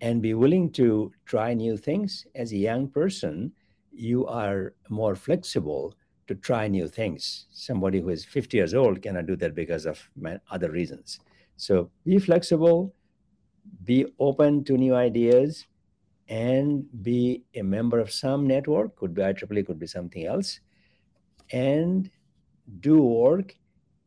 And 0.01 0.23
be 0.23 0.35
willing 0.35 0.71
to 0.73 1.13
try 1.27 1.55
new 1.55 1.77
things. 1.77 2.27
As 2.35 2.53
a 2.53 2.57
young 2.57 2.89
person, 2.89 3.53
you 3.93 4.27
are 4.27 4.75
more 4.89 5.15
flexible 5.15 5.95
to 6.27 6.35
try 6.35 6.69
new 6.69 6.89
things. 6.89 7.47
Somebody 7.53 8.01
who 8.01 8.09
is 8.09 8.25
50 8.25 8.57
years 8.57 8.75
old 8.75 9.03
cannot 9.03 9.27
do 9.27 9.37
that 9.37 9.55
because 9.55 9.87
of 9.87 10.09
other 10.51 10.71
reasons. 10.71 11.21
So 11.57 11.91
be 12.05 12.19
flexible, 12.19 12.95
be 13.85 14.07
open 14.19 14.65
to 14.65 14.77
new 14.77 14.95
ideas, 14.95 15.67
and 16.29 16.87
be 17.03 17.45
a 17.55 17.63
member 17.63 17.99
of 17.99 18.11
some 18.11 18.47
network, 18.47 18.97
could 18.97 19.15
be 19.15 19.23
IEEE, 19.23 19.67
could 19.67 19.79
be 19.79 19.87
something 19.87 20.27
else, 20.27 20.61
and 21.53 22.11
do 22.81 23.03
work 23.03 23.55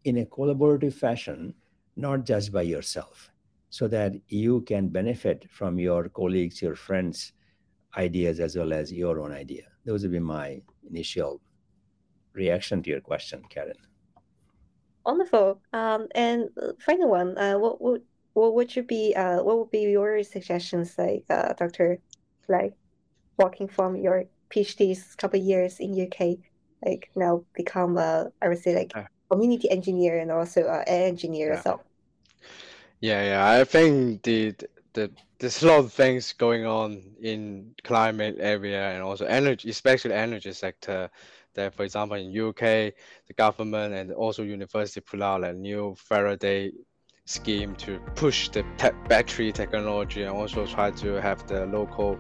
in 0.04 0.18
a 0.18 0.26
collaborative 0.26 0.94
fashion, 0.94 1.54
not 1.96 2.26
just 2.26 2.52
by 2.52 2.64
yourself, 2.64 3.32
so 3.70 3.88
that 3.88 4.14
you 4.30 4.62
can 4.62 4.88
benefit 4.88 5.46
from 5.50 5.78
your 5.80 6.10
colleagues, 6.10 6.62
your 6.62 6.76
friends' 6.76 7.34
ideas, 7.98 8.40
as 8.40 8.56
well 8.56 8.74
as 8.74 8.92
your 8.92 9.20
own 9.20 9.32
idea. 9.32 9.66
Those 9.86 10.04
would 10.04 10.12
be 10.12 10.20
my 10.20 10.62
initial 10.90 11.42
reaction 12.34 12.82
to 12.84 12.90
your 12.90 13.02
question, 13.02 13.44
Karen. 13.50 13.78
Wonderful. 15.06 15.62
Um, 15.72 16.08
and 16.16 16.50
uh, 16.62 16.74
final 16.80 17.10
one, 17.10 17.38
uh, 17.38 17.58
what 17.58 17.82
would 17.82 18.02
what 18.38 18.54
would 18.54 18.76
you 18.76 18.84
be 18.84 19.16
uh, 19.16 19.42
what 19.42 19.58
would 19.58 19.72
be 19.72 19.82
your 19.82 20.22
suggestions 20.24 20.96
like 20.98 21.26
uh, 21.32 21.54
dr 21.54 21.98
like 22.48 22.74
walking 23.38 23.68
from 23.68 23.96
your 23.96 24.26
phds 24.50 25.16
couple 25.18 25.40
years 25.40 25.80
in 25.80 26.08
uk 26.08 26.38
like 26.86 27.10
now 27.16 27.44
become 27.54 27.98
a 27.98 28.32
i 28.42 28.48
would 28.48 28.58
say 28.60 28.76
like 28.76 28.94
community 29.30 29.70
engineer 29.70 30.20
and 30.20 30.32
also 30.32 30.68
an 30.68 30.84
engineer 30.88 31.54
yeah. 31.54 31.62
so 31.62 31.80
yeah 33.00 33.24
yeah. 33.24 33.62
I 33.62 33.64
think 33.64 34.24
the 34.24 34.56
the 34.94 35.12
there's 35.40 35.62
a 35.62 35.68
lot 35.68 35.80
of 35.80 35.94
things 35.94 36.34
going 36.34 36.66
on 36.66 37.02
in 37.22 37.76
climate 37.84 38.38
area 38.40 38.92
and 38.92 39.04
also 39.04 39.26
energy 39.26 39.70
especially 39.70 40.14
energy 40.14 40.52
sector. 40.54 41.10
That 41.54 41.74
for 41.74 41.84
example 41.84 42.18
in 42.18 42.38
uk 42.50 42.60
the 42.60 43.34
government 43.36 43.94
and 43.96 44.12
also 44.12 44.44
university 44.44 45.02
put 45.02 45.24
out 45.24 45.44
a 45.44 45.54
new 45.54 45.96
faraday 45.98 46.72
scheme 47.28 47.76
to 47.76 48.00
push 48.16 48.48
the 48.50 48.64
te 48.78 48.90
battery 49.10 49.52
technology 49.52 50.22
and 50.24 50.32
also 50.32 50.66
try 50.66 50.90
to 50.90 51.22
have 51.22 51.46
the 51.48 51.66
local 51.66 52.18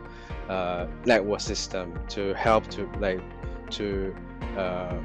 uh, 0.50 0.86
network 1.06 1.40
system 1.40 1.98
to 2.10 2.34
help 2.34 2.68
to 2.68 2.86
like 3.00 3.22
to 3.70 4.14
uh, 4.58 4.98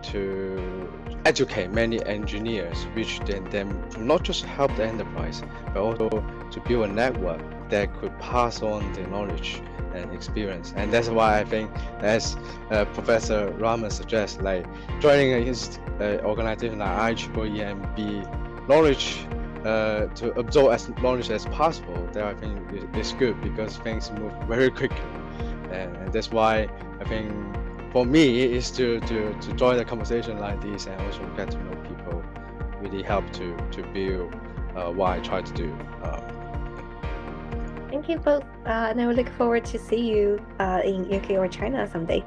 to 0.00 0.88
educate 1.24 1.72
many 1.72 2.04
engineers 2.06 2.84
which 2.94 3.18
then, 3.26 3.42
then 3.50 3.84
not 3.98 4.22
just 4.22 4.44
help 4.44 4.74
the 4.76 4.84
enterprise 4.84 5.42
but 5.74 5.80
also 5.82 6.08
to 6.52 6.60
build 6.60 6.88
a 6.88 6.92
network 6.92 7.42
that 7.68 7.92
could 7.98 8.16
pass 8.20 8.62
on 8.62 8.92
the 8.92 9.02
knowledge 9.08 9.60
and 9.92 10.12
experience. 10.12 10.72
And 10.76 10.92
that's 10.92 11.08
why 11.08 11.40
i 11.40 11.44
think 11.44 11.68
as 11.98 12.36
uh, 12.70 12.84
professor 12.94 13.50
Rahman 13.58 13.90
suggests 13.90 14.40
like 14.40 14.64
joining 15.00 15.32
an 15.32 15.54
uh, 16.00 16.20
organization 16.22 16.78
like 16.78 17.16
IEEE 17.16 18.45
knowledge 18.68 19.26
uh, 19.64 20.06
to 20.14 20.32
absorb 20.38 20.72
as 20.72 20.88
knowledge 21.02 21.30
as 21.30 21.46
possible, 21.46 22.08
then 22.12 22.24
I 22.24 22.34
think 22.34 22.58
it's 22.94 23.12
good 23.12 23.40
because 23.40 23.76
things 23.78 24.10
move 24.12 24.32
very 24.46 24.70
quickly, 24.70 25.10
and, 25.70 25.96
and 25.96 26.12
that's 26.12 26.30
why 26.30 26.68
I 27.00 27.04
think 27.04 27.32
for 27.92 28.04
me 28.04 28.42
is 28.42 28.70
to, 28.72 29.00
to 29.00 29.34
to 29.40 29.52
join 29.54 29.78
a 29.78 29.84
conversation 29.84 30.38
like 30.38 30.60
this 30.60 30.86
and 30.86 31.00
also 31.00 31.26
get 31.36 31.50
to 31.50 31.58
know 31.64 31.76
people 31.82 32.22
really 32.80 33.02
help 33.02 33.30
to 33.32 33.56
to 33.72 33.82
build 33.94 34.34
uh, 34.76 34.90
what 34.92 35.12
I 35.12 35.20
try 35.20 35.42
to 35.42 35.52
do. 35.52 35.72
Um, 36.02 36.36
Thank 37.90 38.08
you 38.08 38.18
both, 38.18 38.44
uh, 38.66 38.90
and 38.90 39.00
I 39.00 39.06
look 39.06 39.30
forward 39.30 39.64
to 39.66 39.78
see 39.78 40.00
you 40.00 40.44
uh, 40.60 40.82
in 40.84 41.12
UK 41.12 41.30
or 41.30 41.48
China 41.48 41.88
someday. 41.90 42.22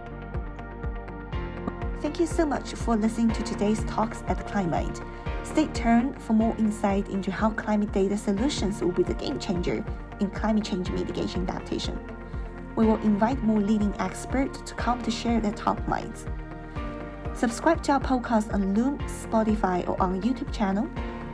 Thank 2.01 2.19
you 2.19 2.25
so 2.25 2.45
much 2.45 2.73
for 2.73 2.95
listening 2.95 3.29
to 3.31 3.43
today's 3.43 3.83
talks 3.83 4.23
at 4.27 4.47
Climind. 4.47 5.01
Stay 5.49 5.65
tuned 5.73 6.21
for 6.21 6.33
more 6.33 6.55
insight 6.59 7.09
into 7.09 7.31
how 7.31 7.49
climate 7.49 7.91
data 7.91 8.15
solutions 8.15 8.81
will 8.81 8.91
be 8.91 9.01
the 9.01 9.15
game 9.15 9.39
changer 9.39 9.83
in 10.19 10.29
climate 10.29 10.63
change 10.63 10.91
mitigation 10.91 11.41
adaptation. 11.49 11.99
We 12.75 12.85
will 12.85 12.97
invite 12.97 13.41
more 13.41 13.59
leading 13.59 13.91
experts 13.99 14.61
to 14.61 14.75
come 14.75 15.01
to 15.01 15.09
share 15.09 15.41
their 15.41 15.53
top 15.53 15.85
minds. 15.87 16.27
Subscribe 17.33 17.81
to 17.83 17.93
our 17.93 17.99
podcast 17.99 18.53
on 18.53 18.75
Loom, 18.75 18.99
Spotify, 18.99 19.89
or 19.89 19.99
on 19.99 20.21
YouTube 20.21 20.53
channel. 20.53 20.87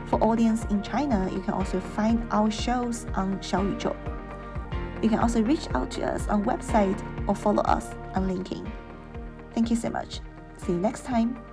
For 0.06 0.18
audience 0.24 0.64
in 0.70 0.82
China, 0.82 1.28
you 1.30 1.40
can 1.42 1.52
also 1.52 1.78
find 1.78 2.26
our 2.30 2.50
shows 2.50 3.04
on 3.14 3.38
Xiaoyuzhou. 3.40 3.94
You 5.02 5.10
can 5.10 5.18
also 5.18 5.42
reach 5.42 5.68
out 5.74 5.90
to 5.90 6.06
us 6.06 6.26
on 6.28 6.42
website 6.42 6.98
or 7.28 7.34
follow 7.34 7.62
us 7.64 7.94
on 8.14 8.26
LinkedIn. 8.26 8.66
Thank 9.52 9.68
you 9.68 9.76
so 9.76 9.90
much. 9.90 10.20
See 10.56 10.72
you 10.72 10.78
next 10.78 11.04
time. 11.04 11.45